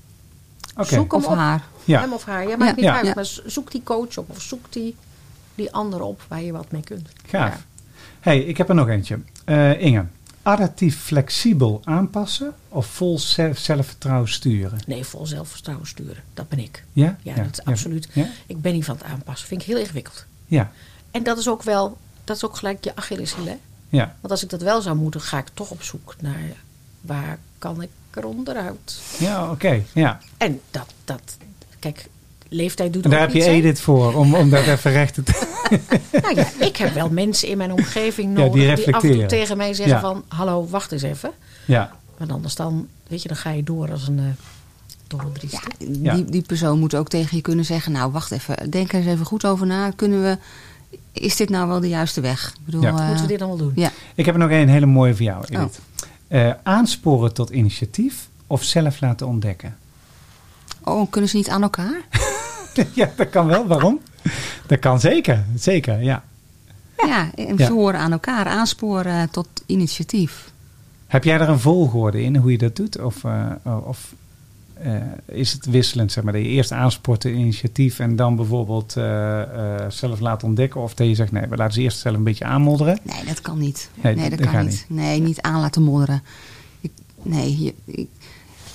Oké. 0.77 0.85
Zoek 0.95 1.13
hem 1.13 1.21
Of 1.21 1.27
op. 1.27 1.35
haar. 1.37 1.63
Ja. 1.85 2.01
Hem 2.01 2.13
of 2.13 2.25
haar, 2.25 2.49
ja, 2.49 2.57
maakt 2.57 2.77
niet 2.77 2.87
uit. 2.87 3.15
Maar 3.15 3.31
zoek 3.47 3.71
die 3.71 3.83
coach 3.83 4.17
op 4.19 4.31
of 4.31 4.41
zoek 4.43 4.73
die, 4.73 4.97
die 5.55 5.73
ander 5.73 6.01
op 6.03 6.25
waar 6.29 6.43
je 6.43 6.53
wat 6.53 6.71
mee 6.71 6.83
kunt. 6.83 7.09
Gaaf. 7.27 7.55
Ja. 7.55 7.61
hey, 8.21 8.39
ik 8.41 8.57
heb 8.57 8.69
er 8.69 8.75
nog 8.75 8.89
eentje. 8.89 9.19
Eh, 9.45 9.81
Inge, 9.81 10.05
adaptief 10.43 11.01
flexibel 11.03 11.81
aanpassen 11.85 12.55
of 12.69 12.87
vol 12.87 13.19
zelf- 13.19 13.59
zelfvertrouwen 13.59 14.29
sturen? 14.29 14.79
Nee, 14.87 15.05
vol 15.05 15.27
zelfvertrouwen 15.27 15.87
sturen. 15.87 16.23
Dat 16.35 16.49
ben 16.49 16.59
ik. 16.59 16.85
Ja? 16.93 17.17
Ja, 17.23 17.35
dat 17.35 17.47
is 17.59 17.65
absoluut. 17.65 18.09
Ja? 18.13 18.27
Ik 18.47 18.61
ben 18.63 18.73
niet 18.73 18.85
van 18.85 18.97
het 18.97 19.05
aanpassen. 19.05 19.49
Vind 19.49 19.61
ik 19.61 19.67
heel 19.67 19.79
ingewikkeld. 19.79 20.25
Ja. 20.47 20.73
En 21.11 21.23
dat 21.23 21.39
is 21.39 21.49
ook 21.49 21.63
wel, 21.63 21.97
dat 22.25 22.37
is 22.37 22.45
ook 22.45 22.57
gelijk 22.57 22.85
je 22.85 22.97
Achilleshiel. 22.97 23.45
hè? 23.47 23.57
Ja. 23.89 24.17
Want 24.21 24.33
als 24.33 24.43
ik 24.43 24.49
dat 24.51 24.63
wel 24.63 24.81
zou 24.81 24.97
moeten, 24.97 25.21
ga 25.21 25.39
ik 25.39 25.49
toch 25.55 25.71
op 25.71 25.83
zoek 25.83 26.15
naar 26.21 26.41
waar 27.01 27.39
kan 27.59 27.83
ik 27.83 27.91
er 28.11 28.25
onderuit. 28.25 29.01
Ja, 29.19 29.51
oké. 29.51 29.83
Ja. 29.93 30.19
En 30.37 30.61
dat, 30.71 30.87
dat, 31.05 31.37
kijk, 31.83 32.07
leeftijd 32.49 32.93
doet 32.93 33.05
En 33.05 33.11
daar 33.11 33.21
ook 33.29 33.33
heb 33.33 33.43
je? 33.43 33.49
Edith 33.49 33.81
voor, 33.81 34.15
om, 34.15 34.35
om 34.35 34.51
dat 34.51 34.67
even 34.67 34.91
recht 34.93 35.15
te... 35.15 35.23
Nou 36.23 36.35
ja, 36.35 36.47
ik 36.59 36.77
heb 36.77 36.95
wel 36.95 37.11
mensen 37.11 37.49
in 37.49 37.57
mijn 37.57 37.73
omgeving 37.79 38.39
Ja, 38.39 38.45
nodig 38.45 38.53
die 38.77 38.85
die, 38.85 38.95
af 38.95 39.03
en 39.03 39.11
toe 39.11 39.27
tegen 39.27 39.57
mij 39.57 39.75
zeggen 39.75 39.95
Ja. 39.95 40.01
van, 40.01 40.25
hallo, 40.29 40.67
wacht 40.69 40.93
eens 40.93 41.03
even. 41.03 41.31
Ja. 41.65 41.93
Want 42.17 42.31
anders 42.33 42.55
dan, 42.55 42.89
weet 43.09 43.23
je, 43.23 43.29
dan 43.29 43.37
ga 43.37 43.51
je 43.51 43.63
door 43.63 43.91
als 43.91 44.09
een 44.09 44.19
uh. 44.19 44.25
Ja. 46.03 46.15
Die, 46.15 46.25
die 46.25 46.43
persoon 46.43 46.79
moet 46.79 46.95
ook 46.95 47.09
tegen 47.09 47.37
je 47.37 47.43
kunnen 47.43 47.65
zeggen: 47.65 47.93
Nou, 47.93 48.13
wacht 48.13 48.31
even, 48.31 48.71
denk 48.71 48.93
er 48.93 48.99
eens 48.99 49.07
even 49.07 49.27
goed 49.27 49.45
over 49.45 49.67
na. 49.67 49.91
Kunnen 49.91 50.23
we, 50.23 50.39
is 51.13 51.37
dit 51.37 51.49
nou 51.49 51.69
wel 51.69 51.81
de 51.81 51.89
juiste 51.89 52.21
weg? 52.21 52.49
Ik 52.59 52.65
bedoel, 52.65 52.83
Ja. 52.83 52.89
eh, 52.89 53.07
Moeten 53.07 53.23
we 53.25 53.31
dit 53.31 53.41
allemaal 53.41 53.59
doen? 53.59 53.73
ja. 53.75 53.91
Ik 54.15 54.25
heb 54.25 54.35
er 54.35 54.41
nog 54.41 54.51
een 54.51 54.69
hele 54.69 54.87
mooie 54.87 55.15
voor 55.15 55.25
jou, 55.25 55.45
Oh. 55.53 55.61
Edith. 55.61 55.81
Eh, 56.29 56.51
aansporen 56.63 57.35
tot 57.35 57.51
initiatief 57.51 58.29
of 58.47 58.63
zelf 58.63 59.01
laten 59.01 59.27
ontdekken? 59.27 59.77
Oh, 60.85 61.11
kunnen 61.11 61.31
ze 61.31 61.37
niet 61.37 61.49
aan 61.49 61.63
elkaar? 61.63 62.01
ja, 62.95 63.11
dat 63.17 63.31
kan 63.31 63.47
wel. 63.47 63.67
Waarom? 63.67 64.01
Dat 64.67 64.79
kan 64.79 65.01
zeker. 65.01 65.45
Zeker, 65.57 66.03
ja. 66.03 66.25
Ja, 67.07 67.31
en 67.35 67.57
Ja. 67.57 67.67
verhoren 67.67 68.01
aan 68.01 68.13
elkaar, 68.13 68.47
aansporen 68.47 69.31
tot 69.31 69.49
initiatief. 69.67 70.51
Heb 71.07 71.25
jij 71.25 71.39
er 71.41 71.49
een 71.49 71.59
volgorde 71.61 72.23
in 72.23 72.37
hoe 72.37 72.51
je 72.51 72.59
dat 72.59 72.77
doet? 72.77 73.01
Of, 73.01 73.25
eh, 73.25 73.51
of 73.85 74.15
eh, 74.75 74.93
is 75.27 75.53
het 75.53 75.67
wisselend, 75.67 76.13
zeg 76.13 76.25
maar, 76.25 76.33
dat 76.33 76.43
je 76.43 76.49
eerst 76.49 76.73
aanspoort 76.73 77.21
tot 77.21 77.31
initiatief 77.33 77.99
en 77.99 78.17
dan 78.17 78.37
bijvoorbeeld 78.37 78.97
eh, 78.97 79.43
eh, 79.43 79.91
zelf 79.91 80.21
laten 80.21 80.49
ontdekken? 80.49 80.81
Of 80.81 80.95
dat 80.95 81.07
je 81.07 81.15
zegt, 81.15 81.33
nee, 81.33 81.47
we 81.49 81.57
laten 81.57 81.75
ze 81.75 81.81
eerst 81.81 81.99
zelf 81.99 82.17
een 82.17 82.23
beetje 82.25 82.45
aanmodderen? 82.45 82.99
Nee, 83.03 83.25
dat 83.25 83.41
kan 83.41 83.59
niet. 83.59 83.91
Nee, 84.03 84.15
Nee, 84.15 84.31
dat 84.31 84.39
dat 84.39 84.51
kan 84.51 84.65
niet. 84.67 84.85
Nee, 84.89 85.21
niet 85.21 85.41
aan 85.41 85.61
laten 85.61 85.83
modderen. 85.83 86.23
Ik, 86.81 86.91
nee, 87.23 87.63
je, 87.63 87.75
ik, 87.85 88.09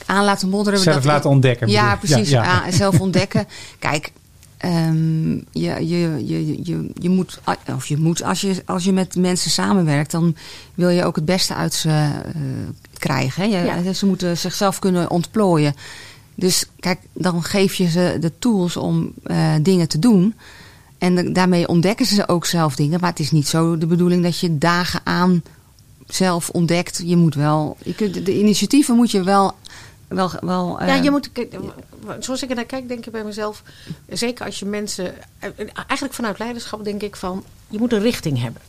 aan 0.07 0.25
laten 0.25 0.49
modderen. 0.49 0.79
Zelf 0.79 0.95
dat- 0.95 1.05
laten 1.05 1.29
ontdekken. 1.29 1.67
Ja, 1.67 1.83
bedoel 1.95 1.97
precies. 2.15 2.29
Ja, 2.29 2.43
ja. 2.43 2.63
Ah, 2.65 2.73
zelf 2.73 2.99
ontdekken. 3.07 3.47
Kijk, 3.79 4.11
ehm, 4.57 5.31
je, 5.31 5.41
je, 5.87 6.25
je, 6.25 6.59
je, 6.63 6.89
je 6.93 7.09
moet, 7.09 7.39
of 7.75 7.85
je 7.87 7.97
moet 7.97 8.23
als, 8.23 8.41
je, 8.41 8.61
als 8.65 8.83
je 8.83 8.91
met 8.93 9.15
mensen 9.15 9.51
samenwerkt, 9.51 10.11
dan 10.11 10.35
wil 10.75 10.89
je 10.89 11.03
ook 11.05 11.15
het 11.15 11.25
beste 11.25 11.53
uit 11.55 11.73
ze 11.73 11.89
eh, 11.89 12.41
krijgen. 12.97 13.43
Hè? 13.43 13.59
Je- 13.59 13.81
Ja. 13.83 13.93
Ze 13.93 14.05
moeten 14.05 14.37
zichzelf 14.37 14.79
kunnen 14.79 15.09
ontplooien. 15.09 15.75
Dus 16.35 16.65
kijk, 16.79 16.99
dan 17.13 17.43
geef 17.43 17.73
je 17.73 17.89
ze 17.89 18.17
de 18.19 18.31
tools 18.39 18.77
om 18.77 19.11
eh, 19.23 19.53
dingen 19.61 19.87
te 19.87 19.99
doen. 19.99 20.33
En 20.97 21.15
de- 21.15 21.31
daarmee 21.31 21.67
ontdekken 21.67 22.05
ze 22.05 22.27
ook 22.27 22.45
zelf 22.45 22.75
dingen. 22.75 22.99
Maar 22.99 23.09
het 23.09 23.19
is 23.19 23.31
niet 23.31 23.47
zo 23.47 23.77
de 23.77 23.85
bedoeling 23.87 24.23
dat 24.23 24.39
je 24.39 24.57
dagen 24.57 24.99
aan 25.03 25.43
zelf 26.07 26.49
ontdekt. 26.49 27.01
Je 27.05 27.17
moet 27.17 27.35
wel, 27.35 27.77
je 27.83 27.93
kunt, 27.95 28.25
de 28.25 28.39
initiatieven 28.39 28.95
moet 28.95 29.11
je 29.11 29.23
wel. 29.23 29.55
Wel, 30.07 30.31
wel 30.41 30.79
Ja, 30.79 30.95
eh, 30.95 31.03
je 31.03 31.11
moet, 31.11 31.31
kijk, 31.31 31.55
zoals 32.19 32.43
ik 32.43 32.49
er 32.49 32.55
naar 32.55 32.65
kijk, 32.65 32.87
denk 32.87 33.05
ik 33.05 33.11
bij 33.11 33.23
mezelf, 33.23 33.63
zeker 34.09 34.45
als 34.45 34.59
je 34.59 34.65
mensen, 34.65 35.15
eigenlijk 35.75 36.13
vanuit 36.13 36.39
leiderschap 36.39 36.83
denk 36.83 37.01
ik 37.01 37.15
van, 37.15 37.43
je 37.69 37.79
moet 37.79 37.93
een 37.93 38.01
richting 38.01 38.41
hebben. 38.41 38.61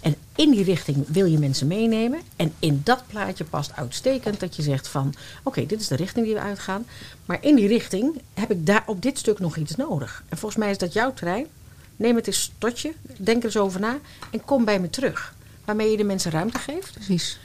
En 0.00 0.16
in 0.36 0.50
die 0.50 0.64
richting 0.64 1.04
wil 1.08 1.24
je 1.24 1.38
mensen 1.38 1.66
meenemen. 1.66 2.20
En 2.36 2.52
in 2.58 2.80
dat 2.84 3.02
plaatje 3.06 3.44
past 3.44 3.72
uitstekend 3.74 4.40
dat 4.40 4.56
je 4.56 4.62
zegt 4.62 4.88
van, 4.88 5.14
oké, 5.42 5.66
dit 5.66 5.80
is 5.80 5.88
de 5.88 5.96
richting 5.96 6.26
die 6.26 6.34
we 6.34 6.40
uitgaan. 6.40 6.86
Maar 7.24 7.38
in 7.40 7.56
die 7.56 7.68
richting 7.68 8.20
heb 8.34 8.50
ik 8.50 8.66
daar 8.66 8.82
op 8.86 9.02
dit 9.02 9.18
stuk 9.18 9.38
nog 9.38 9.56
iets 9.56 9.76
nodig. 9.76 10.22
En 10.28 10.38
volgens 10.38 10.60
mij 10.60 10.70
is 10.70 10.78
dat 10.78 10.92
jouw 10.92 11.12
terrein. 11.12 11.46
Neem 11.96 12.16
het 12.16 12.26
eens 12.26 12.52
tot 12.58 12.80
je, 12.80 12.92
denk 13.16 13.38
er 13.38 13.44
eens 13.44 13.56
over 13.56 13.80
na 13.80 13.98
en 14.30 14.44
kom 14.44 14.64
bij 14.64 14.80
me 14.80 14.90
terug. 14.90 15.34
Waarmee 15.64 15.90
je 15.90 15.96
de 15.96 16.04
mensen 16.04 16.30
ruimte 16.30 16.58
geeft 16.58 16.92
Precies. 16.92 17.38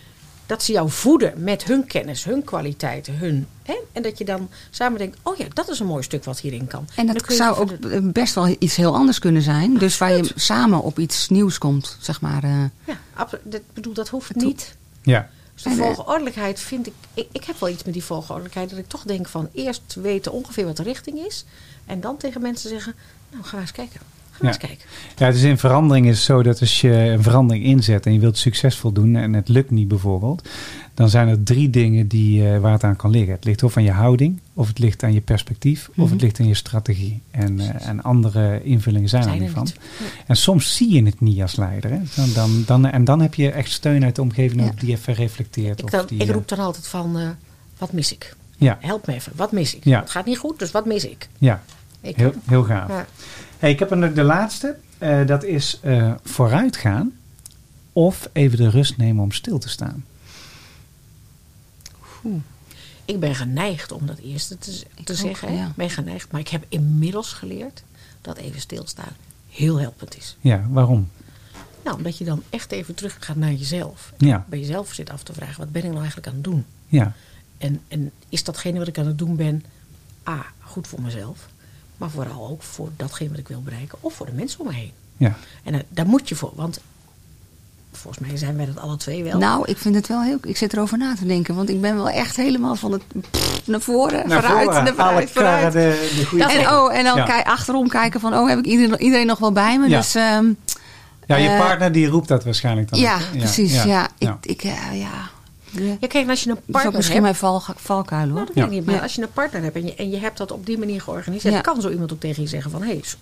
Dat 0.46 0.64
ze 0.64 0.72
jou 0.72 0.90
voeden 0.90 1.44
met 1.44 1.64
hun 1.64 1.86
kennis, 1.88 2.24
hun 2.24 2.44
kwaliteiten, 2.44 3.18
hun. 3.18 3.48
Hè? 3.64 3.76
En 3.92 4.02
dat 4.02 4.18
je 4.18 4.26
dan 4.26 4.50
samen 4.70 4.98
denkt: 4.98 5.18
oh 5.22 5.38
ja, 5.38 5.46
dat 5.54 5.70
is 5.70 5.80
een 5.80 5.86
mooi 5.86 6.04
stuk 6.04 6.24
wat 6.24 6.40
hierin 6.40 6.68
kan. 6.68 6.88
En 6.96 7.08
dat 7.08 7.24
zou 7.34 7.58
ook 7.58 7.72
eh, 7.72 8.00
best 8.04 8.36
wel 8.36 8.56
iets 8.60 8.76
heel 8.76 8.96
anders 8.96 9.20
kunnen 9.20 9.42
zijn. 9.42 9.78
Dus 9.78 9.98
waar 9.98 10.12
je 10.16 10.32
samen 10.36 10.82
op 10.82 11.00
iets 11.00 11.30
nieuws 11.30 11.58
komt, 11.58 11.98
zeg 12.00 12.22
maar. 12.22 12.44
eh. 12.44 12.64
Ja, 12.86 12.98
dat, 13.44 13.62
bedoel, 13.74 13.94
dat 13.94 14.10
hoeft 14.10 14.36
niet. 14.36 14.76
Ja. 15.02 15.30
Dus 15.54 15.64
de 15.64 15.70
En, 15.70 15.80
eh, 15.80 15.86
volgordelijkheid 15.86 16.60
vind 16.60 16.88
ik, 16.88 16.94
ik. 17.14 17.28
Ik 17.32 17.44
heb 17.44 17.60
wel 17.60 17.70
iets 17.70 17.84
met 17.84 17.94
die 17.94 18.04
volgordelijkheid. 18.04 18.70
Dat 18.70 18.80
ik 18.80 18.88
toch 18.88 19.04
denk 19.04 19.28
van 19.28 19.50
eerst 19.54 19.96
weten 20.02 20.32
ongeveer 20.32 20.66
wat 20.66 20.78
de 20.78 20.84
richting 20.84 21.18
is. 21.26 21.46
En 21.86 22.02
dan 22.02 22.18
tegen 22.18 22.42
mensen 22.42 22.70
zeggen: 22.70 22.96
Nou, 23.32 23.44
ga 23.44 23.60
eens 23.60 23.72
kijken. 23.72 24.00
Ja. 24.42 24.48
eens 24.48 24.58
kijken. 24.58 24.86
Ja, 25.18 25.32
dus 25.32 25.42
in 25.42 25.58
verandering 25.58 26.08
is 26.08 26.16
het 26.16 26.26
zo 26.26 26.44
dat 26.44 26.60
als 26.60 26.82
je 26.82 26.92
een 26.92 27.24
verandering 27.24 27.66
inzet 27.66 28.06
en 28.06 28.14
je 28.14 28.20
wilt 28.20 28.38
succesvol 28.38 28.92
doen 28.92 29.16
en 29.16 29.34
het 29.34 29.48
lukt 29.50 29.72
niet 29.72 29.88
bijvoorbeeld, 29.88 30.50
dan 30.94 31.10
zijn 31.10 31.28
er 31.28 31.44
drie 31.44 31.70
dingen 31.70 32.08
die, 32.08 32.50
eh, 32.50 32.60
waar 32.60 32.72
het 32.72 32.84
aan 32.84 32.96
kan 32.96 33.10
liggen. 33.10 33.34
Het 33.34 33.46
ligt 33.46 33.64
of 33.64 33.78
aan 33.78 33.84
je 33.84 33.92
houding, 33.92 34.40
of 34.54 34.68
het 34.68 34.80
ligt 34.80 35.04
aan 35.04 35.14
je 35.14 35.22
perspectief, 35.22 35.88
of 35.90 35.96
Mhm. 35.96 36.12
het 36.12 36.22
ligt 36.22 36.40
aan 36.40 36.48
je 36.48 36.54
strategie. 36.54 37.22
En, 37.32 37.60
eh, 37.60 37.88
en 37.88 38.04
andere 38.04 38.64
invullingen 38.64 39.10
zijn, 39.10 39.24
Zijn 39.24 39.36
er 39.36 39.42
niet 39.42 39.52
van. 39.52 39.64
niet. 39.64 39.76
En 40.28 40.36
soms 40.38 40.76
zie 40.76 40.94
je 40.94 41.04
het 41.06 41.22
niet 41.22 41.42
als 41.42 41.56
leider. 41.56 41.90
Hè? 41.92 42.00
Dan, 42.16 42.34
dan, 42.34 42.64
dan, 42.66 42.86
en 42.92 43.04
dan 43.04 43.22
heb 43.22 43.34
je 43.34 43.52
echt 43.52 43.72
steun 43.72 44.04
uit 44.04 44.16
de 44.16 44.22
omgeving 44.22 44.62
Ja. 44.62 44.72
die 44.80 44.92
even 44.92 45.14
reflecteert. 45.14 45.80
Ik, 45.80 45.94
of 45.94 46.06
die, 46.06 46.20
ik 46.20 46.28
eh, 46.28 46.34
roep 46.34 46.48
dan 46.48 46.60
altijd 46.60 46.88
van: 46.88 47.18
wat 47.78 47.94
mis 47.94 48.14
ik? 48.14 48.36
Ja, 48.58 48.78
Help 48.82 49.08
me 49.08 49.14
even, 49.14 49.32
wat 49.36 49.52
mis 49.52 49.76
ik? 49.76 49.84
Ja. 49.84 50.00
Het 50.00 50.10
gaat 50.10 50.26
niet 50.26 50.38
goed, 50.38 50.60
dus 50.60 50.72
wat 50.72 50.86
mis 50.86 51.06
ik? 51.06 51.28
ja 51.38 51.64
ik 52.02 52.16
heel, 52.16 52.34
heel 52.46 52.64
gaaf. 52.64 52.92
Hey, 53.66 53.74
ik 53.74 53.80
heb 53.80 53.92
er 53.92 53.98
nog 53.98 54.14
de 54.14 54.24
laatste. 54.24 54.76
Eh, 54.98 55.26
dat 55.26 55.44
is 55.44 55.80
eh, 55.82 56.14
vooruitgaan 56.24 57.14
of 57.94 58.30
even 58.34 58.58
de 58.58 58.70
rust 58.70 58.98
nemen 58.98 59.24
om 59.24 59.32
stil 59.32 59.58
te 59.58 59.70
staan? 59.70 60.06
Ik 63.06 63.20
ben 63.20 63.36
geneigd 63.36 63.92
om 63.92 64.06
dat 64.06 64.18
eerste 64.18 64.58
te, 64.58 64.84
te 65.04 65.12
ook, 65.12 65.18
zeggen. 65.20 65.48
hè. 65.48 65.54
ja. 65.54 65.68
Ik 65.68 65.76
ben 65.76 65.90
geneigd, 65.90 66.32
maar 66.32 66.42
ik 66.42 66.48
heb 66.48 66.66
inmiddels 66.70 67.34
geleerd 67.34 67.84
dat 68.22 68.38
even 68.38 68.60
stilstaan 68.62 69.14
heel 69.50 69.80
helpend 69.80 70.18
is. 70.18 70.38
Ja, 70.42 70.66
waarom? 70.70 71.10
Nou, 71.84 71.98
omdat 71.98 72.18
je 72.18 72.24
dan 72.26 72.44
echt 72.50 72.72
even 72.72 72.96
terug 72.96 73.18
gaat 73.20 73.36
naar 73.36 73.54
jezelf. 73.54 74.14
Ja, 74.18 74.46
Bij 74.50 74.60
jezelf 74.60 74.94
zit 74.94 75.10
af 75.10 75.24
te 75.24 75.34
vragen, 75.34 75.58
wat 75.58 75.72
ben 75.72 75.82
ik 75.82 75.88
nou 75.88 76.00
eigenlijk 76.00 76.28
aan 76.28 76.34
het 76.34 76.44
doen? 76.44 76.66
ja, 76.88 77.14
En, 77.58 77.82
en 77.88 78.12
is 78.30 78.44
datgene 78.44 78.80
wat 78.80 78.88
ik 78.88 78.98
aan 78.98 79.08
het 79.08 79.18
doen 79.18 79.36
ben, 79.36 79.64
A, 80.30 80.46
goed 80.60 80.88
voor 80.88 81.02
mezelf, 81.02 81.50
maar 81.98 82.10
vooral 82.10 82.48
ook 82.50 82.64
voor 82.64 82.90
datgene 82.98 83.30
wat 83.30 83.40
ik 83.40 83.48
wil 83.48 83.62
bereiken 83.62 83.98
of 84.02 84.14
voor 84.14 84.26
de 84.26 84.32
mensen 84.32 84.60
om 84.60 84.68
me 84.68 84.74
heen. 84.74 84.92
ja. 85.18 85.36
En 85.64 85.74
eh, 85.74 85.80
daar 85.90 86.06
moet 86.06 86.30
je 86.30 86.36
voor, 86.36 86.52
want 86.56 86.80
volgens 87.92 88.28
mij 88.28 88.38
zijn 88.38 88.56
wij 88.58 88.66
dat 88.66 88.78
alle 88.80 88.98
twee 88.98 89.24
wel. 89.24 89.38
Nou, 89.38 89.64
ik 89.70 89.78
vind 89.78 89.96
het 89.96 90.08
wel 90.08 90.22
heel... 90.22 90.38
Ik 90.44 90.58
zit 90.58 90.74
erover 90.74 90.98
na 90.98 91.16
te 91.16 91.26
denken. 91.26 91.56
Want 91.56 91.70
ik 91.70 91.82
ben 91.82 91.96
wel 91.96 92.10
echt 92.10 92.36
helemaal 92.36 92.76
van 92.76 92.92
het 92.92 93.04
pff, 93.32 93.62
naar 93.68 93.82
voren, 93.82 94.28
Naar 94.28 94.42
vooruit, 94.44 94.66
voren, 94.66 94.84
naar 94.84 94.94
vooruit, 94.94 95.32
vooruit. 95.32 95.62
karren 95.62 95.72
de, 95.72 96.16
de 96.18 96.26
goede 96.26 96.44
En, 96.44 96.70
oh, 96.70 96.96
en 96.98 97.04
dan 97.04 97.16
Ja. 97.18 97.26
kijk, 97.26 97.46
achterom 97.48 97.88
kijken 97.88 98.20
van... 98.20 98.34
Oh, 98.34 98.48
heb 98.50 98.60
ik 98.60 98.66
iedereen, 98.66 99.02
iedereen 99.02 99.26
nog 99.26 99.40
wel 99.40 99.52
bij 99.52 99.80
me? 99.80 99.90
Ja. 99.90 99.98
Dus 99.98 100.16
ehm, 100.16 100.46
Ja, 101.26 101.36
je 101.36 101.50
eh, 101.50 101.60
partner 101.60 101.92
die 101.92 102.08
roept 102.08 102.28
dat 102.28 102.44
waarschijnlijk 102.44 102.90
dan. 102.90 103.00
ja, 103.00 103.16
ook, 103.16 103.38
precies. 103.38 103.74
Ja, 103.74 103.86
ja. 104.20 104.38
Ik, 104.42 104.46
ik, 104.52 104.64
eh, 104.64 105.00
ja. 105.00 105.30
Ja, 105.84 106.08
kijk, 106.08 106.30
als 106.30 106.44
je 106.44 106.50
een 106.50 106.56
dat 106.56 106.66
partner 106.72 106.94
misschien 106.94 107.24
hebt, 107.24 107.42
mijn 107.42 107.52
val, 107.62 107.62
valkuil 107.76 108.28
hoor. 108.30 108.34
Nou, 108.34 108.46
dat 108.46 108.56
weet 108.56 108.64
Ja. 108.64 108.70
ik 108.70 108.76
niet. 108.76 108.86
Maar 108.86 108.96
Ja. 108.96 109.02
als 109.02 109.16
je 109.16 109.22
een 109.22 109.32
partner 109.32 109.62
hebt 109.64 109.76
en 109.76 109.86
je, 109.86 109.96
en 109.96 110.10
je 110.10 110.18
hebt 110.18 110.38
dat 110.38 110.52
op 110.52 110.66
die 110.66 110.78
manier 110.78 111.02
georganiseerd, 111.02 111.54
Ja. 111.54 111.62
kan 111.62 111.82
zo 111.82 111.90
iemand 111.90 112.14
ook 112.14 112.20
tegen 112.20 112.42
je 112.44 112.48
zeggen 112.50 112.72
van, 112.72 112.82
hé, 112.82 112.88
hey, 112.88 113.00
s- 113.04 113.18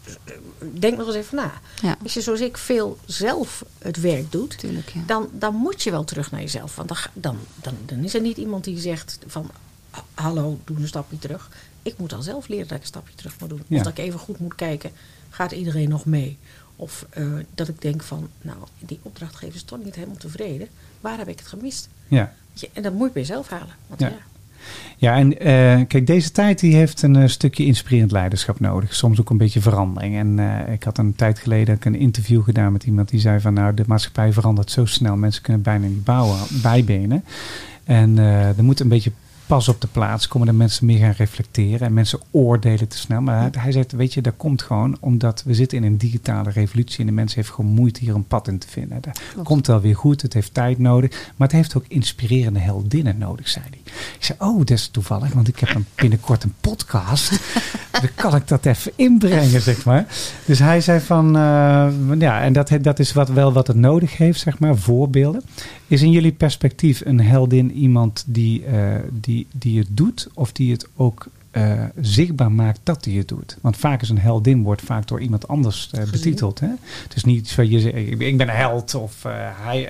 denk 0.79 0.97
nog 0.97 1.07
eens 1.07 1.15
even 1.15 1.35
na. 1.35 1.51
Ja. 1.81 1.97
Als 2.03 2.13
je 2.13 2.21
zoals 2.21 2.39
ik 2.39 2.57
veel 2.57 2.97
zelf 3.05 3.65
het 3.77 3.99
werk 4.01 4.31
doet, 4.31 4.57
Tuurlijk, 4.59 4.89
ja. 4.89 5.01
dan, 5.05 5.29
dan 5.31 5.55
moet 5.55 5.83
je 5.83 5.91
wel 5.91 6.03
terug 6.03 6.31
naar 6.31 6.41
jezelf. 6.41 6.75
Want 6.75 6.87
dan, 6.87 6.97
ga- 6.97 7.09
dan, 7.13 7.37
dan, 7.61 7.73
dan 7.85 8.03
is 8.03 8.13
er 8.13 8.21
niet 8.21 8.37
iemand 8.37 8.63
die 8.63 8.79
zegt 8.79 9.19
van, 9.27 9.49
"Ha- 9.89 10.03
hallo, 10.13 10.59
doe 10.65 10.77
een 10.77 10.87
stapje 10.87 11.19
terug. 11.19 11.49
Ik 11.81 11.97
moet 11.97 12.09
dan 12.09 12.23
zelf 12.23 12.47
leren 12.47 12.67
dat 12.67 12.75
ik 12.77 12.81
een 12.81 12.87
stapje 12.87 13.15
terug 13.15 13.39
moet 13.39 13.49
doen. 13.49 13.61
Ja. 13.67 13.77
Of 13.77 13.83
dat 13.83 13.97
ik 13.97 14.05
even 14.05 14.19
goed 14.19 14.39
moet 14.39 14.55
kijken, 14.55 14.91
gaat 15.29 15.51
iedereen 15.51 15.89
nog 15.89 16.05
mee? 16.05 16.37
Of 16.75 17.05
eh, 17.09 17.25
dat 17.55 17.67
ik 17.67 17.81
denk 17.81 18.03
van, 18.03 18.29
nou, 18.41 18.57
die 18.79 18.99
opdrachtgever 19.01 19.55
is 19.55 19.63
toch 19.63 19.83
niet 19.83 19.95
helemaal 19.95 20.17
tevreden. 20.17 20.67
Waar 21.01 21.17
heb 21.17 21.27
ik 21.27 21.39
het 21.39 21.47
gemist? 21.47 21.89
Ja. 22.07 22.33
En 22.73 22.83
dat 22.83 22.93
moet 22.93 23.07
je 23.07 23.13
bij 23.13 23.21
jezelf 23.21 23.49
halen. 23.49 23.75
Want 23.87 24.01
Ja. 24.01 24.07
ja. 24.07 24.15
Ja, 24.97 25.15
en 25.15 25.39
eh, 25.39 25.87
kijk, 25.87 26.07
deze 26.07 26.31
tijd 26.31 26.59
die 26.59 26.75
heeft 26.75 27.01
een 27.01 27.15
eh, 27.15 27.27
stukje 27.27 27.65
inspirerend 27.65 28.11
leiderschap 28.11 28.59
nodig. 28.59 28.95
Soms 28.95 29.19
ook 29.19 29.29
een 29.29 29.37
beetje 29.37 29.61
verandering. 29.61 30.15
En 30.15 30.39
eh, 30.39 30.73
ik 30.73 30.83
had 30.83 30.97
een 30.97 31.15
tijd 31.15 31.39
geleden 31.39 31.77
een 31.81 31.95
interview 31.95 32.43
gedaan 32.43 32.71
met 32.71 32.83
iemand 32.83 33.09
die 33.09 33.19
zei 33.19 33.39
van... 33.39 33.53
nou, 33.53 33.73
de 33.73 33.83
maatschappij 33.87 34.33
verandert 34.33 34.71
zo 34.71 34.85
snel. 34.85 35.15
Mensen 35.15 35.41
kunnen 35.41 35.61
bijna 35.61 35.87
niet 35.87 36.03
bouwen, 36.03 36.37
bijbenen. 36.61 37.23
En 37.83 38.17
er 38.17 38.63
moet 38.63 38.79
een 38.79 38.87
beetje 38.87 39.11
pas 39.53 39.67
op 39.67 39.81
de 39.81 39.87
plaats 39.87 40.27
komen 40.27 40.47
dat 40.47 40.55
mensen 40.55 40.85
meer 40.85 40.99
gaan 40.99 41.13
reflecteren. 41.17 41.87
En 41.87 41.93
mensen 41.93 42.19
oordelen 42.31 42.87
te 42.87 42.97
snel. 42.97 43.21
Maar 43.21 43.39
hij, 43.39 43.49
hij 43.57 43.71
zegt, 43.71 43.91
weet 43.91 44.13
je, 44.13 44.21
dat 44.21 44.33
komt 44.37 44.61
gewoon 44.61 44.97
omdat 44.99 45.43
we 45.45 45.53
zitten 45.53 45.77
in 45.77 45.83
een 45.83 45.97
digitale 45.97 46.49
revolutie. 46.49 46.99
En 46.99 47.05
de 47.05 47.11
mens 47.11 47.35
heeft 47.35 47.49
gewoon 47.49 47.71
moeite 47.71 47.99
hier 47.99 48.15
een 48.15 48.27
pad 48.27 48.47
in 48.47 48.57
te 48.57 48.67
vinden. 48.67 49.01
Dat 49.01 49.19
komt 49.43 49.67
wel 49.67 49.81
weer 49.81 49.95
goed, 49.95 50.21
het 50.21 50.33
heeft 50.33 50.53
tijd 50.53 50.79
nodig. 50.79 51.31
Maar 51.35 51.47
het 51.47 51.57
heeft 51.57 51.77
ook 51.77 51.85
inspirerende 51.87 52.59
heldinnen 52.59 53.17
nodig, 53.17 53.47
zei 53.47 53.65
hij. 53.69 53.79
Ik 54.17 54.23
zei, 54.23 54.37
oh, 54.41 54.57
dat 54.57 54.69
is 54.69 54.87
toevallig, 54.87 55.33
want 55.33 55.47
ik 55.47 55.59
heb 55.59 55.75
een, 55.75 55.85
binnenkort 55.95 56.43
een 56.43 56.53
podcast. 56.61 57.31
Dan 57.91 58.09
kan 58.15 58.35
ik 58.35 58.47
dat 58.47 58.65
even 58.65 58.91
inbrengen, 58.95 59.61
zeg 59.61 59.85
maar. 59.85 60.05
Dus 60.45 60.59
hij 60.59 60.81
zei 60.81 60.99
van, 60.99 61.25
eh, 61.35 61.87
ja, 62.19 62.41
en 62.41 62.53
dat, 62.53 62.71
dat 62.81 62.99
is 62.99 63.13
wat, 63.13 63.29
wel 63.29 63.53
wat 63.53 63.67
het 63.67 63.75
nodig 63.75 64.17
heeft, 64.17 64.39
zeg 64.39 64.59
maar, 64.59 64.77
voorbeelden. 64.77 65.43
Is 65.87 66.01
in 66.01 66.11
jullie 66.11 66.31
perspectief 66.31 67.01
een 67.05 67.21
heldin 67.21 67.71
iemand 67.71 68.23
die, 68.27 68.65
eh, 68.65 68.95
die, 69.11 69.42
die 69.51 69.79
het 69.79 69.87
doet 69.91 70.27
of 70.33 70.51
die 70.51 70.71
het 70.71 70.87
ook 70.95 71.25
eh, 71.51 71.83
zichtbaar 72.01 72.51
maakt 72.51 72.79
dat 72.83 73.05
hij 73.05 73.13
het 73.13 73.27
doet? 73.27 73.57
Want 73.61 73.77
vaak 73.77 74.01
is 74.01 74.09
een 74.09 74.19
heldin 74.19 74.63
wordt 74.63 74.81
vaak 74.81 75.07
door 75.07 75.21
iemand 75.21 75.47
anders 75.47 75.89
eh, 75.91 76.09
betiteld. 76.11 76.59
Hè? 76.59 76.67
Het 77.03 77.15
is 77.15 77.23
niet 77.23 77.51
van 77.51 77.69
je 77.69 77.79
zegt, 77.79 77.95
ik 77.95 78.17
ben- 78.37 78.41
een 78.49 78.55
held 78.55 78.95
of 78.95 79.25
eh, 79.25 79.31
hij, 79.35 79.81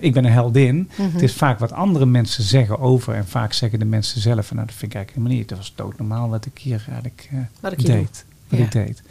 ik 0.00 0.12
ben 0.12 0.24
een 0.24 0.32
heldin. 0.32 0.90
Het 0.94 1.22
is 1.22 1.32
vaak 1.34 1.58
wat 1.58 1.72
andere 1.72 2.06
mensen 2.06 2.44
zeggen 2.44 2.78
over 2.78 3.14
en 3.14 3.26
vaak 3.26 3.52
zeggen 3.52 3.78
de 3.78 3.84
mensen 3.84 4.20
zelf. 4.20 4.52
Nou, 4.52 4.66
dat 4.66 4.74
vind 4.76 4.90
ik 4.92 4.96
eigenlijk 4.96 5.10
helemaal 5.16 5.36
niet. 5.36 5.48
Dat 5.48 5.58
was 5.58 5.72
doodnormaal 5.76 6.28
wat 6.28 6.46
ik 6.46 6.58
hier 6.58 6.84
eigenlijk 6.88 7.28
Wat 7.60 7.72
ik 7.72 7.78
hier 7.80 7.86
deed. 7.96 8.24
Wat 8.48 8.58
Ja. 8.58 8.64
ik 8.64 8.72
deed. 8.72 9.02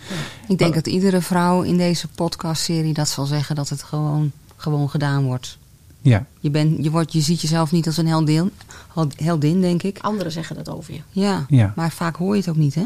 Ik 0.47 0.57
denk 0.57 0.73
dat 0.73 0.87
iedere 0.87 1.21
vrouw 1.21 1.61
in 1.61 1.77
deze 1.77 2.07
podcastserie 2.07 2.93
dat 2.93 3.07
zal 3.07 3.25
zeggen 3.25 3.55
dat 3.55 3.69
het 3.69 3.83
gewoon, 3.83 4.31
gewoon 4.55 4.89
gedaan 4.89 5.23
wordt. 5.23 5.57
Ja, 6.01 6.25
Je, 6.39 6.49
bent, 6.49 6.83
je, 6.83 6.89
wordt, 6.91 7.13
je 7.13 7.21
ziet 7.21 7.41
jezelf 7.41 7.71
niet 7.71 7.85
als 7.85 7.97
een 7.97 8.07
heldin, 8.07 8.51
hel- 8.93 9.07
heldin, 9.15 9.61
denk 9.61 9.83
ik. 9.83 9.97
Anderen 10.01 10.31
zeggen 10.31 10.55
dat 10.55 10.69
over 10.69 10.93
je. 10.93 10.99
Ja, 11.11 11.45
Ja. 11.49 11.73
maar 11.75 11.91
vaak 11.91 12.15
hoor 12.15 12.33
je 12.33 12.39
het 12.41 12.49
ook 12.49 12.55
niet, 12.55 12.75
hè? 12.75 12.83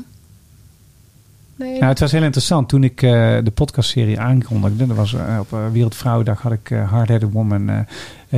Nee, 1.56 1.74
Nou, 1.74 1.86
het 1.86 2.00
was 2.00 2.12
heel 2.12 2.24
interessant. 2.24 2.70
Toen 2.70 2.84
ik 2.84 3.02
eh, 3.02 3.12
de 3.44 3.52
podcastserie 3.54 4.20
aankondigde, 4.20 4.88
dat 4.88 4.98
was 4.98 5.14
eh, 5.14 5.38
op 5.40 5.54
eh, 5.54 5.68
Wereldvrouwendag, 5.72 6.42
had 6.42 6.52
ik 6.52 6.72
eh 6.72 6.92
Hard 6.92 7.08
Headed 7.08 7.32
Woman 7.32 7.86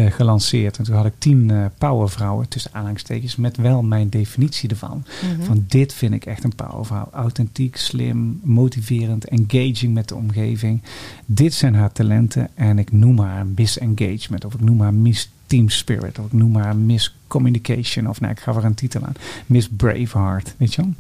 gelanceerd. 0.09 0.78
En 0.78 0.84
toen 0.84 0.95
had 0.95 1.05
ik 1.05 1.13
tien 1.18 1.72
powervrouwen, 1.78 2.49
tussen 2.49 2.72
aanhalingstekens, 2.74 3.36
met 3.36 3.57
wel 3.57 3.82
mijn 3.84 4.09
definitie 4.09 4.70
ervan. 4.70 5.03
Van 5.41 5.66
dit 5.68 5.93
vind 5.93 6.13
ik 6.13 6.26
echt 6.26 6.43
een 6.43 6.55
powervrouw. 6.55 7.07
Authentiek, 7.11 7.78
slim, 7.78 8.39
motiverend, 8.43 9.26
engaging 9.26 9.93
met 9.93 10.07
de 10.07 10.16
omgeving. 10.16 10.82
Dit 11.26 11.53
zijn 11.53 11.76
haar 11.76 11.91
talenten 11.91 12.49
en 12.53 12.80
ik 12.80 12.91
noem 12.91 13.20
haar 13.20 13.45
Miss 13.45 13.78
Engagement. 13.78 14.45
Of 14.45 14.53
ik 14.53 14.61
noem 14.61 14.82
haar 14.82 14.93
Miss 14.93 15.30
Team 15.47 15.70
Spirit. 15.70 16.20
Of 16.20 16.26
ik 16.26 16.34
noem 16.34 16.55
haar 16.55 16.76
Miss 16.76 17.16
Communication. 17.28 18.09
Of 18.09 18.20
nou, 18.20 18.32
ik 18.32 18.39
gaf 18.39 18.55
er 18.55 18.66
een 18.66 18.74
titel 18.74 19.03
aan. 19.03 19.16
Miss 19.45 19.70
Braveheart, 19.78 20.55
weet 20.57 20.74
je 20.74 20.82
wel. 20.82 20.93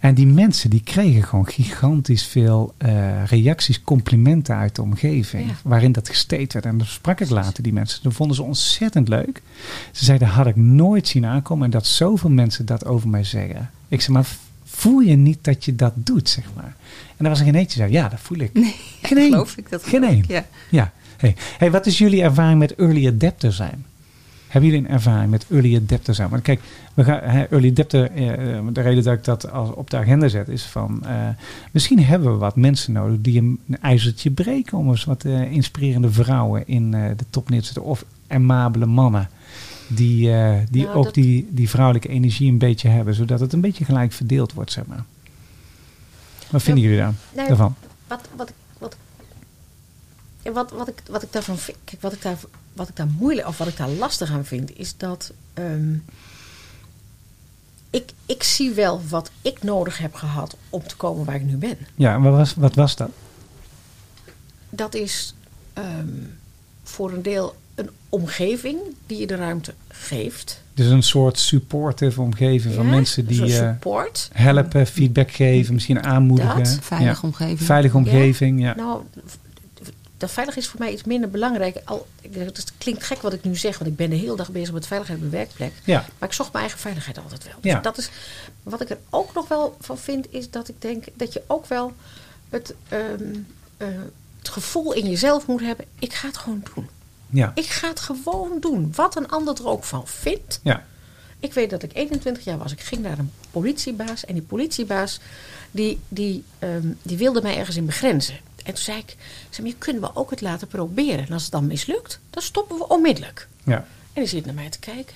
En 0.00 0.14
die 0.14 0.26
mensen 0.26 0.70
die 0.70 0.82
kregen 0.82 1.22
gewoon 1.22 1.48
gigantisch 1.48 2.24
veel 2.26 2.74
eh, 2.76 3.24
reacties, 3.24 3.82
complimenten 3.82 4.56
uit 4.56 4.74
de 4.74 4.82
omgeving. 4.82 5.46
Ja. 5.46 5.54
Waarin 5.62 5.92
dat 5.92 6.08
gesteed 6.08 6.52
werd. 6.52 6.64
En 6.64 6.78
dan 6.78 6.86
sprak 6.86 7.20
ik 7.20 7.30
later 7.30 7.62
die 7.62 7.72
mensen. 7.72 8.02
Dat 8.02 8.12
vonden 8.12 8.36
ze 8.36 8.42
ontzettend 8.42 9.08
leuk. 9.08 9.42
Ze 9.92 10.04
zeiden, 10.04 10.28
had 10.28 10.46
ik 10.46 10.56
nooit 10.56 11.08
zien 11.08 11.26
aankomen. 11.26 11.64
En 11.64 11.70
dat 11.70 11.86
zoveel 11.86 12.30
mensen 12.30 12.66
dat 12.66 12.86
over 12.86 13.08
mij 13.08 13.24
zeggen. 13.24 13.70
Ik 13.88 14.00
zei, 14.00 14.16
maar 14.16 14.26
voel 14.64 15.00
je 15.00 15.16
niet 15.16 15.38
dat 15.42 15.64
je 15.64 15.74
dat 15.74 15.92
doet, 15.96 16.28
zeg 16.28 16.44
maar. 16.56 16.76
En 17.16 17.24
er 17.24 17.28
was 17.28 17.38
er 17.38 17.44
geen 17.44 17.54
eentje 17.54 17.78
zei, 17.78 17.92
ja, 17.92 18.08
dat 18.08 18.20
voel 18.20 18.38
ik. 18.38 18.52
Nee, 18.52 18.76
Geen 19.02 19.18
geloof 19.30 19.56
ik. 19.56 19.70
Dat 19.70 19.84
Geen 19.84 20.04
ik. 20.04 20.26
Ja. 20.26 20.46
Ja. 20.70 20.92
Hey. 21.16 21.36
Hey, 21.58 21.70
wat 21.70 21.86
is 21.86 21.98
jullie 21.98 22.22
ervaring 22.22 22.58
met 22.58 22.74
early 22.74 23.06
adapter 23.06 23.52
zijn? 23.52 23.84
Hebben 24.50 24.70
jullie 24.70 24.86
een 24.86 24.92
ervaring 24.94 25.30
met 25.30 25.46
early 25.50 25.76
adapter 25.76 26.14
zijn? 26.14 26.28
Want 26.28 26.42
kijk, 26.42 26.60
we 26.94 27.04
gaan, 27.04 27.20
hè, 27.22 27.42
early 27.44 27.70
adapter, 27.70 28.10
eh, 28.10 28.56
eh, 28.58 28.64
de 28.72 28.80
reden 28.80 29.04
dat 29.04 29.14
ik 29.14 29.24
dat 29.24 29.50
als 29.52 29.70
op 29.74 29.90
de 29.90 29.96
agenda 29.96 30.28
zet 30.28 30.48
is 30.48 30.62
van... 30.64 31.04
eh, 31.06 31.28
misschien 31.72 32.04
hebben 32.04 32.32
we 32.32 32.38
wat 32.38 32.56
mensen 32.56 32.92
nodig 32.92 33.20
die 33.20 33.38
een, 33.38 33.58
een 33.68 33.80
ijzertje 33.80 34.30
breken... 34.30 34.78
om 34.78 34.88
eens 34.88 35.04
wat 35.04 35.24
eh, 35.24 35.52
inspirerende 35.52 36.10
vrouwen 36.10 36.66
in 36.66 36.90
de 36.90 37.24
top 37.30 37.48
neer 37.50 37.58
te 37.60 37.64
zetten. 37.66 37.84
Of 37.84 38.04
amabele 38.28 38.86
mannen 38.86 39.28
die, 39.88 40.30
die 40.70 40.84
Nou, 40.84 40.96
ook 40.96 41.04
dat- 41.04 41.14
die, 41.14 41.46
die 41.50 41.68
vrouwelijke 41.68 42.08
energie 42.08 42.50
een 42.50 42.58
beetje 42.58 42.88
hebben. 42.88 43.14
Zodat 43.14 43.40
het 43.40 43.52
een 43.52 43.60
beetje 43.60 43.84
gelijk 43.84 44.12
verdeeld 44.12 44.52
wordt, 44.52 44.72
zeg 44.72 44.86
maar. 44.86 45.04
Wat 46.50 46.62
vinden 46.62 46.82
Ja, 46.82 46.88
jullie 46.88 47.04
daar, 47.04 47.14
nee, 47.36 47.46
daarvan? 47.46 47.74
Wat, 48.08 48.20
wat, 48.36 48.48
ik- 48.48 48.54
wat, 50.52 50.70
ja, 50.70 50.76
wat, 50.76 50.88
ik, 50.88 51.02
wat 51.10 51.22
ik 51.22 51.32
daarvan 51.32 51.58
vind, 51.58 51.76
kijk, 51.84 52.02
wat 52.02 52.12
ik 52.12 52.22
daar, 52.22 52.36
wat 52.72 52.88
ik 52.88 52.96
daar 52.96 53.06
moeilijk 53.18 53.48
of 53.48 53.58
wat 53.58 53.68
ik 53.68 53.76
daar 53.76 53.88
lastig 53.88 54.30
aan 54.32 54.44
vind, 54.44 54.78
is 54.78 54.96
dat 54.96 55.32
ehm, 55.54 55.94
ik, 57.90 58.10
ik 58.26 58.42
zie 58.42 58.70
wel 58.70 59.00
wat 59.08 59.30
ik 59.42 59.62
nodig 59.62 59.98
heb 59.98 60.14
gehad 60.14 60.56
om 60.70 60.82
te 60.86 60.96
komen 60.96 61.24
waar 61.24 61.34
ik 61.34 61.44
nu 61.44 61.56
ben. 61.56 61.76
Ja, 61.94 62.20
wat 62.20 62.32
was, 62.34 62.54
wat 62.54 62.74
was 62.74 62.96
dat? 62.96 63.10
Dat 64.70 64.94
is 64.94 65.34
ehm, 65.72 66.08
voor 66.82 67.12
een 67.12 67.22
deel 67.22 67.54
een 67.74 67.90
omgeving 68.08 68.78
die 69.06 69.18
je 69.18 69.26
de 69.26 69.34
ruimte 69.34 69.74
geeft. 69.88 70.62
Dus 70.74 70.86
een 70.86 71.02
soort 71.02 71.38
supportive 71.38 72.20
omgeving 72.20 72.74
van 72.74 72.84
Ja, 72.84 72.90
mensen 72.90 73.26
dus 73.26 73.36
die 73.36 73.58
eh, 73.58 73.72
support. 73.72 74.30
helpen, 74.32 74.86
feedback 74.86 75.30
geven, 75.30 75.74
misschien 75.74 76.04
aanmoedigen. 76.04 76.64
Dat, 76.64 76.78
Veilige 76.80 77.20
Ja. 77.22 77.28
omgeving. 77.28 77.60
Veilige 77.62 77.96
omgeving, 77.96 78.60
ja. 78.60 78.74
Nou, 78.74 79.02
dat 80.20 80.30
veilig 80.30 80.56
is 80.56 80.68
voor 80.68 80.80
mij 80.80 80.92
iets 80.92 81.04
minder 81.04 81.30
belangrijk. 81.30 81.80
Al, 81.84 82.06
het 82.30 82.72
klinkt 82.78 83.04
gek 83.04 83.22
wat 83.22 83.32
ik 83.32 83.44
nu 83.44 83.56
zeg, 83.56 83.78
want 83.78 83.90
ik 83.90 83.96
ben 83.96 84.10
de 84.10 84.16
hele 84.16 84.36
dag 84.36 84.50
bezig 84.50 84.72
met 84.74 84.86
veiligheid 84.86 85.20
op 85.22 85.30
mijn 85.30 85.36
werkplek. 85.44 85.72
Ja, 85.84 86.04
Maar 86.18 86.28
ik 86.28 86.34
zocht 86.34 86.52
mijn 86.52 86.64
eigen 86.64 86.80
veiligheid 86.82 87.18
altijd 87.18 87.44
wel. 87.44 87.54
Dus 87.60 87.72
Ja. 87.72 87.80
dat 87.80 87.98
is, 87.98 88.10
wat 88.62 88.80
ik 88.80 88.90
er 88.90 88.98
ook 89.10 89.34
nog 89.34 89.48
wel 89.48 89.76
van 89.80 89.98
vind, 89.98 90.26
is 90.32 90.50
dat 90.50 90.68
ik 90.68 90.74
denk 90.82 91.04
dat 91.14 91.32
je 91.32 91.42
ook 91.46 91.66
wel 91.66 91.92
het, 92.48 92.74
ehm, 92.88 93.34
eh, 93.76 93.88
het 94.38 94.48
gevoel 94.48 94.92
in 94.92 95.08
jezelf 95.08 95.46
moet 95.46 95.60
hebben. 95.60 95.84
Ik 95.98 96.12
ga 96.12 96.26
het 96.26 96.36
gewoon 96.36 96.62
doen. 96.74 96.88
ja, 97.30 97.52
Ik 97.54 97.66
ga 97.66 97.88
het 97.88 98.00
gewoon 98.00 98.56
doen. 98.60 98.92
Wat 98.94 99.16
een 99.16 99.28
ander 99.28 99.54
er 99.58 99.66
ook 99.68 99.84
van 99.84 100.06
vindt. 100.06 100.60
ja. 100.62 100.88
Ik 101.42 101.54
weet 101.54 101.70
dat 101.70 101.82
ik 101.82 101.90
21 101.94 102.44
jaar 102.44 102.58
was. 102.58 102.72
Ik 102.72 102.80
ging 102.80 103.02
naar 103.02 103.18
een 103.18 103.32
politiebaas. 103.50 104.24
En 104.24 104.34
die 104.34 104.42
politiebaas 104.42 105.20
die, 105.70 106.00
die, 106.08 106.44
ehm, 106.58 106.86
die 107.02 107.16
wilde 107.16 107.42
mij 107.42 107.56
ergens 107.56 107.76
in 107.76 107.86
begrenzen. 107.86 108.36
En 108.70 108.76
toen 108.76 108.84
zei 108.84 108.98
ik, 108.98 109.16
zei, 109.50 109.62
maar 109.62 109.70
je 109.70 109.84
kunnen 109.84 110.02
we 110.02 110.10
ook 110.14 110.30
het 110.30 110.40
laten 110.40 110.68
proberen. 110.68 111.26
En 111.26 111.32
als 111.32 111.42
het 111.42 111.52
dan 111.52 111.66
mislukt, 111.66 112.20
dan 112.30 112.42
stoppen 112.42 112.76
we 112.78 112.88
onmiddellijk. 112.88 113.48
Ja. 113.64 113.76
En 114.12 114.22
die 114.22 114.26
zit 114.26 114.44
naar 114.44 114.54
mij 114.54 114.70
te 114.70 114.78
kijken. 114.78 115.14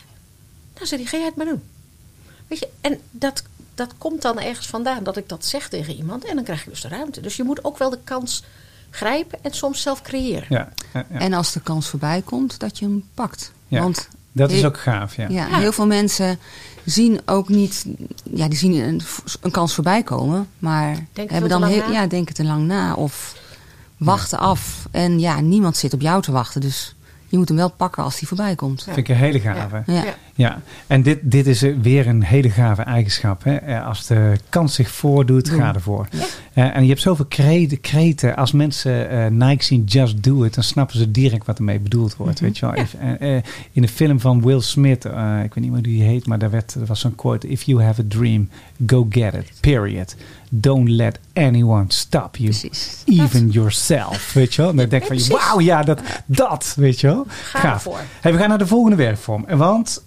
Nou, 0.75 0.87
zei 0.87 1.01
hij, 1.01 1.11
ga 1.11 1.17
jij 1.17 1.27
het 1.27 1.37
maar 1.37 1.47
doen. 1.47 1.63
Weet 2.47 2.59
je, 2.59 2.69
en 2.81 3.01
dat, 3.11 3.43
dat 3.75 3.95
komt 3.99 4.23
dan 4.23 4.41
ergens 4.41 4.67
vandaan 4.67 5.05
dat 5.05 5.17
ik 5.17 5.29
dat 5.29 5.45
zeg 5.45 5.69
tegen 5.69 5.95
iemand. 5.95 6.25
En 6.25 6.35
dan 6.35 6.45
krijg 6.45 6.65
je 6.65 6.71
dus 6.71 6.81
de 6.81 6.89
ruimte. 6.89 7.21
Dus 7.21 7.37
je 7.37 7.43
moet 7.45 7.65
ook 7.65 7.79
wel 7.79 7.91
de 7.91 7.99
kans 8.05 8.45
grijpen 8.91 9.39
en 9.43 9.53
soms 9.55 9.83
zelf 9.83 10.03
creëren. 10.03 10.47
Ja. 10.49 10.73
ja, 10.93 11.07
ja. 11.11 11.19
En 11.19 11.33
als 11.33 11.53
de 11.53 11.61
kans 11.61 11.89
voorbij 11.89 12.23
komt, 12.25 12.61
dat 12.61 12.79
je 12.79 12.85
hem 12.85 13.05
pakt. 13.15 13.53
Ja, 13.69 13.81
Want 13.81 14.09
Dat 14.33 14.51
is 14.51 14.65
ook 14.65 14.79
gaaf, 14.79 15.17
ja. 15.17 15.29
ja, 15.29 15.47
Ja. 15.47 15.59
heel 15.59 15.73
veel 15.73 15.87
mensen 15.87 16.39
zien 16.85 17.21
ook 17.25 17.49
niet... 17.49 17.85
Ja, 18.35 18.49
die 18.49 18.59
zien 18.59 18.75
een, 18.75 19.01
een 19.41 19.51
kans 19.51 19.75
voorbij 19.75 20.03
komen. 20.03 20.49
Maar 20.59 21.07
veel 21.13 21.27
hebben 21.29 21.51
dan 21.51 21.65
heel, 21.65 21.91
ja, 21.91 22.07
denken 22.07 22.35
te 22.35 22.45
lang 22.45 22.67
na. 22.67 22.95
Of 22.95 23.37
wachten 24.05 24.39
af. 24.39 24.87
En 24.91 25.21
ja, 25.21 25.41
niemand 25.41 25.77
zit 25.77 25.95
op 25.95 26.01
jou 26.01 26.23
te 26.23 26.33
wachten. 26.33 26.61
Dus 26.61 26.95
je 27.27 27.37
moet 27.37 27.49
hem 27.49 27.57
wel 27.57 27.71
pakken 27.71 28.03
als 28.03 28.19
hij 28.19 28.29
voorbij 28.29 28.55
komt. 28.55 28.83
Vind 28.83 28.97
ik 28.97 29.09
een 29.09 29.17
hele 29.17 29.41
gave. 29.41 29.83
Ja. 29.87 30.05
Ja. 30.37 30.61
En 30.87 31.03
dit, 31.03 31.19
dit 31.23 31.47
is 31.47 31.61
weer 31.83 32.07
een 32.07 32.23
hele 32.23 32.51
gave 32.51 32.83
eigenschap. 32.83 33.45
Hè? 33.45 33.57
Eh, 33.57 33.87
Als 33.87 34.07
de 34.07 34.33
kans 34.49 34.75
zich 34.75 34.91
voordoet, 34.91 35.51
Doen. 35.51 35.59
ga 35.61 35.75
ervoor. 35.75 36.07
Ja. 36.11 36.25
Eh, 36.53 36.77
en 36.77 36.83
je 36.83 36.89
hebt 36.89 37.01
zoveel 37.01 37.25
kreten. 37.25 37.81
kreten. 37.81 38.37
Als 38.37 38.53
mensen 38.53 39.11
eh, 39.11 39.27
Nike 39.31 39.65
zien 39.65 39.85
Just 39.85 40.23
Do 40.23 40.45
It, 40.45 40.55
dan 40.55 40.65
snappen 40.65 40.97
ze 40.99 41.11
direct 41.11 41.47
wat 41.47 41.59
ermee 41.59 41.79
bedoeld 41.79 42.17
wordt. 42.17 42.41
Weet 42.41 42.59
je 42.59 42.67
wel? 42.67 42.75
Ja. 42.75 42.81
If- 42.83 43.43
in 43.73 43.83
de 43.83 43.89
film 43.89 44.21
van 44.21 44.43
Will 44.43 44.61
Smith, 44.61 45.05
ik 45.05 45.11
weet 45.55 45.55
niet 45.55 45.63
meer 45.65 45.73
hoe 45.73 45.83
die 45.83 46.03
heet, 46.03 46.27
maar 46.27 46.39
daar 46.39 46.51
werd, 46.51 46.75
er 46.75 46.87
was 46.87 47.01
zo'n 47.01 47.15
quote. 47.15 47.49
If 47.49 47.63
you 47.63 47.83
have 47.83 48.01
a 48.01 48.05
dream, 48.09 48.49
go 48.87 49.07
get 49.11 49.35
it. 49.35 49.53
Period. 49.61 50.15
Don't 50.57 50.89
let 50.89 51.19
anyone 51.33 51.85
stop 51.89 52.37
you. 52.37 52.49
Precies. 52.51 53.03
Even 53.07 53.51
yourself. 53.51 54.33
Weet 54.33 54.55
je 54.55 54.63
wel? 54.63 54.71
En 54.71 54.77
dan 54.77 54.89
denk 54.89 55.05
ik 55.05 55.21
van, 55.21 55.37
wauw, 55.39 55.61
ja, 55.61 55.83
dat, 55.83 56.01
dat, 56.27 56.75
weet 56.77 57.01
je 57.01 57.07
wel. 57.07 57.27
Ga 57.43 57.73
ervoor. 57.73 57.99
Hey, 58.21 58.33
we 58.33 58.39
gaan 58.39 58.49
naar 58.49 58.59
de 58.59 58.67
volgende 58.67 58.97
werkvorm. 58.97 59.45
Want, 59.49 60.03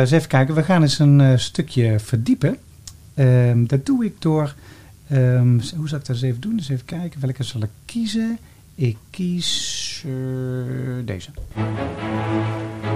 eens 0.00 0.10
even 0.10 0.28
kijken, 0.28 0.54
we 0.54 0.62
gaan 0.62 0.82
eens 0.82 0.98
een 0.98 1.20
eh, 1.20 1.36
stukje 1.36 1.98
verdiepen. 1.98 2.56
Ehm, 3.14 3.66
dat 3.66 3.86
doe 3.86 4.04
ik 4.04 4.14
door, 4.18 4.54
ehm, 5.08 5.58
hoe 5.76 5.88
zal 5.88 5.98
ik 5.98 6.06
dat 6.06 6.08
eens 6.08 6.22
even 6.22 6.40
doen? 6.40 6.56
Dus 6.56 6.68
even 6.68 6.84
kijken, 6.84 7.20
welke 7.20 7.42
zal 7.42 7.62
ik 7.62 7.70
kiezen? 7.84 8.38
Ik 8.74 8.96
kies 9.10 10.04
eh, 10.06 10.12
deze. 11.04 11.30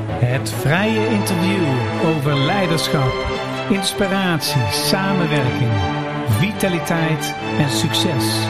Het 0.09 0.51
vrije 0.51 1.09
interview 1.09 1.65
over 2.05 2.39
leiderschap, 2.39 3.13
inspiratie, 3.71 4.63
samenwerking, 4.71 5.71
vitaliteit 6.29 7.35
en 7.59 7.71
succes. 7.71 8.47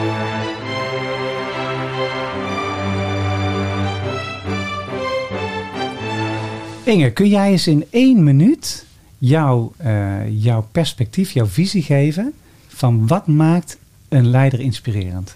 Inge, 6.85 7.11
kun 7.11 7.29
jij 7.29 7.51
eens 7.51 7.67
in 7.67 7.87
één 7.89 8.23
minuut 8.23 8.85
jouw, 9.17 9.73
eh, 9.77 10.43
jouw 10.43 10.67
perspectief, 10.71 11.31
jouw 11.31 11.45
visie 11.45 11.83
geven 11.83 12.33
van 12.67 13.07
wat 13.07 13.27
maakt 13.27 13.77
een 14.09 14.29
leider 14.29 14.59
inspirerend? 14.59 15.35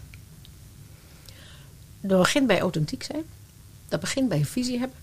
Dat 2.01 2.19
begint 2.19 2.47
bij 2.47 2.59
authentiek 2.59 3.03
zijn. 3.03 3.23
Dat 3.87 3.99
begint 3.99 4.29
bij 4.29 4.45
visie 4.45 4.79
hebben. 4.79 4.97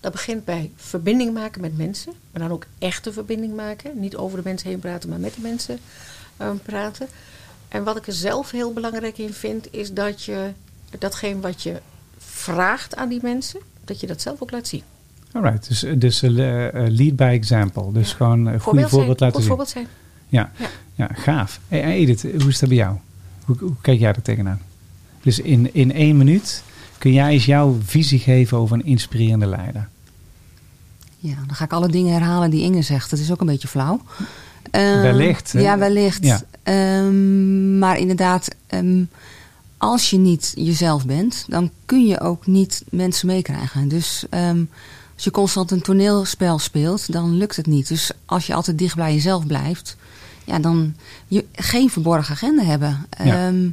Dat 0.00 0.12
begint 0.12 0.44
bij 0.44 0.70
verbinding 0.76 1.34
maken 1.34 1.60
met 1.60 1.76
mensen. 1.76 2.12
Maar 2.30 2.42
dan 2.42 2.50
ook 2.50 2.66
echte 2.78 3.12
verbinding 3.12 3.56
maken. 3.56 4.00
Niet 4.00 4.16
over 4.16 4.36
de 4.36 4.44
mensen 4.44 4.68
heen 4.68 4.78
praten, 4.78 5.08
maar 5.08 5.20
met 5.20 5.34
de 5.34 5.40
mensen 5.40 5.78
eh, 6.36 6.50
praten. 6.62 7.08
En 7.68 7.84
wat 7.84 7.96
ik 7.96 8.06
er 8.06 8.12
zelf 8.12 8.50
heel 8.50 8.72
belangrijk 8.72 9.18
in 9.18 9.32
vind, 9.32 9.72
is 9.72 9.92
dat 9.92 10.24
je 10.24 10.52
datgene 10.98 11.40
wat 11.40 11.62
je 11.62 11.80
vraagt 12.18 12.96
aan 12.96 13.08
die 13.08 13.22
mensen, 13.22 13.60
dat 13.84 14.00
je 14.00 14.06
dat 14.06 14.20
zelf 14.20 14.42
ook 14.42 14.50
laat 14.50 14.68
zien. 14.68 14.82
Alright, 15.32 15.68
dus, 15.68 15.84
dus 15.96 16.22
eh, 16.22 16.66
eh, 16.66 16.90
lead 16.92 17.16
by 17.16 17.22
example. 17.32 17.92
Dus 17.92 18.10
Ja. 18.10 18.16
gewoon 18.16 18.46
een 18.46 18.60
goede 18.60 18.78
zijn, 18.78 18.90
voorbeeld 18.90 19.20
laten 19.20 19.34
goed 19.34 19.38
zien. 19.44 19.48
voorbeeld 19.48 19.68
zijn. 19.68 19.86
Ja. 20.28 20.50
Ja. 20.56 20.66
ja, 20.94 21.08
gaaf. 21.12 21.60
Hey, 21.68 21.82
Edith, 21.84 22.22
hoe 22.22 22.48
is 22.48 22.58
dat 22.58 22.68
bij 22.68 22.78
jou? 22.78 22.96
Hoe, 23.44 23.56
hoe 23.58 23.74
kijk 23.80 23.98
jij 24.00 24.08
er 24.12 24.22
tegenaan? 24.22 24.60
Dus 25.22 25.38
in, 25.40 25.74
in 25.74 25.92
één 25.92 26.16
minuut 26.16 26.62
kun 26.98 27.12
jij 27.12 27.32
eens 27.32 27.44
jouw 27.44 27.78
visie 27.84 28.18
geven 28.18 28.58
over 28.58 28.76
een 28.76 28.84
inspirerende 28.84 29.46
leider. 29.46 29.88
Ja, 31.18 31.34
dan 31.46 31.54
ga 31.54 31.64
ik 31.64 31.72
alle 31.72 31.88
dingen 31.88 32.12
herhalen 32.12 32.50
die 32.50 32.62
Inge 32.62 32.82
zegt. 32.82 33.10
Dat 33.10 33.18
is 33.18 33.30
ook 33.32 33.40
een 33.40 33.46
beetje 33.46 33.68
flauw. 33.68 34.00
Ehm, 34.70 35.00
Wellicht, 35.00 35.52
hè? 35.52 35.60
Ja, 35.60 35.78
wellicht. 35.78 36.24
Ja. 36.24 36.40
Ehm, 36.62 37.78
maar 37.78 37.98
inderdaad, 37.98 38.48
ehm, 38.66 39.02
als 39.76 40.10
je 40.10 40.18
niet 40.18 40.52
jezelf 40.56 41.06
bent, 41.06 41.44
dan 41.48 41.70
kun 41.84 42.06
je 42.06 42.20
ook 42.20 42.46
niet 42.46 42.84
mensen 42.90 43.26
meekrijgen. 43.26 43.88
Dus 43.88 44.24
ehm, 44.30 44.62
als 45.20 45.28
je 45.28 45.34
constant 45.34 45.70
een 45.70 45.82
toneelspel 45.82 46.58
speelt, 46.58 47.12
dan 47.12 47.36
lukt 47.36 47.56
het 47.56 47.66
niet. 47.66 47.88
Dus 47.88 48.10
als 48.24 48.46
je 48.46 48.54
altijd 48.54 48.78
dicht 48.78 48.96
bij 48.96 49.14
jezelf 49.14 49.46
blijft, 49.46 49.96
ja, 50.44 50.58
dan 50.58 50.96
je 51.26 51.44
geen 51.52 51.90
verborgen 51.90 52.34
agenda 52.34 52.62
hebben. 52.62 53.06
Ja. 53.24 53.46
Ehm, 53.46 53.70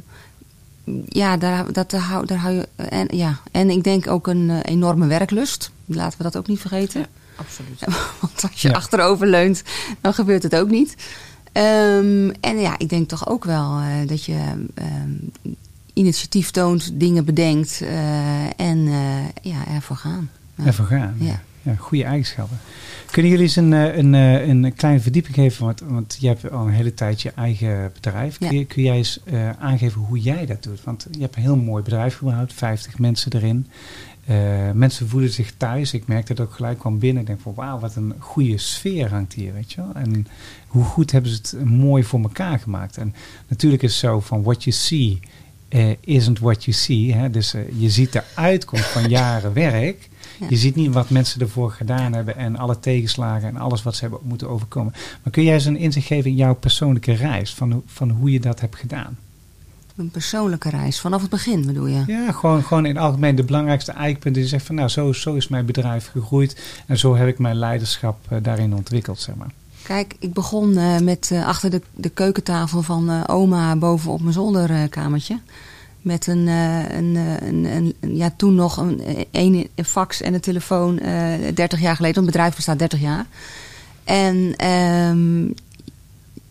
ja, 1.08 1.36
daar, 1.36 1.72
dat, 1.72 1.90
daar, 1.90 2.00
hou, 2.00 2.26
daar 2.26 2.38
hou 2.38 2.54
je. 2.54 2.68
En, 2.76 3.16
ja. 3.16 3.40
en 3.50 3.70
ik 3.70 3.84
denk 3.84 4.06
ook 4.06 4.26
een 4.26 4.50
eh, 4.50 4.58
enorme 4.62 5.06
werklust. 5.06 5.70
Laten 5.84 6.18
we 6.18 6.24
dat 6.24 6.36
ook 6.36 6.46
niet 6.46 6.60
vergeten. 6.60 7.00
Ja, 7.00 7.06
absoluut. 7.36 7.84
Want 8.20 8.42
als 8.42 8.62
je 8.62 8.68
Ja. 8.68 8.74
achterover 8.74 9.26
leunt, 9.26 9.62
dan 10.00 10.14
gebeurt 10.14 10.42
het 10.42 10.56
ook 10.56 10.70
niet. 10.70 10.94
Ehm, 11.52 12.30
en 12.40 12.60
ja, 12.60 12.78
ik 12.78 12.88
denk 12.88 13.08
toch 13.08 13.28
ook 13.28 13.44
wel 13.44 13.78
eh, 13.78 14.08
dat 14.08 14.24
je 14.24 14.66
ehm, 14.74 15.10
initiatief 15.92 16.50
toont, 16.50 16.90
dingen 16.94 17.24
bedenkt 17.24 17.80
eh, 17.80 18.60
en 18.60 18.86
eh, 18.86 19.52
ja, 19.52 19.66
ervoor 19.74 19.96
gaan. 19.96 20.30
Even 20.66 20.86
gaan. 20.86 21.14
Ja. 21.18 21.40
Ja, 21.62 21.74
goede 21.74 22.04
eigenschappen. 22.04 22.58
Kunnen 23.10 23.30
jullie 23.30 23.46
eens 23.46 23.56
een, 23.56 23.72
eh, 23.72 23.96
een, 23.96 24.14
eh, 24.14 24.48
een 24.48 24.74
kleine 24.74 25.00
verdieping 25.00 25.34
geven? 25.34 25.64
Want, 25.64 25.80
want 25.80 26.16
je 26.20 26.26
hebt 26.26 26.50
al 26.50 26.66
een 26.66 26.72
hele 26.72 26.94
tijd 26.94 27.22
je 27.22 27.30
eigen 27.30 27.90
bedrijf. 27.94 28.38
Kun, 28.38 28.58
je, 28.58 28.64
kun 28.64 28.82
jij 28.82 28.96
eens 28.96 29.20
eh, 29.24 29.50
aangeven 29.50 30.00
hoe 30.00 30.20
jij 30.20 30.46
dat 30.46 30.62
doet? 30.62 30.84
Want 30.84 31.06
je 31.10 31.20
hebt 31.20 31.36
een 31.36 31.42
heel 31.42 31.56
mooi 31.56 31.82
bedrijf 31.82 32.16
gebouwd, 32.16 32.52
50 32.52 32.98
mensen 32.98 33.32
erin. 33.32 33.66
Mensen 34.74 35.08
voelen 35.08 35.30
zich 35.30 35.52
thuis. 35.56 35.92
Ik 35.92 36.06
merkte 36.06 36.34
dat 36.34 36.46
ook 36.46 36.54
gelijk 36.54 36.78
kwam 36.78 36.98
binnen. 36.98 37.20
Ik 37.20 37.26
denk 37.28 37.40
van 37.40 37.54
wauw, 37.54 37.78
wat 37.78 37.96
een 37.96 38.14
goede 38.18 38.58
sfeer 38.58 39.10
hangt 39.10 39.32
hier, 39.32 39.52
weet 39.52 39.72
je 39.72 39.80
wel. 39.80 39.94
En 39.94 40.26
hoe 40.66 40.84
goed 40.84 41.12
hebben 41.12 41.30
ze 41.30 41.36
het 41.36 41.64
mooi 41.64 42.04
voor 42.04 42.20
elkaar 42.20 42.58
gemaakt. 42.58 42.96
En 42.96 43.14
natuurlijk 43.46 43.82
is 43.82 43.90
het 43.90 44.00
zo 44.00 44.20
van 44.20 44.42
what 44.42 44.64
you 44.64 44.76
see 44.76 45.20
isn't 46.00 46.38
what 46.38 46.64
you 46.64 46.76
see. 46.76 47.14
Hè? 47.14 47.30
Dus 47.30 47.54
je 47.78 47.90
ziet 47.90 48.12
de 48.12 48.22
uitkomst 48.34 48.84
van 48.84 49.08
jaren 49.18 49.52
werk. 49.52 50.08
Je 50.48 50.56
ziet 50.56 50.74
niet 50.74 50.92
wat 50.92 51.10
mensen 51.10 51.40
ervoor 51.40 51.70
gedaan 51.70 52.12
hebben 52.12 52.36
en 52.36 52.56
alle 52.56 52.80
tegenslagen 52.80 53.48
en 53.48 53.56
alles 53.56 53.82
wat 53.82 53.94
ze 53.94 54.00
hebben 54.00 54.20
moeten 54.22 54.48
overkomen. 54.48 54.92
Maar 55.22 55.32
kun 55.32 55.42
jij 55.44 55.54
eens 55.54 55.64
een 55.64 55.76
inzicht 55.76 56.06
geven 56.06 56.30
in 56.30 56.36
jouw 56.36 56.54
persoonlijke 56.54 57.12
reis 57.12 57.54
van, 57.54 57.72
hoe- 57.72 57.82
van 57.86 58.10
hoe 58.10 58.30
je 58.32 58.40
dat 58.40 58.60
hebt 58.60 58.76
gedaan? 58.76 59.18
Een 59.96 60.10
persoonlijke 60.10 60.70
reis, 60.70 61.00
vanaf 61.00 61.20
het 61.20 61.30
begin 61.30 61.66
bedoel 61.66 61.86
je? 61.86 62.02
Ja, 62.06 62.32
gewoon, 62.32 62.62
gewoon 62.62 62.86
in 62.86 62.94
het 62.94 63.04
algemeen 63.04 63.36
de 63.36 63.44
belangrijkste 63.44 63.92
eikpunten. 63.92 64.40
Die 64.42 64.50
zegt 64.50 64.66
van 64.66 64.74
nou, 64.74 64.88
zo, 64.88 65.12
zo 65.12 65.34
is 65.34 65.48
mijn 65.48 65.66
bedrijf 65.66 66.06
gegroeid 66.10 66.82
en 66.86 66.98
zo 66.98 67.16
heb 67.16 67.28
ik 67.28 67.38
mijn 67.38 67.56
leiderschap 67.56 68.16
eh, 68.28 68.38
daarin 68.42 68.74
ontwikkeld, 68.74 69.18
zeg 69.20 69.34
maar. 69.34 69.50
Kijk, 69.82 70.16
ik 70.18 70.32
begon 70.32 70.76
eh, 70.76 70.98
met 70.98 71.30
eh, 71.32 71.46
achter 71.46 71.70
de, 71.70 71.82
de 71.94 72.08
keukentafel 72.08 72.82
van 72.82 73.26
oma 73.26 73.76
boven 73.76 74.10
op 74.12 74.20
mijn 74.20 74.32
zolderkamertje. 74.32 75.38
Met 76.08 76.26
een, 76.26 76.48
eh, 76.48 76.84
eh, 76.84 76.96
een, 76.96 77.14
een, 77.64 77.94
een- 78.00 78.16
ja, 78.16 78.32
toen 78.36 78.54
nog 78.54 78.76
een, 78.76 79.02
een, 79.30 79.68
fax 79.84 80.20
en 80.20 80.34
een 80.34 80.40
telefoon 80.40 80.98
eh 80.98 81.54
30 81.54 81.80
jaar 81.80 81.96
geleden. 81.96 82.14
Want 82.14 82.26
het 82.26 82.34
bedrijf 82.36 82.54
bestaat 82.54 82.78
30 82.78 83.00
jaar. 83.00 83.26
En 84.04 84.54
ehm, 84.56 85.46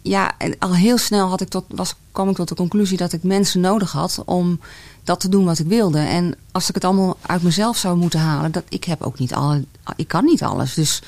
ja, 0.01 0.35
al 0.59 0.75
heel 0.75 0.97
snel 0.97 1.27
had 1.29 1.41
ik 1.41 1.47
tot, 1.47 1.63
was, 1.67 1.95
kwam 2.11 2.29
ik 2.29 2.35
tot 2.35 2.47
de 2.47 2.55
conclusie 2.55 2.97
dat 2.97 3.13
ik 3.13 3.23
mensen 3.23 3.61
nodig 3.61 3.91
had 3.91 4.21
om 4.25 4.59
dat 5.03 5.19
te 5.19 5.29
doen 5.29 5.45
wat 5.45 5.59
ik 5.59 5.67
wilde. 5.67 5.99
En 5.99 6.35
als 6.51 6.69
ik 6.69 6.75
het 6.75 6.83
allemaal 6.83 7.17
uit 7.21 7.41
mezelf 7.43 7.77
zou 7.77 7.97
moeten 7.97 8.19
halen, 8.19 8.51
dat 8.51 8.63
ik 8.69 8.83
heb 8.83 9.01
ook 9.01 9.19
niet 9.19 9.33
alle, 9.33 9.63
ik 9.95 10.07
kan 10.07 10.25
niet 10.25 10.43
alles. 10.43 10.73
Dus 10.73 11.01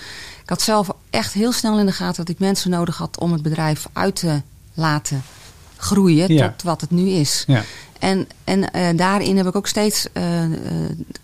ik 0.43 0.50
had 0.50 0.62
zelf 0.62 0.89
echt 1.10 1.34
heel 1.34 1.52
snel 1.52 1.80
in 1.80 1.86
de 1.86 1.91
gaten 1.91 2.26
dat 2.26 2.30
ik 2.36 2.39
mensen 2.39 2.70
nodig 2.70 2.97
had 2.97 3.20
om 3.20 3.32
het 3.32 3.41
bedrijf 3.41 3.88
uit 3.93 4.16
te 4.16 4.41
laten 4.74 5.22
groeien 5.80 6.34
Ja. 6.34 6.49
tot 6.49 6.63
wat 6.63 6.82
het 6.82 6.91
nu 6.91 7.07
is. 7.09 7.43
Ja. 7.47 7.63
En, 7.99 8.27
en 8.43 8.71
eh, 8.71 8.97
daarin 8.97 9.38
heb 9.38 9.47
ik 9.47 9.55
ook 9.55 9.67
steeds 9.67 10.07
eh, 10.13 10.43
eh, 10.43 10.51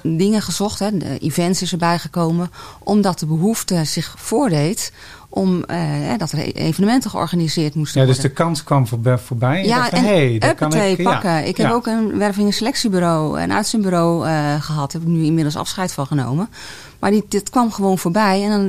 dingen 0.02 0.42
gezocht. 0.42 0.80
Hè. 0.80 0.98
De 0.98 1.18
events 1.20 1.62
is 1.62 1.72
erbij 1.72 2.00
gekomen. 2.00 2.52
Omdat 2.80 3.20
de 3.20 3.26
behoefte 3.26 3.84
zich 3.84 4.16
voordeed 4.18 4.92
om 5.30 5.64
eh, 5.64 5.78
dat 6.18 6.32
er 6.32 6.40
evenementen 6.56 7.10
georganiseerd 7.10 7.76
moesten 7.76 8.02
Ja, 8.02 8.08
dus 8.08 8.16
worden. 8.16 8.36
de 8.36 8.44
kans 8.44 8.64
kwam 8.64 8.88
voorbij. 8.88 9.18
voorbij 9.18 9.58
en 9.62 9.68
Ja, 9.68 9.78
dacht 9.78 9.92
en 9.92 10.04
hey, 10.04 10.38
dat 10.38 10.56
kan 10.56 10.74
ik 10.74 10.98
ja. 10.98 11.04
pakken. 11.12 11.48
Ik 11.48 11.58
heb 11.58 11.72
ook 11.72 11.86
een 11.88 12.18
werving- 12.18 12.48
en 12.48 12.54
selectiebureau, 12.54 13.42
een 13.42 13.54
uitzendbureau 13.54 14.28
eh, 14.28 14.34
gehad. 14.62 14.92
Daar 14.92 15.02
heb 15.02 15.10
ik 15.10 15.16
nu 15.18 15.24
inmiddels 15.24 15.56
afscheid 15.56 15.92
van 15.92 16.08
genomen. 16.08 16.50
Maar 17.00 17.12
die, 17.12 17.26
dit 17.30 17.50
kwam 17.50 17.72
gewoon 17.72 17.98
voorbij 17.98 18.44
en 18.44 18.50
dan, 18.50 18.68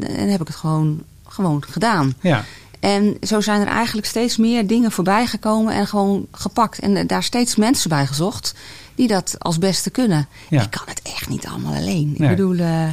dan 0.00 0.28
heb 0.28 0.40
ik 0.40 0.46
het 0.46 0.56
gewoon, 0.56 1.02
gewoon 1.28 1.64
gedaan. 1.68 2.14
Ja, 2.20 2.44
En 2.86 3.16
zo 3.22 3.40
zijn 3.40 3.60
er 3.60 3.66
eigenlijk 3.66 4.06
steeds 4.06 4.36
meer 4.36 4.66
dingen 4.66 4.92
voorbij 4.92 5.26
gekomen 5.26 5.74
en 5.74 5.86
gewoon 5.86 6.26
gepakt. 6.30 6.78
En 6.78 6.96
eh, 6.96 7.06
daar 7.06 7.22
steeds 7.22 7.56
mensen 7.56 7.88
bij 7.88 8.06
gezocht 8.06 8.54
die 8.94 9.08
dat 9.08 9.36
als 9.38 9.58
beste 9.58 9.90
kunnen. 9.90 10.26
Ja. 10.48 10.62
Ik 10.62 10.70
kan 10.70 10.82
het 10.86 11.00
echt 11.02 11.28
niet 11.28 11.46
allemaal 11.46 11.74
alleen. 11.74 12.14
Nee. 12.18 12.30
Ik 12.30 12.36
bedoel, 12.36 12.58
eh, 12.58 12.88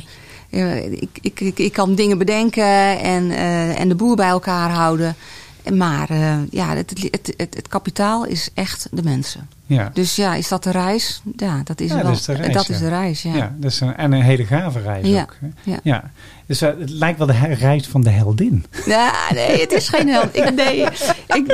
eh, 0.49 0.91
ik, 0.91 1.09
ik, 1.21 1.39
ik, 1.39 1.59
ik 1.59 1.73
kan 1.73 1.95
dingen 1.95 2.17
bedenken 2.17 2.99
en, 2.99 3.31
en 3.77 3.87
de 3.87 3.95
boer 3.95 4.15
bij 4.15 4.27
elkaar 4.27 4.69
houden. 4.69 5.15
Maar 5.73 6.13
ja, 6.49 6.75
het, 6.75 6.89
het, 6.89 7.33
het, 7.37 7.55
het 7.55 7.67
kapitaal 7.67 8.25
is 8.25 8.49
echt 8.53 8.87
de 8.91 9.03
mensen. 9.03 9.49
Ja. 9.65 9.89
Dus 9.93 10.15
ja, 10.15 10.35
is 10.35 10.47
dat 10.47 10.63
de 10.63 10.71
reis? 10.71 11.21
Ja, 11.35 11.61
dat 11.63 11.81
is, 11.81 11.89
Ja, 11.89 11.95
wel, 11.95 12.03
dat 12.03 12.13
is 12.13 12.25
de 12.25 12.33
reis, 12.33 12.53
dat 12.53 12.69
is 12.69 12.79
ja. 12.79 12.83
de 12.83 12.89
reis, 12.89 13.21
ja. 13.21 13.35
Ja, 13.35 13.55
dat 13.57 13.71
is 13.71 13.79
een, 13.79 13.95
en 13.95 14.11
een 14.11 14.21
hele 14.21 14.45
gave 14.45 14.79
reis 14.79 15.21
ook. 15.21 15.35
ja. 15.83 16.11
Dus 16.45 16.61
eh, 16.61 16.69
het 16.79 16.89
lijkt 16.89 17.17
wel 17.17 17.27
de 17.27 17.53
reis 17.53 17.87
van 17.87 18.01
de 18.01 18.09
heldin. 18.09 18.65
Ja, 18.85 19.13
nee, 19.33 19.61
het 19.61 19.71
is 19.71 19.89
geen 19.89 20.07
held. 20.07 20.35
Ik, 20.37 20.55
nee, 20.55 20.77
ik, 21.27 21.47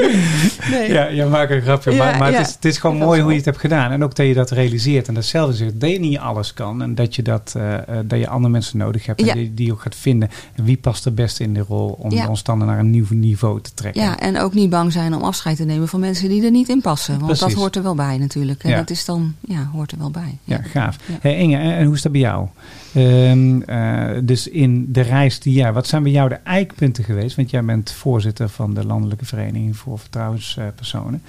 nee. 0.71 0.91
Ja, 0.91 1.07
je 1.07 1.25
maakt 1.25 1.51
een 1.51 1.61
grapje. 1.61 1.91
Ja, 1.91 1.97
maar 1.97 2.17
maar 2.17 2.31
ja. 2.31 2.37
het, 2.37 2.47
is, 2.47 2.53
het 2.53 2.65
is 2.65 2.77
gewoon 2.77 2.97
mooi 2.97 3.17
is 3.17 3.21
hoe 3.21 3.31
je 3.31 3.37
het 3.37 3.45
hebt 3.45 3.57
gedaan. 3.57 3.91
En 3.91 4.03
ook 4.03 4.15
dat 4.15 4.25
je 4.27 4.33
dat 4.33 4.51
realiseert. 4.51 5.07
En 5.07 5.13
datzelfde 5.13 5.55
zegt 5.55 5.79
dat 5.79 5.89
je 5.89 5.99
niet 5.99 6.17
alles 6.17 6.53
kan. 6.53 6.81
En 6.81 6.95
dat 6.95 7.15
je, 7.15 7.21
dat, 7.21 7.53
eh, 7.57 7.75
eh, 7.75 7.83
dat 8.05 8.19
je 8.19 8.27
andere 8.27 8.51
mensen 8.51 8.77
nodig 8.77 9.05
hebt. 9.05 9.19
En 9.19 9.25
Ja. 9.25 9.33
die, 9.33 9.53
die 9.53 9.71
ook 9.71 9.81
gaat 9.81 9.95
vinden. 9.95 10.29
En 10.55 10.63
wie 10.63 10.77
past 10.77 11.05
er 11.05 11.13
best 11.13 11.39
in 11.39 11.53
de 11.53 11.63
rol 11.67 11.97
om 11.99 12.11
Ja. 12.11 12.27
ons 12.27 12.43
dan 12.43 12.57
naar 12.57 12.79
een 12.79 12.89
nieuw 12.89 13.05
niveau 13.09 13.61
te 13.61 13.73
trekken. 13.73 14.01
Ja, 14.01 14.19
en 14.19 14.39
ook 14.39 14.53
niet 14.53 14.69
bang 14.69 14.91
zijn 14.91 15.13
om 15.13 15.21
afscheid 15.21 15.57
te 15.57 15.63
nemen 15.65 15.87
van 15.87 15.99
mensen 15.99 16.29
die 16.29 16.43
er 16.45 16.51
niet 16.51 16.69
in 16.69 16.81
passen. 16.81 17.13
Want 17.13 17.25
Precies. 17.25 17.47
dat 17.47 17.53
hoort 17.53 17.75
er 17.75 17.83
wel 17.83 17.95
bij 17.95 18.17
natuurlijk. 18.17 18.63
En 18.63 18.69
Ja. 18.69 18.77
dat 18.77 18.89
is 18.89 19.05
dan, 19.05 19.35
ja, 19.41 19.69
hoort 19.73 19.91
er 19.91 19.97
wel 19.97 20.11
bij. 20.11 20.37
Ja, 20.43 20.61
gaaf. 20.61 20.97
Hey 21.21 21.37
Inge, 21.37 21.57
en, 21.57 21.85
hoe 21.85 21.95
is 21.95 22.01
dat 22.01 22.11
bij 22.11 22.21
jou? 22.21 22.47
Ehm, 22.93 23.61
eh, 23.61 24.17
dus 24.23 24.47
in 24.47 24.78
de 24.87 25.01
reis 25.01 25.39
die 25.39 25.53
ja, 25.53 25.71
wat 25.73 25.87
zijn 25.87 26.03
bij 26.03 26.11
jou 26.11 26.29
de 26.29 26.39
eikpunten 26.43 27.03
geweest? 27.03 27.35
Want 27.35 27.49
jij 27.49 27.63
bent 27.63 27.91
voorzitter 27.91 28.49
van 28.49 28.73
de 28.73 28.85
Landelijke 28.85 29.25
Vereniging 29.25 29.77
voor 29.77 29.99
Vertrouwenspersonen. 29.99 31.21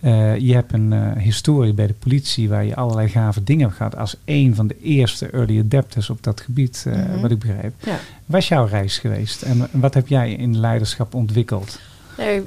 Eh, 0.00 0.38
je 0.38 0.54
hebt 0.54 0.72
een 0.72 0.92
eh, 0.92 1.12
historie 1.22 1.72
bij 1.72 1.86
de 1.86 1.92
politie 1.92 2.48
waar 2.48 2.64
je 2.64 2.76
allerlei 2.76 3.08
gave 3.08 3.42
dingen 3.44 3.64
hebt 3.64 3.76
gehad 3.76 3.96
als 3.96 4.16
een 4.24 4.54
van 4.54 4.66
de 4.66 4.76
eerste 4.82 5.30
early 5.30 5.58
adapters 5.60 6.10
op 6.10 6.22
dat 6.22 6.40
gebied, 6.40 6.84
eh, 6.86 6.92
Mhm. 6.94 7.20
wat 7.20 7.30
ik 7.30 7.38
begreep. 7.38 7.74
Ja. 7.84 7.98
Was 8.26 8.48
jouw 8.48 8.66
reis 8.66 8.98
geweest 8.98 9.42
en 9.42 9.68
wat 9.70 9.94
heb 9.94 10.08
jij 10.08 10.32
in 10.32 10.58
leiderschap 10.58 11.14
ontwikkeld? 11.14 11.80
Nee, 12.18 12.42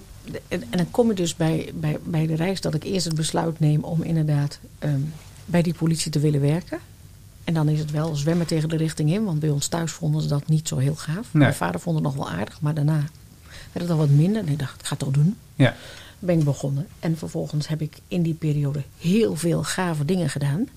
en, 0.47 0.63
dan 0.69 0.91
kom 0.91 1.07
je 1.07 1.13
dus 1.13 1.35
bij, 1.35 1.71
bij, 1.75 1.97
bij 2.03 2.27
de 2.27 2.35
reis 2.35 2.61
dat 2.61 2.73
ik 2.73 2.83
eerst 2.83 3.05
het 3.05 3.15
besluit 3.15 3.59
neem 3.59 3.83
om 3.83 4.03
inderdaad 4.03 4.59
ehm, 4.79 4.99
bij 5.45 5.61
die 5.61 5.73
politie 5.73 6.11
te 6.11 6.19
willen 6.19 6.41
werken. 6.41 6.79
En 7.49 7.55
dan 7.55 7.69
is 7.69 7.79
het 7.79 7.91
wel 7.91 8.15
zwemmen 8.15 8.45
tegen 8.47 8.69
de 8.69 8.77
richting 8.77 9.11
in, 9.11 9.23
want 9.23 9.39
bij 9.39 9.49
ons 9.49 9.67
thuis 9.67 9.91
vonden 9.91 10.21
ze 10.21 10.27
dat 10.27 10.47
niet 10.47 10.67
zo 10.67 10.77
heel 10.77 10.95
gaaf. 10.95 11.15
Nee. 11.15 11.27
Mijn 11.31 11.53
vader 11.53 11.79
vond 11.79 11.95
het 11.95 12.05
nog 12.05 12.15
wel 12.15 12.29
aardig, 12.29 12.61
maar 12.61 12.73
daarna 12.73 13.03
werd 13.71 13.87
het 13.87 13.89
al 13.89 13.97
wat 13.97 14.09
minder. 14.09 14.41
En 14.41 14.51
ik 14.51 14.59
dacht, 14.59 14.79
ik 14.79 14.85
ga 14.85 14.89
het 14.89 14.99
toch 14.99 15.13
doen. 15.13 15.37
Ja, 15.55 15.75
ben 16.19 16.39
ik 16.39 16.43
begonnen. 16.43 16.87
En 16.99 17.17
vervolgens 17.17 17.67
heb 17.67 17.81
ik 17.81 17.97
in 18.07 18.21
die 18.21 18.33
periode 18.33 18.83
heel 18.99 19.35
veel 19.35 19.63
gave 19.63 20.05
dingen 20.05 20.29
gedaan. 20.29 20.67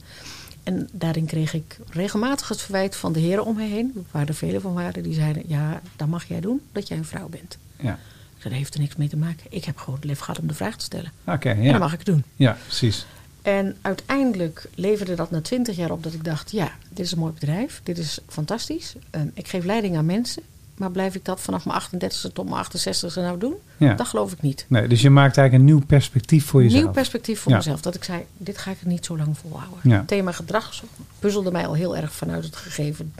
En 0.63 0.89
daarin 0.93 1.25
kreeg 1.25 1.55
ik 1.55 1.79
regelmatig 1.91 2.49
het 2.49 2.61
verwijt 2.61 2.97
van 2.97 3.13
de 3.13 3.21
heren 3.21 3.45
om 3.45 3.57
me 3.57 3.67
heen, 3.67 4.07
waar 4.11 4.29
er 4.29 4.35
velen 4.35 4.61
van 4.61 4.75
waren, 4.75 5.03
die 5.03 5.15
zeiden: 5.15 5.43
Ja, 5.47 5.81
dat 5.97 6.09
mag 6.09 6.25
jij 6.25 6.41
doen, 6.41 6.61
dat 6.73 6.89
jij 6.89 6.97
een 6.97 7.05
vrouw 7.05 7.29
bent. 7.29 7.59
ja. 7.77 7.99
Dat 8.43 8.53
heeft 8.53 8.75
er 8.75 8.81
niks 8.81 8.97
mee 8.97 9.09
te 9.09 9.17
maken. 9.17 9.47
Ik 9.49 9.65
heb 9.65 9.77
gewoon 9.77 9.95
het 9.95 10.05
lef 10.05 10.19
gehad 10.19 10.39
om 10.41 10.47
de 10.47 10.55
vraag 10.55 10.77
te 10.77 10.85
stellen. 10.85 11.13
Oké, 11.27 11.51
ja. 11.51 11.71
dat 11.71 11.81
mag 11.81 11.93
ik 11.93 12.05
doen. 12.05 12.25
ja, 12.37 12.57
precies. 12.67 13.07
En 13.43 13.77
uiteindelijk 13.81 14.69
leverde 14.75 15.15
dat 15.15 15.31
na 15.31 15.41
twintig 15.41 15.77
jaar 15.77 15.91
op 15.91 16.03
dat 16.03 16.13
ik 16.13 16.25
dacht: 16.25 16.51
ja, 16.51 16.73
dit 16.89 17.07
is 17.07 17.13
een 17.13 17.19
mooi 17.19 17.33
bedrijf, 17.33 17.81
dit 17.83 17.99
is 17.99 18.19
fantastisch. 18.29 18.95
Ehm, 19.11 19.27
ik 19.35 19.49
geef 19.49 19.65
leiding 19.65 19.97
aan 19.97 20.07
mensen, 20.07 20.43
maar 20.77 20.91
blijf 20.91 21.15
ik 21.15 21.25
dat 21.25 21.41
vanaf 21.41 21.65
mijn 21.65 21.77
38e 21.77 22.33
tot 22.33 22.49
mijn 22.49 22.65
68e 22.65 23.15
nou 23.15 23.39
doen? 23.39 23.55
Ja. 23.77 23.95
Dat 23.95 24.07
geloof 24.07 24.33
ik 24.33 24.43
niet. 24.43 24.65
Nee, 24.69 24.89
dus 24.89 25.03
je 25.03 25.11
maakt 25.11 25.37
eigenlijk 25.37 25.69
een 25.69 25.75
nieuw 25.77 25.87
perspectief 25.87 26.45
voor 26.45 26.63
jezelf. 26.63 26.83
Nieuw 26.83 26.93
perspectief 26.93 27.41
voor 27.41 27.51
Ja. 27.53 27.57
mezelf. 27.59 27.81
Dat 27.81 27.95
ik 27.95 28.05
zei, 28.05 28.25
dit 28.37 28.59
ga 28.59 28.71
ik 28.71 28.81
er 28.81 28.87
niet 28.89 29.05
zo 29.05 29.17
lang 29.17 29.39
volhouden. 29.39 29.79
Ja. 29.83 29.97
Het 29.97 30.09
thema 30.09 30.33
gedrag 30.33 30.83
puzzelde 31.19 31.51
mij 31.51 31.67
al 31.67 31.75
heel 31.75 31.97
erg 31.97 32.13
vanuit 32.13 32.45
het 32.45 32.57
gegeven 32.57 33.15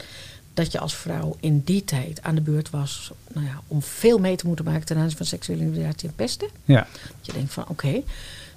dat 0.53 0.71
je 0.71 0.79
als 0.79 0.95
vrouw 0.95 1.37
in 1.39 1.61
die 1.65 1.83
tijd 1.85 2.21
aan 2.21 2.35
de 2.35 2.41
beurt 2.41 2.69
was 2.69 3.11
nou 3.33 3.45
ja, 3.45 3.61
om 3.67 3.81
veel 3.81 4.17
mee 4.19 4.35
te 4.35 4.47
moeten 4.47 4.65
maken 4.65 4.85
ten 4.85 4.97
aanzien 4.97 5.17
van 5.17 5.25
seksuele 5.25 5.61
intimidatie 5.61 6.07
en 6.09 6.15
pesten. 6.15 6.47
Ja. 6.65 6.87
Dat 6.91 7.25
je 7.25 7.33
denkt 7.33 7.53
van 7.53 7.65
oké. 7.67 8.01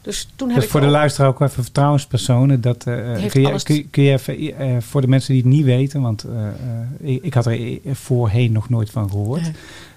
Dus 0.07 0.29
toen 0.37 0.47
heb 0.49 0.57
Dus 0.57 0.65
ik 0.65 0.71
voor 0.71 0.81
de 0.81 0.87
luisteraar 0.87 1.29
ook 1.29 1.41
even 1.41 1.63
vertrouwenspersonen. 1.65 2.61
Dat, 2.61 2.87
eh, 2.87 2.95
kun, 3.31 3.41
je, 3.41 3.49
alles- 3.49 3.63
kun, 3.63 3.75
je- 3.75 3.87
kun 3.91 4.03
je 4.03 4.13
even, 4.13 4.59
eh, 4.59 4.77
voor 4.81 5.01
de 5.01 5.07
mensen 5.09 5.33
die 5.35 5.43
het 5.43 5.53
niet 5.53 5.65
weten, 5.65 6.01
want 6.01 6.25
eh, 6.25 7.11
ik, 7.15 7.23
ik 7.23 7.35
had 7.35 7.47
er 7.47 7.79
voorheen 7.93 8.53
nog 8.53 8.69
nooit 8.69 8.91
van 8.91 9.11
gehoord. 9.11 9.51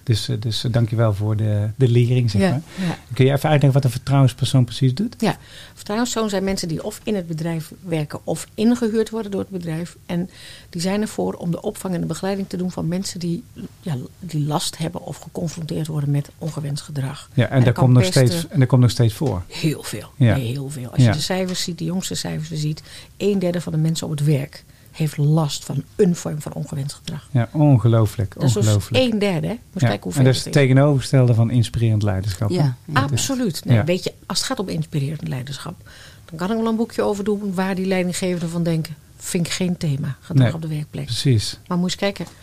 Dus, 0.10 0.30
eh, 0.30 0.36
dus 0.39 0.64
eh, 0.64 0.72
dankjewel 0.72 1.14
voor 1.14 1.36
de, 1.36 1.70
de 1.76 1.88
lering, 1.88 2.32
zeg 2.32 2.41
Ja, 2.41 2.49
maar. 2.49 2.62
ja. 2.88 2.97
Kun 3.14 3.26
je 3.26 3.32
even 3.32 3.49
uitleggen 3.49 3.74
wat 3.74 3.84
een 3.84 3.97
vertrouwenspersoon 3.97 4.66
precies 4.66 4.93
doet? 4.93 5.16
Ja, 5.18 5.38
vertrouwenspersoon 5.74 6.30
zijn 6.30 6.43
mensen 6.43 6.68
die 6.68 6.84
of 6.84 6.99
in 7.03 7.16
het 7.16 7.28
bedrijf 7.28 7.72
werken 7.80 8.20
of 8.24 8.47
ingehuurd 8.53 9.10
worden 9.10 9.32
door 9.32 9.39
het 9.39 9.49
bedrijf. 9.49 9.97
En 10.05 10.30
die 10.70 10.82
zijn 10.82 11.01
ervoor 11.01 11.34
om 11.34 11.51
de 11.51 11.62
opvang 11.62 11.93
en 11.93 11.99
de 12.01 12.07
begeleiding 12.07 12.49
te 12.49 12.57
doen 12.57 12.72
van 12.72 12.88
mensen 12.88 13.20
die, 13.20 13.43
ja, 13.82 13.95
die 14.20 14.45
last 14.45 14.78
hebben 14.78 15.01
of 15.01 15.18
geconfronteerd 15.18 15.88
worden 15.88 16.12
met 16.12 16.30
ongewenst 16.38 16.84
gedrag. 16.84 17.30
Ja, 17.34 17.47
en, 17.47 17.55
dat 17.55 17.66
dat 17.66 17.74
kan 17.74 17.84
komt 17.84 17.95
nog 17.95 18.05
steeds, 18.05 18.47
en 18.47 18.60
dat 18.60 18.68
komt 18.68 18.82
nog 18.82 18.91
steeds 18.91 19.14
voor. 19.14 19.43
Heel 19.47 19.84
veel. 19.84 20.10
Ja. 20.16 20.36
Nee, 20.36 20.51
heel 20.51 20.70
veel. 20.70 20.89
Als 20.89 21.03
je 21.03 21.12
de 21.12 21.20
cijfers 21.20 21.64
ziet, 21.64 21.78
de 21.78 21.86
jongste 21.86 22.16
cijfers 22.16 22.60
ziet, 22.60 22.84
een 23.18 23.39
derde 23.39 23.62
van 23.62 23.72
de 23.72 23.80
mensen 23.80 24.07
op 24.07 24.18
het 24.18 24.26
werk 24.26 24.64
heeft 24.92 25.18
last 25.18 25.66
van 25.66 25.84
een 25.96 26.16
vorm 26.16 26.42
van 26.42 26.54
ongewenst 26.54 26.94
gedrag. 26.96 27.28
Ja, 27.32 27.50
ongelooflijk. 27.52 28.34
Dat 28.34 28.44
is 28.44 28.54
dus 28.54 28.64
ongelooflijk. 28.66 29.04
een 29.14 29.20
derde. 29.20 29.48
Hè? 29.48 29.54
Ja, 29.54 29.60
kijken 29.88 30.04
hoeveel 30.04 30.20
en 30.22 30.26
dat 30.28 30.36
is 30.36 30.46
het 30.46 30.56
is. 30.56 30.62
tegenovergestelde 30.62 31.34
van 31.34 31.52
inspirerend 31.52 32.04
leiderschap. 32.04 32.50
Ja, 32.50 32.76
ja. 32.86 33.02
Absoluut. 33.02 33.66
Nee, 33.66 33.76
Ja. 33.78 33.84
Weet 33.84 34.04
je, 34.04 34.14
als 34.26 34.38
het 34.38 34.48
gaat 34.48 34.60
om 34.60 34.68
inspirerend 34.70 35.28
leiderschap, 35.28 35.90
dan 36.26 36.38
kan 36.38 36.52
ik 36.52 36.58
wel 36.58 36.68
een 36.68 36.76
boekje 36.76 37.02
over 37.02 37.24
doen 37.24 37.54
waar 37.54 37.76
die 37.76 37.86
leidinggevenden 37.86 38.50
van 38.50 38.64
denken. 38.64 38.96
Vind 39.18 39.46
ik 39.48 39.52
geen 39.54 39.78
thema, 39.78 40.16
gedrag 40.22 40.46
Nee. 40.46 40.54
op 40.56 40.62
de 40.62 40.68
werkplek. 40.68 41.06
Precies. 41.06 41.60
Maar 41.68 41.78
moet 41.78 41.92
je 41.92 41.98
eens 42.02 42.14
kijken 42.16 42.34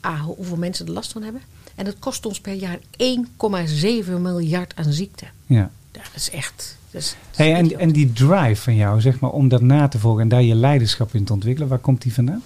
ah, 0.00 0.20
hoe- 0.20 0.36
hoeveel 0.36 0.56
mensen 0.56 0.86
er 0.86 0.92
last 0.92 1.12
van 1.12 1.22
hebben. 1.22 1.40
En 1.74 1.84
dat 1.84 1.98
kost 1.98 2.26
ons 2.26 2.40
per 2.40 2.52
jaar 2.54 2.78
1,7 2.96 4.20
miljard 4.22 4.72
aan 4.76 4.92
ziekte. 4.92 5.24
Ja, 5.46 5.70
dat 5.90 6.02
is 6.14 6.30
echt. 6.30 6.76
Is 6.90 7.16
Hey, 7.36 7.54
en, 7.54 7.78
en 7.78 7.92
die 7.92 8.12
drive 8.12 8.62
van 8.62 8.74
jou, 8.74 9.00
zeg 9.00 9.20
maar, 9.20 9.30
om 9.30 9.48
dat 9.48 9.60
na 9.60 9.88
te 9.88 9.98
volgen 9.98 10.22
en 10.22 10.28
daar 10.28 10.42
je 10.42 10.54
leiderschap 10.54 11.14
in 11.14 11.24
te 11.24 11.32
ontwikkelen, 11.32 11.68
waar 11.68 11.78
komt 11.78 12.02
die 12.02 12.12
vandaan? 12.14 12.42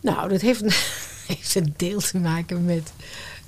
Nou, 0.00 0.28
dat 0.28 0.40
heeft, 0.40 0.62
een- 0.62 0.70
heeft 1.36 1.54
een 1.54 1.74
deel 1.76 2.00
te 2.00 2.18
maken 2.18 2.64
met, 2.64 2.92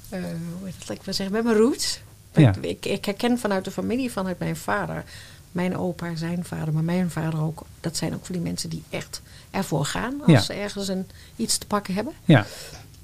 eh, 0.09 0.21
hoe 0.59 0.69
het, 0.79 0.89
ik 0.91 1.05
maar 1.05 1.15
zeggen, 1.15 1.35
met 1.35 1.45
mijn 1.45 1.57
roots. 1.57 2.01
Ja. 2.33 2.55
Ik, 2.55 2.65
ik, 2.65 2.87
ik 2.87 3.05
herken 3.05 3.39
vanuit 3.39 3.65
de 3.65 3.71
familie, 3.71 4.11
vanuit 4.13 4.39
mijn 4.39 4.57
vader, 4.57 5.05
mijn 5.53 5.77
opa, 5.77 6.15
zijn 6.17 6.45
vader, 6.45 6.75
maar 6.75 6.85
mijn 6.85 7.11
vader 7.11 7.41
ook. 7.43 7.63
Dat 7.81 7.97
zijn 7.97 8.15
ook 8.15 8.25
van 8.27 8.35
die 8.35 8.45
mensen 8.45 8.71
die 8.71 8.83
echt 8.91 9.23
ervoor 9.51 9.85
gaan 9.85 10.15
als 10.21 10.31
Ja. 10.33 10.41
ze 10.41 10.53
ergens 10.53 10.89
een, 10.89 11.07
iets 11.37 11.59
te 11.59 11.67
pakken 11.67 11.95
hebben. 11.95 12.13
Ja, 12.25 12.47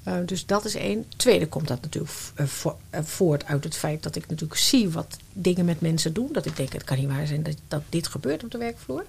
Eh, 0.05 0.13
dus 0.25 0.45
dat 0.45 0.65
is 0.65 0.75
één. 0.75 1.05
Tweede 1.17 1.47
komt 1.47 1.67
dat 1.67 1.81
natuurlijk 1.81 2.13
eh, 2.35 2.45
vo- 2.45 2.77
eh, 2.89 2.99
voort 3.03 3.45
uit 3.45 3.63
het 3.63 3.75
feit 3.75 4.03
dat 4.03 4.15
ik 4.15 4.27
natuurlijk 4.27 4.59
zie 4.59 4.89
wat 4.89 5.17
dingen 5.33 5.65
met 5.65 5.81
mensen 5.81 6.13
doen. 6.13 6.29
Dat 6.31 6.45
ik 6.45 6.55
denk, 6.57 6.73
het 6.73 6.83
kan 6.83 6.97
niet 6.97 7.07
waar 7.07 7.27
zijn 7.27 7.43
dat, 7.43 7.55
dat 7.67 7.81
dit 7.89 8.07
gebeurt 8.07 8.43
op 8.43 8.51
de 8.51 8.57
werkvloer. 8.57 9.05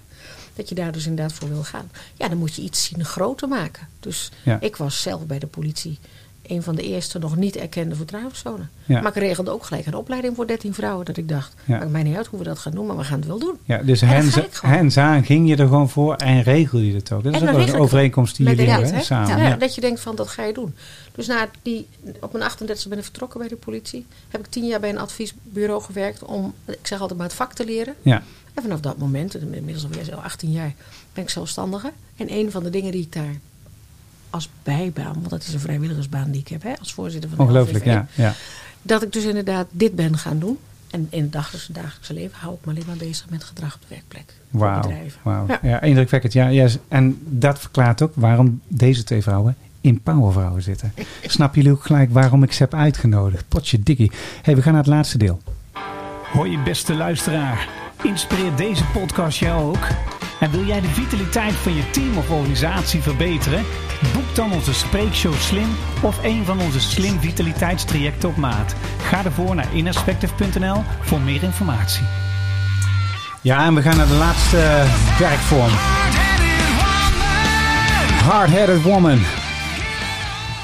Dat 0.55 0.69
je 0.69 0.75
daar 0.75 0.91
dus 0.91 1.05
inderdaad 1.05 1.33
voor 1.33 1.49
wil 1.49 1.63
gaan. 1.63 1.91
Ja, 2.15 2.27
dan 2.27 2.37
moet 2.37 2.55
je 2.55 2.61
iets 2.61 2.83
zien 2.83 3.05
groter 3.05 3.47
maken. 3.47 3.87
Dus 3.99 4.31
Ja. 4.45 4.59
ik 4.61 4.75
was 4.75 5.01
zelf 5.01 5.25
bij 5.25 5.39
de 5.39 5.47
politie 5.47 5.99
een 6.47 6.63
van 6.63 6.75
de 6.75 6.81
eerste 6.81 7.19
nog 7.19 7.35
niet 7.35 7.55
erkende 7.55 7.95
vertrouwenspersonen. 7.95 8.69
Ja. 8.85 9.01
Maar 9.01 9.11
ik 9.15 9.21
regelde 9.21 9.51
ook 9.51 9.65
gelijk 9.65 9.85
een 9.85 9.95
opleiding 9.95 10.35
voor 10.35 10.47
13 10.47 10.73
vrouwen. 10.73 11.05
Dat 11.05 11.17
ik 11.17 11.29
dacht, 11.29 11.53
Ja. 11.65 11.77
maakt 11.77 11.91
mij 11.91 12.03
niet 12.03 12.15
uit 12.15 12.27
hoe 12.27 12.39
we 12.39 12.45
dat 12.45 12.59
gaan 12.59 12.71
doen, 12.71 12.85
maar 12.85 12.97
we 12.97 13.03
gaan 13.03 13.19
het 13.19 13.27
wel 13.27 13.39
doen. 13.39 13.57
ja 13.65 13.77
dus 13.77 14.01
hands, 14.61 14.97
aan 14.97 15.23
ging 15.23 15.49
je 15.49 15.55
er 15.55 15.67
gewoon 15.67 15.89
voor 15.89 16.15
en 16.15 16.43
regelde 16.43 16.87
je 16.87 16.93
het 16.93 17.11
ook. 17.11 17.23
Dat 17.23 17.35
is 17.35 17.41
ook 17.41 17.47
regel 17.47 17.73
een 17.73 17.81
overeenkomst 17.81 18.37
die 18.37 18.47
jullie 18.47 18.69
hebben 18.69 18.93
hè, 18.93 19.01
samen. 19.01 19.37
Ja. 19.41 19.55
Dat 19.55 19.75
je 19.75 19.81
denkt 19.81 19.99
van, 19.99 20.15
dat 20.15 20.27
ga 20.27 20.43
je 20.43 20.53
doen. 20.53 20.75
Dus 21.15 21.27
na 21.27 21.49
die, 21.61 21.87
op 22.19 22.31
mijn 22.31 22.43
38 22.43 22.87
ben 22.87 22.97
ik 22.97 23.03
vertrokken 23.03 23.39
bij 23.39 23.47
de 23.47 23.55
politie. 23.55 24.05
Heb 24.29 24.41
ik 24.41 24.47
tien 24.47 24.67
jaar 24.67 24.79
bij 24.79 24.89
een 24.89 24.99
adviesbureau 24.99 25.81
gewerkt 25.81 26.23
om, 26.23 26.53
ik 26.65 26.87
zeg 26.87 26.99
altijd 26.99 27.19
maar, 27.19 27.27
het 27.27 27.37
vak 27.37 27.53
te 27.53 27.65
leren. 27.65 27.95
Ja. 28.01 28.23
En 28.53 28.61
vanaf 28.63 28.79
dat 28.79 28.97
moment, 28.97 29.35
en 29.35 29.53
inmiddels 29.53 29.83
alweer 29.83 30.03
zo 30.03 30.15
18 30.15 30.51
jaar, 30.51 30.73
ben 31.13 31.23
ik 31.23 31.29
zelfstandige. 31.29 31.91
En 32.15 32.31
een 32.33 32.51
van 32.51 32.63
de 32.63 32.69
dingen 32.69 32.91
die 32.91 33.01
ik 33.01 33.13
daar 33.13 33.35
als 34.29 34.49
bijbaan, 34.63 35.13
want 35.13 35.29
dat 35.29 35.43
is 35.43 35.53
een 35.53 35.59
vrijwilligersbaan 35.59 36.31
die 36.31 36.41
ik 36.41 36.47
heb, 36.47 36.63
hè, 36.63 36.73
als 36.79 36.93
voorzitter 36.93 37.29
van 37.29 37.37
de 37.37 37.43
Ongelooflijk, 37.43 37.85
LVV, 37.85 37.93
ja. 37.93 38.07
ja. 38.15 38.33
Dat 38.81 39.03
ik 39.03 39.13
dus 39.13 39.23
inderdaad 39.23 39.67
dit 39.71 39.95
ben 39.95 40.17
gaan 40.17 40.39
doen. 40.39 40.57
En 40.91 41.07
in 41.09 41.21
het 41.21 41.31
dagelijkse, 41.31 41.71
dagelijkse 41.71 42.13
leven 42.13 42.37
hou 42.39 42.53
ik 42.53 42.65
me 42.65 42.71
alleen 42.71 42.83
maar 42.87 42.95
bezig 42.95 43.29
met 43.29 43.43
gedrag 43.43 43.75
op 43.75 43.81
de 43.81 43.87
werkplek. 43.89 44.33
Wauw. 44.49 44.81
bedrijven. 44.81 45.19
wauw. 45.23 45.45
Ja. 45.47 45.59
Ja. 45.61 45.81
indrukwekkend. 45.81 46.33
Ja, 46.33 46.47
ja, 46.47 46.67
en 46.87 47.19
dat 47.23 47.59
verklaart 47.59 48.01
ook 48.01 48.11
waarom 48.15 48.61
deze 48.67 49.03
twee 49.03 49.21
vrouwen 49.21 49.55
in 49.81 50.01
Powervrouwen 50.01 50.61
zitten. 50.61 50.93
Snappen 51.25 51.61
jullie 51.61 51.77
ook 51.77 51.85
gelijk 51.85 52.11
waarom 52.11 52.43
ik 52.43 52.51
ze 52.51 52.63
heb 52.63 52.73
uitgenodigd? 52.73 53.47
Potje 53.47 53.79
dikkie. 53.79 54.11
hey, 54.41 54.55
we 54.55 54.61
gaan 54.61 54.73
naar 54.73 54.83
het 54.83 54.91
laatste 54.91 55.17
deel. 55.17 55.41
Hoi 56.31 56.51
je 56.51 56.59
beste 56.59 56.95
luisteraar. 56.95 57.69
Inspireert 58.03 58.57
deze 58.57 58.83
podcast 58.85 59.39
jou 59.39 59.63
ook? 59.63 59.87
En 60.39 60.51
wil 60.51 60.65
jij 60.65 60.81
de 60.81 60.87
vitaliteit 60.87 61.53
van 61.53 61.73
je 61.73 61.89
team 61.89 62.17
of 62.17 62.29
organisatie 62.29 63.01
verbeteren? 63.01 63.63
Boek 64.13 64.35
dan 64.35 64.51
onze 64.51 64.73
Spreekshow 64.73 65.33
Slim 65.33 65.69
of 66.03 66.23
een 66.23 66.45
van 66.45 66.59
onze 66.59 66.79
Slim 66.79 67.19
Vitaliteitstrajecten 67.19 68.29
op 68.29 68.35
maat. 68.35 68.75
Ga 68.97 69.25
ervoor 69.25 69.55
naar 69.55 69.75
innerspective.nl 69.75 70.83
voor 71.01 71.21
meer 71.21 71.43
informatie. 71.43 72.05
Ja, 73.41 73.65
en 73.65 73.75
we 73.75 73.81
gaan 73.81 73.97
naar 73.97 74.07
de 74.07 74.13
laatste 74.13 74.83
werkvorm. 75.19 75.71
Hard-headed 78.23 78.81
woman. 78.81 79.19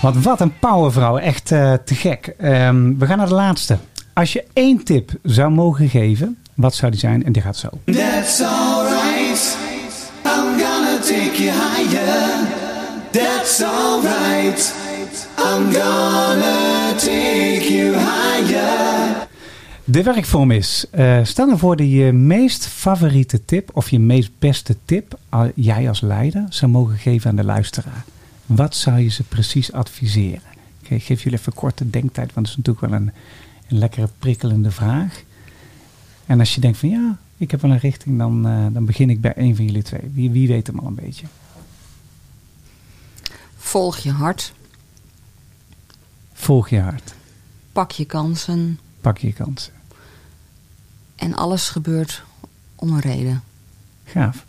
Want 0.02 0.24
wat 0.24 0.42
een 0.42 0.60
powervrouw. 0.60 1.18
Echt 1.18 1.52
eh, 1.52 1.74
te 1.74 1.96
gek. 1.96 2.34
Ehm, 2.38 2.98
we 2.98 3.06
gaan 3.06 3.18
naar 3.18 3.28
de 3.28 3.34
laatste. 3.34 3.78
Als 4.14 4.34
je 4.34 4.46
één 4.54 4.84
tip 4.84 5.12
zou 5.24 5.52
mogen 5.52 5.90
geven, 5.90 6.38
wat 6.54 6.76
zou 6.76 6.92
die 6.92 7.00
zijn? 7.00 7.26
En 7.26 7.32
die 7.32 7.42
gaat 7.42 7.58
zo. 7.58 7.70
That's. 7.86 8.44
You 11.38 11.52
higher. 11.52 12.48
That's 13.12 13.62
alright. 13.64 14.74
I'm 15.38 15.72
gonna 15.72 16.94
take 16.98 17.66
you 17.74 17.96
higher. 17.96 19.28
De 19.84 20.04
werkvorm 20.04 20.52
is, 20.52 20.86
eh, 20.92 21.20
stel 21.24 21.46
nou 21.46 21.58
voor 21.60 21.76
dat 21.76 21.90
je 21.92 22.12
meest 22.12 22.68
favoriete 22.68 23.46
tip 23.46 23.70
of 23.74 23.90
je 23.90 24.00
meest 24.00 24.30
beste 24.40 24.76
tip, 24.86 25.18
al- 25.30 25.52
jij 25.56 25.88
als 25.88 26.02
leider, 26.02 26.46
zou 26.50 26.72
mogen 26.72 26.98
geven 26.98 27.30
aan 27.30 27.36
de 27.36 27.44
luisteraar. 27.44 28.04
Wat 28.46 28.76
zou 28.76 29.00
je 29.00 29.10
ze 29.10 29.24
precies 29.24 29.72
adviseren? 29.72 30.42
Ik 30.88 31.04
geef 31.04 31.24
jullie 31.24 31.40
even 31.40 31.54
korte 31.54 31.90
denktijd, 31.90 32.34
want 32.34 32.48
het 32.48 32.58
is 32.58 32.64
natuurlijk 32.64 32.86
wel 32.94 33.00
een, 33.02 33.12
een 33.70 33.78
lekkere 33.78 34.10
prikkelende 34.20 34.72
vraag. 34.72 35.22
En 36.26 36.40
als 36.40 36.56
je 36.56 36.62
denkt 36.62 36.78
van 36.78 36.90
ja, 36.90 37.18
ik 37.38 37.52
heb 37.52 37.62
wel 37.62 37.72
een 37.72 37.78
richting, 37.80 38.18
dan, 38.18 38.48
eh, 38.48 38.66
dan 38.72 38.86
begin 38.86 39.10
ik 39.10 39.22
bij 39.22 39.34
een 39.36 39.56
van 39.56 39.66
jullie 39.66 39.82
twee. 39.84 40.12
Wie, 40.14 40.32
wie 40.32 40.48
weet 40.48 40.68
hem 40.68 40.80
al 40.80 40.88
een 40.88 40.96
beetje? 40.96 41.26
Volg 43.58 43.98
je 43.98 44.12
hart, 44.12 44.54
Volg 46.34 46.70
je 46.70 46.80
hart, 46.80 47.14
pak 47.72 47.92
je 47.92 48.06
kansen 48.06 48.80
pak 49.02 49.18
je 49.18 49.34
kansen. 49.34 49.74
en 51.16 51.34
alles 51.36 51.70
gebeurt 51.70 52.24
om 52.76 52.92
een 52.92 53.00
reden. 53.00 53.44
Gaaf. 54.06 54.46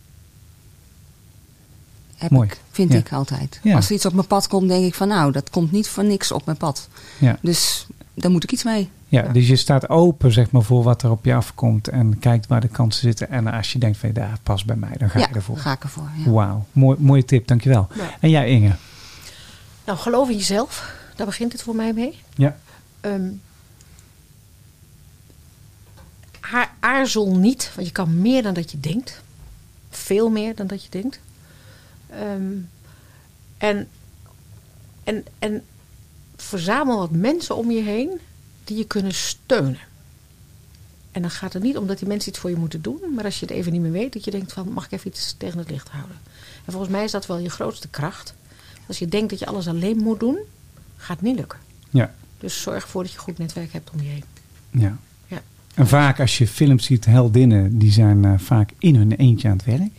Heb 2.17 2.31
Mooi. 2.31 2.49
ik, 2.49 2.61
vind 2.71 2.93
Ja. 2.93 2.99
ik 2.99 3.13
altijd. 3.13 3.61
Ja. 3.63 3.75
Als 3.77 3.87
er 3.89 3.95
iets 3.95 4.07
op 4.07 4.13
mijn 4.13 4.27
pad 4.27 4.47
komt, 4.49 4.69
denk 4.69 4.85
ik 4.85 4.95
van 4.95 5.09
nou, 5.09 5.33
dat 5.33 5.51
komt 5.51 5.73
niet 5.73 5.89
voor 5.89 6.05
niks 6.05 6.33
op 6.33 6.45
mijn 6.45 6.57
pad. 6.57 6.89
Ja. 7.19 7.39
Dus 7.43 7.87
daar 8.15 8.31
moet 8.31 8.43
ik 8.43 8.53
iets 8.53 8.65
mee. 8.65 8.89
Ja, 9.15 9.33
dus 9.33 9.49
je 9.49 9.57
staat 9.57 9.89
open 9.89 10.33
zeg 10.33 10.51
maar, 10.51 10.63
voor 10.63 10.83
wat 10.83 11.03
er 11.03 11.11
op 11.11 11.25
je 11.25 11.35
afkomt 11.35 11.89
en 11.89 12.19
kijkt 12.19 12.47
waar 12.47 12.61
de 12.61 12.69
kansen 12.69 13.03
zitten. 13.03 13.31
En 13.31 13.47
als 13.47 13.73
je 13.73 13.79
denkt 13.79 13.99
van 13.99 14.11
ja, 14.15 14.29
dat 14.29 14.43
past 14.43 14.67
bij 14.67 14.77
mij, 14.77 14.97
dan 14.99 15.11
ga 15.11 15.19
ja, 15.19 15.27
je 15.29 15.35
ervoor. 15.35 15.57
ga 15.57 15.73
ik 15.73 15.83
ervoor. 15.83 16.09
Ja. 16.25 16.31
Wauw, 16.31 16.67
mooi, 16.73 16.99
mooie 17.01 17.25
tip, 17.25 17.47
dankjewel. 17.47 17.89
Ja. 17.95 18.11
En 18.21 18.31
jij 18.31 18.49
Inge? 18.49 18.73
Nou, 19.85 19.99
geloof 19.99 20.29
in 20.29 20.37
jezelf. 20.37 20.95
Daar 21.17 21.27
begint 21.27 21.53
het 21.53 21.63
voor 21.63 21.75
mij 21.75 21.93
mee. 21.93 22.19
Ja. 22.35 22.57
Ehm, 23.01 23.29
haar- 26.41 26.73
aarzel 26.81 27.37
niet, 27.37 27.73
want 27.75 27.87
je 27.87 27.93
kan 27.93 28.21
meer 28.21 28.43
dan 28.43 28.55
dat 28.55 28.71
je 28.71 28.81
denkt. 28.81 29.23
Veel 29.91 30.31
meer 30.31 30.55
dan 30.55 30.67
dat 30.67 30.85
je 30.85 30.91
denkt. 30.91 31.21
Ehm, 32.11 32.53
en, 33.59 33.89
en, 35.05 35.25
en 35.39 35.63
verzamel 36.37 36.99
wat 36.99 37.11
mensen 37.11 37.57
om 37.57 37.71
je 37.71 37.83
heen 37.83 38.21
die 38.65 38.77
je 38.77 38.85
kunnen 38.85 39.15
steunen. 39.15 39.79
En 41.13 41.23
dan 41.23 41.31
gaat 41.31 41.53
het 41.53 41.63
niet 41.63 41.77
om 41.77 41.87
dat 41.87 41.99
die 41.99 42.09
mensen 42.09 42.31
iets 42.31 42.39
voor 42.39 42.51
je 42.51 42.57
moeten 42.57 42.83
doen, 42.83 43.01
maar 43.15 43.25
als 43.25 43.41
je 43.41 43.47
het 43.47 43.55
even 43.55 43.73
niet 43.73 43.81
meer 43.81 43.93
weet, 43.93 44.13
dat 44.13 44.25
je 44.25 44.31
denkt 44.31 44.53
van 44.53 44.73
mag 44.73 44.85
ik 44.85 44.93
even 44.93 45.09
iets 45.11 45.35
tegen 45.39 45.59
het 45.59 45.71
licht 45.71 45.89
houden. 45.89 46.17
En 46.65 46.73
volgens 46.73 46.93
mij 46.93 47.05
is 47.05 47.11
dat 47.11 47.27
wel 47.27 47.39
je 47.39 47.51
grootste 47.51 47.89
kracht. 47.89 48.35
Als 48.87 48.99
je 48.99 49.07
denkt 49.07 49.31
dat 49.31 49.39
je 49.39 49.47
alles 49.47 49.69
alleen 49.69 49.97
moet 49.97 50.21
doen, 50.21 50.39
gaat 50.97 51.17
het 51.17 51.27
niet 51.27 51.37
lukken. 51.37 51.59
Ja. 51.91 52.15
Dus 52.39 52.63
zorg 52.63 52.83
ervoor 52.83 53.03
dat 53.03 53.13
je 53.13 53.19
een 53.19 53.25
goed 53.25 53.39
netwerk 53.39 53.73
hebt 53.73 53.91
om 53.91 54.01
je 54.01 54.09
heen. 54.09 54.25
ja. 54.71 54.97
Ja. 55.27 55.43
En 55.75 55.89
vaak 55.89 56.21
als 56.21 56.39
je 56.39 56.47
films 56.47 56.85
ziet, 56.85 57.05
heldinnen, 57.05 57.79
die 57.79 57.93
zijn 57.93 58.25
eh, 58.25 58.33
vaak 58.37 58.71
in 58.79 58.97
hun 58.97 59.13
eentje 59.13 59.49
aan 59.49 59.57
het 59.57 59.67
werk. 59.67 59.91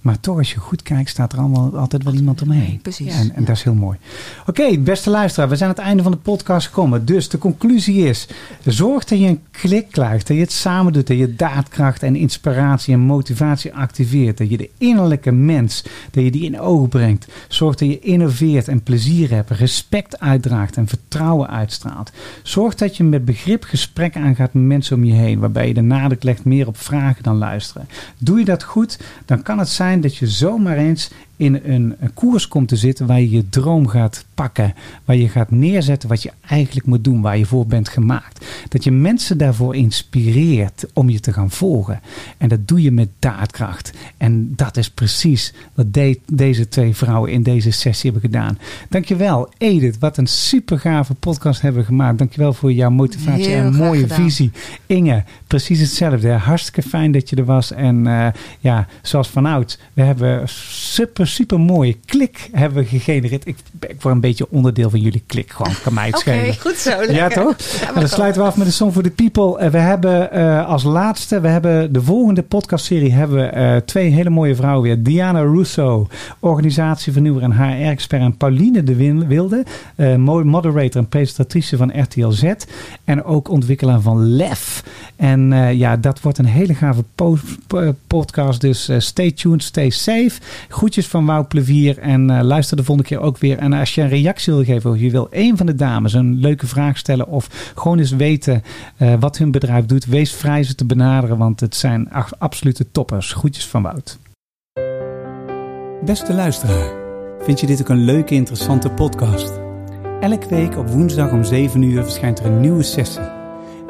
Maar 0.00 0.20
toch, 0.20 0.38
als 0.38 0.52
je 0.52 0.58
goed 0.58 0.82
kijkt, 0.82 1.08
staat 1.10 1.32
er 1.32 1.38
allemaal 1.38 1.76
altijd 1.78 2.02
wel 2.04 2.14
iemand 2.14 2.42
omheen. 2.42 2.78
Precies. 2.82 3.14
En, 3.14 3.20
en 3.34 3.40
Ja. 3.40 3.46
dat 3.46 3.56
is 3.56 3.62
heel 3.62 3.74
mooi. 3.74 3.98
Oké, 4.46 4.78
beste 4.78 5.10
luisteraar, 5.10 5.48
we 5.48 5.56
zijn 5.56 5.70
aan 5.70 5.76
het 5.76 5.84
einde 5.84 6.02
van 6.02 6.12
de 6.12 6.18
podcast 6.18 6.66
gekomen. 6.66 7.04
Dus 7.04 7.28
de 7.28 7.38
conclusie 7.38 8.08
is: 8.08 8.28
zorg 8.64 9.04
dat 9.04 9.18
je 9.18 9.26
een 9.26 9.40
klik 9.50 9.86
krijgt, 9.90 10.26
dat 10.26 10.36
je 10.36 10.42
het 10.42 10.52
samen 10.52 10.92
doet, 10.92 11.06
dat 11.06 11.18
je 11.18 11.34
daadkracht 11.36 12.02
en 12.02 12.16
inspiratie 12.16 12.94
en 12.94 13.00
motivatie 13.00 13.74
activeert, 13.74 14.38
dat 14.38 14.50
je 14.50 14.56
de 14.56 14.70
innerlijke 14.78 15.32
mens, 15.32 15.84
dat 16.10 16.24
je 16.24 16.30
die 16.30 16.44
in 16.44 16.60
oog 16.60 16.88
brengt. 16.88 17.26
Zorg 17.48 17.76
dat 17.76 17.88
je 17.88 17.98
innoveert 17.98 18.68
en 18.68 18.82
plezier 18.82 19.30
hebt, 19.30 19.50
respect 19.50 20.20
uitdraagt 20.20 20.76
en 20.76 20.86
vertrouwen 20.88 21.48
uitstraalt. 21.50 22.12
Zorg 22.42 22.74
dat 22.74 22.96
je 22.96 23.04
met 23.04 23.24
begrip 23.24 23.64
gesprek 23.64 24.16
aangaat 24.16 24.52
met 24.54 24.62
mensen 24.64 24.96
om 24.96 25.04
je 25.04 25.12
heen, 25.14 25.38
waarbij 25.38 25.68
je 25.68 25.74
de 25.74 25.80
nadruk 25.80 26.22
legt 26.22 26.44
meer 26.44 26.66
op 26.66 26.76
vragen 26.76 27.22
dan 27.22 27.36
luisteren. 27.38 27.88
Doe 28.18 28.38
je 28.38 28.44
dat 28.44 28.62
goed, 28.62 28.98
dan 29.24 29.42
kan 29.42 29.58
het 29.58 29.68
zijn 29.68 29.89
dat 29.98 30.16
je 30.16 30.26
zomaar 30.26 30.76
eens 30.76 31.10
in 31.40 31.60
een, 31.64 31.94
een 32.00 32.14
koers 32.14 32.48
komt 32.48 32.68
te 32.68 32.76
zitten 32.76 33.06
waar 33.06 33.20
je 33.20 33.30
je 33.30 33.48
droom 33.48 33.86
gaat 33.88 34.24
pakken. 34.34 34.74
Waar 35.04 35.16
je 35.16 35.28
gaat 35.28 35.50
neerzetten 35.50 36.08
wat 36.08 36.22
je 36.22 36.30
eigenlijk 36.46 36.86
moet 36.86 37.04
doen, 37.04 37.20
waar 37.20 37.38
je 37.38 37.46
voor 37.46 37.66
bent 37.66 37.88
gemaakt. 37.88 38.46
Dat 38.68 38.84
je 38.84 38.90
mensen 38.90 39.38
daarvoor 39.38 39.74
inspireert 39.76 40.84
om 40.92 41.08
je 41.10 41.20
te 41.20 41.32
gaan 41.32 41.50
volgen. 41.50 42.00
En 42.38 42.48
dat 42.48 42.68
doe 42.68 42.82
je 42.82 42.90
met 42.90 43.08
daadkracht. 43.18 43.92
En 44.16 44.52
dat 44.56 44.76
is 44.76 44.90
precies 44.90 45.52
wat 45.74 45.94
de- 45.94 46.20
deze 46.32 46.68
twee 46.68 46.94
vrouwen 46.96 47.30
in 47.32 47.42
deze 47.42 47.70
sessie 47.70 48.10
hebben 48.10 48.30
gedaan. 48.30 48.58
Dankjewel 48.88 49.48
Edith, 49.58 49.98
wat 49.98 50.16
een 50.16 50.26
super 50.26 50.78
gave 50.78 51.14
podcast 51.14 51.60
hebben 51.60 51.80
we 51.80 51.86
gemaakt. 51.86 52.18
Dankjewel 52.18 52.52
voor 52.52 52.72
jouw 52.72 52.90
motivatie 52.90 53.46
Heel 53.48 53.58
en 53.64 53.74
mooie 53.74 54.00
gedaan. 54.00 54.22
visie. 54.22 54.50
Inge, 54.86 55.24
precies 55.46 55.80
hetzelfde. 55.80 56.28
Hartstikke 56.32 56.82
fijn 56.88 57.12
dat 57.12 57.30
je 57.30 57.36
er 57.36 57.44
was. 57.44 57.72
En 57.72 58.06
eh, 58.06 58.26
ja, 58.60 58.86
zoals 59.02 59.28
vanouds, 59.28 59.78
we 59.92 60.02
hebben 60.02 60.42
super, 60.48 61.26
super 61.30 61.60
mooie 61.60 61.96
klik 62.04 62.48
hebben 62.52 62.82
we 62.82 62.88
gegenereerd. 62.88 63.46
Ik, 63.46 63.56
ik 63.88 64.02
word 64.02 64.14
een 64.14 64.20
beetje 64.20 64.46
onderdeel 64.50 64.90
van 64.90 65.00
jullie 65.00 65.22
klik. 65.26 65.50
Gewoon, 65.50 65.72
kan 65.82 65.94
mij 65.94 66.06
het 66.06 66.16
Oké, 66.16 66.30
schelen. 66.30 66.56
goed 66.60 66.76
zo. 66.76 66.90
lekker. 66.90 67.14
Ja, 67.14 67.28
toch? 67.28 67.56
En 67.88 67.94
dan 67.94 68.08
sluiten 68.08 68.42
we 68.42 68.48
af 68.48 68.56
met 68.56 68.66
de 68.66 68.72
Song 68.72 68.92
for 68.92 69.02
the 69.02 69.10
People. 69.10 69.58
Eh, 69.58 69.70
we 69.70 69.78
hebben 69.78 70.32
eh, 70.32 70.66
als 70.66 70.82
laatste, 70.82 71.40
we 71.40 71.48
hebben 71.48 71.92
de 71.92 72.02
volgende 72.02 72.42
podcastserie 72.42 73.12
hebben 73.12 73.36
we 73.36 73.42
eh, 73.46 73.76
twee 73.76 74.10
hele 74.10 74.30
mooie 74.30 74.54
vrouwen 74.54 74.82
weer. 74.82 75.02
Diana 75.02 75.40
Russo, 75.42 76.06
organisatievernieuwer 76.40 77.42
en 77.42 77.52
HR-expert. 77.52 78.22
En 78.22 78.36
Pauline 78.36 78.82
de 78.84 78.94
Wilde, 79.26 79.64
mo- 80.18 80.44
moderator 80.44 81.00
en 81.00 81.08
presentatrice 81.08 81.76
van 81.76 82.00
RTL 82.00 82.28
Z. 82.30 82.52
En 83.04 83.24
ook 83.24 83.48
ontwikkelaar 83.48 84.00
van 84.00 84.24
LEF. 84.36 84.84
En 85.16 85.50
ja, 85.76 85.96
dat 85.96 86.20
wordt 86.20 86.38
een 86.38 86.44
hele 86.44 86.74
gave 86.74 87.04
po- 87.14 87.38
po- 87.66 87.94
podcast. 88.06 88.60
Dus 88.60 88.90
stay 88.98 89.30
tuned, 89.30 89.62
stay 89.62 89.90
safe. 89.90 90.30
Groetjes 90.68 91.06
van 91.06 91.19
Wouw 91.26 91.46
Plevier. 91.46 91.98
En 91.98 92.30
eh, 92.30 92.42
luister 92.42 92.76
de 92.76 92.84
volgende 92.84 93.10
keer 93.10 93.20
ook 93.20 93.38
weer. 93.38 93.58
En 93.58 93.72
als 93.72 93.94
je 93.94 94.00
een 94.00 94.08
reactie 94.08 94.52
wil 94.52 94.64
geven, 94.64 94.90
of 94.90 94.98
je 94.98 95.10
wil 95.10 95.28
een 95.30 95.56
van 95.56 95.66
de 95.66 95.74
dames 95.74 96.12
een 96.12 96.34
leuke 96.34 96.66
vraag 96.66 96.98
stellen. 96.98 97.28
Of 97.28 97.72
gewoon 97.74 97.98
eens 97.98 98.10
weten 98.10 98.62
eh, 98.96 99.14
wat 99.20 99.38
hun 99.38 99.50
bedrijf 99.50 99.86
doet. 99.86 100.04
Wees 100.04 100.32
vrij 100.32 100.62
ze 100.62 100.74
te 100.74 100.86
benaderen, 100.86 101.38
want 101.38 101.60
het 101.60 101.74
zijn 101.74 102.08
absolute 102.38 102.90
toppers. 102.90 103.32
Groetjes 103.32 103.66
van 103.66 103.82
Wout. 103.82 104.18
Beste 106.04 106.34
luisteraar, 106.34 106.92
vind 107.40 107.60
je 107.60 107.66
dit 107.66 107.80
ook 107.80 107.88
een 107.88 108.04
leuke, 108.04 108.34
interessante 108.34 108.90
podcast? 108.90 109.60
Elke 110.20 110.48
week 110.48 110.76
op 110.76 110.88
woensdag 110.88 111.30
om 111.30 111.44
7 111.44 111.82
uur 111.82 112.02
verschijnt 112.02 112.38
er 112.38 112.44
een 112.44 112.60
nieuwe 112.60 112.82
sessie. 112.82 113.39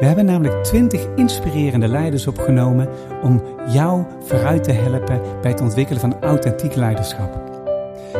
We 0.01 0.07
hebben 0.07 0.25
namelijk 0.25 0.65
20 0.65 1.07
inspirerende 1.17 1.89
leiders 1.89 2.27
opgenomen 2.27 2.89
om 3.23 3.43
jou 3.73 4.05
vooruit 4.25 4.65
te 4.65 4.73
helpen 4.73 5.21
bij 5.41 5.51
het 5.51 5.61
ontwikkelen 5.61 6.01
van 6.01 6.21
authentiek 6.21 6.75
leiderschap. 6.75 7.61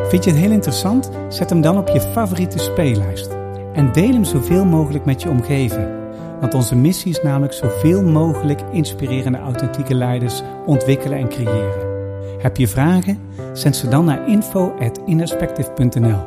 Vind 0.09 0.25
je 0.25 0.31
het 0.31 0.39
heel 0.39 0.51
interessant? 0.51 1.11
Zet 1.29 1.51
hem 1.51 1.61
dan 1.61 1.79
op 1.79 1.89
je 1.89 2.01
favoriete 2.01 2.59
speellijst. 2.59 3.31
En 3.73 3.93
deel 3.93 4.13
hem 4.13 4.25
zoveel 4.25 4.65
mogelijk 4.65 5.05
met 5.05 5.23
je 5.23 5.29
omgeving. 5.29 5.89
Want 6.41 6.55
onze 6.55 6.77
missie 6.77 7.11
is 7.11 7.23
namelijk 7.23 7.53
zoveel 7.53 8.03
mogelijk 8.03 8.61
inspirerende 8.73 9.39
authentieke 9.39 9.95
leiders 9.95 10.43
ontwikkelen 10.67 11.19
en 11.19 11.29
creëren. 11.29 11.89
Heb 12.39 12.57
je 12.57 12.69
vragen? 12.69 13.19
Zend 13.53 13.77
ze 13.77 13.89
dan 13.89 14.05
naar 14.05 14.29
info.innerspective.nl. 14.29 16.21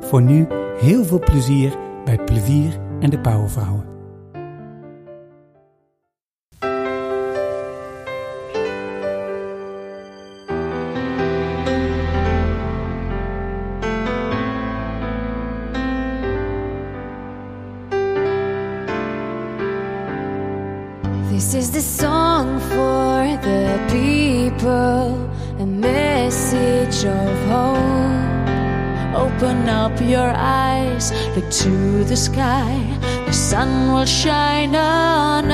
Voor 0.00 0.22
nu 0.22 0.46
heel 0.80 1.04
veel 1.04 1.18
plezier 1.18 1.76
bij 2.04 2.18
Plevier 2.24 2.72
en 3.00 3.10
de 3.10 3.18
Powervrouwen. 3.18 3.97
Look 31.40 31.50
to 31.50 32.04
the 32.04 32.16
sky. 32.16 32.98
The 33.26 33.32
sun 33.32 33.92
will 33.92 34.06
shine 34.06 34.74
on 34.74 35.50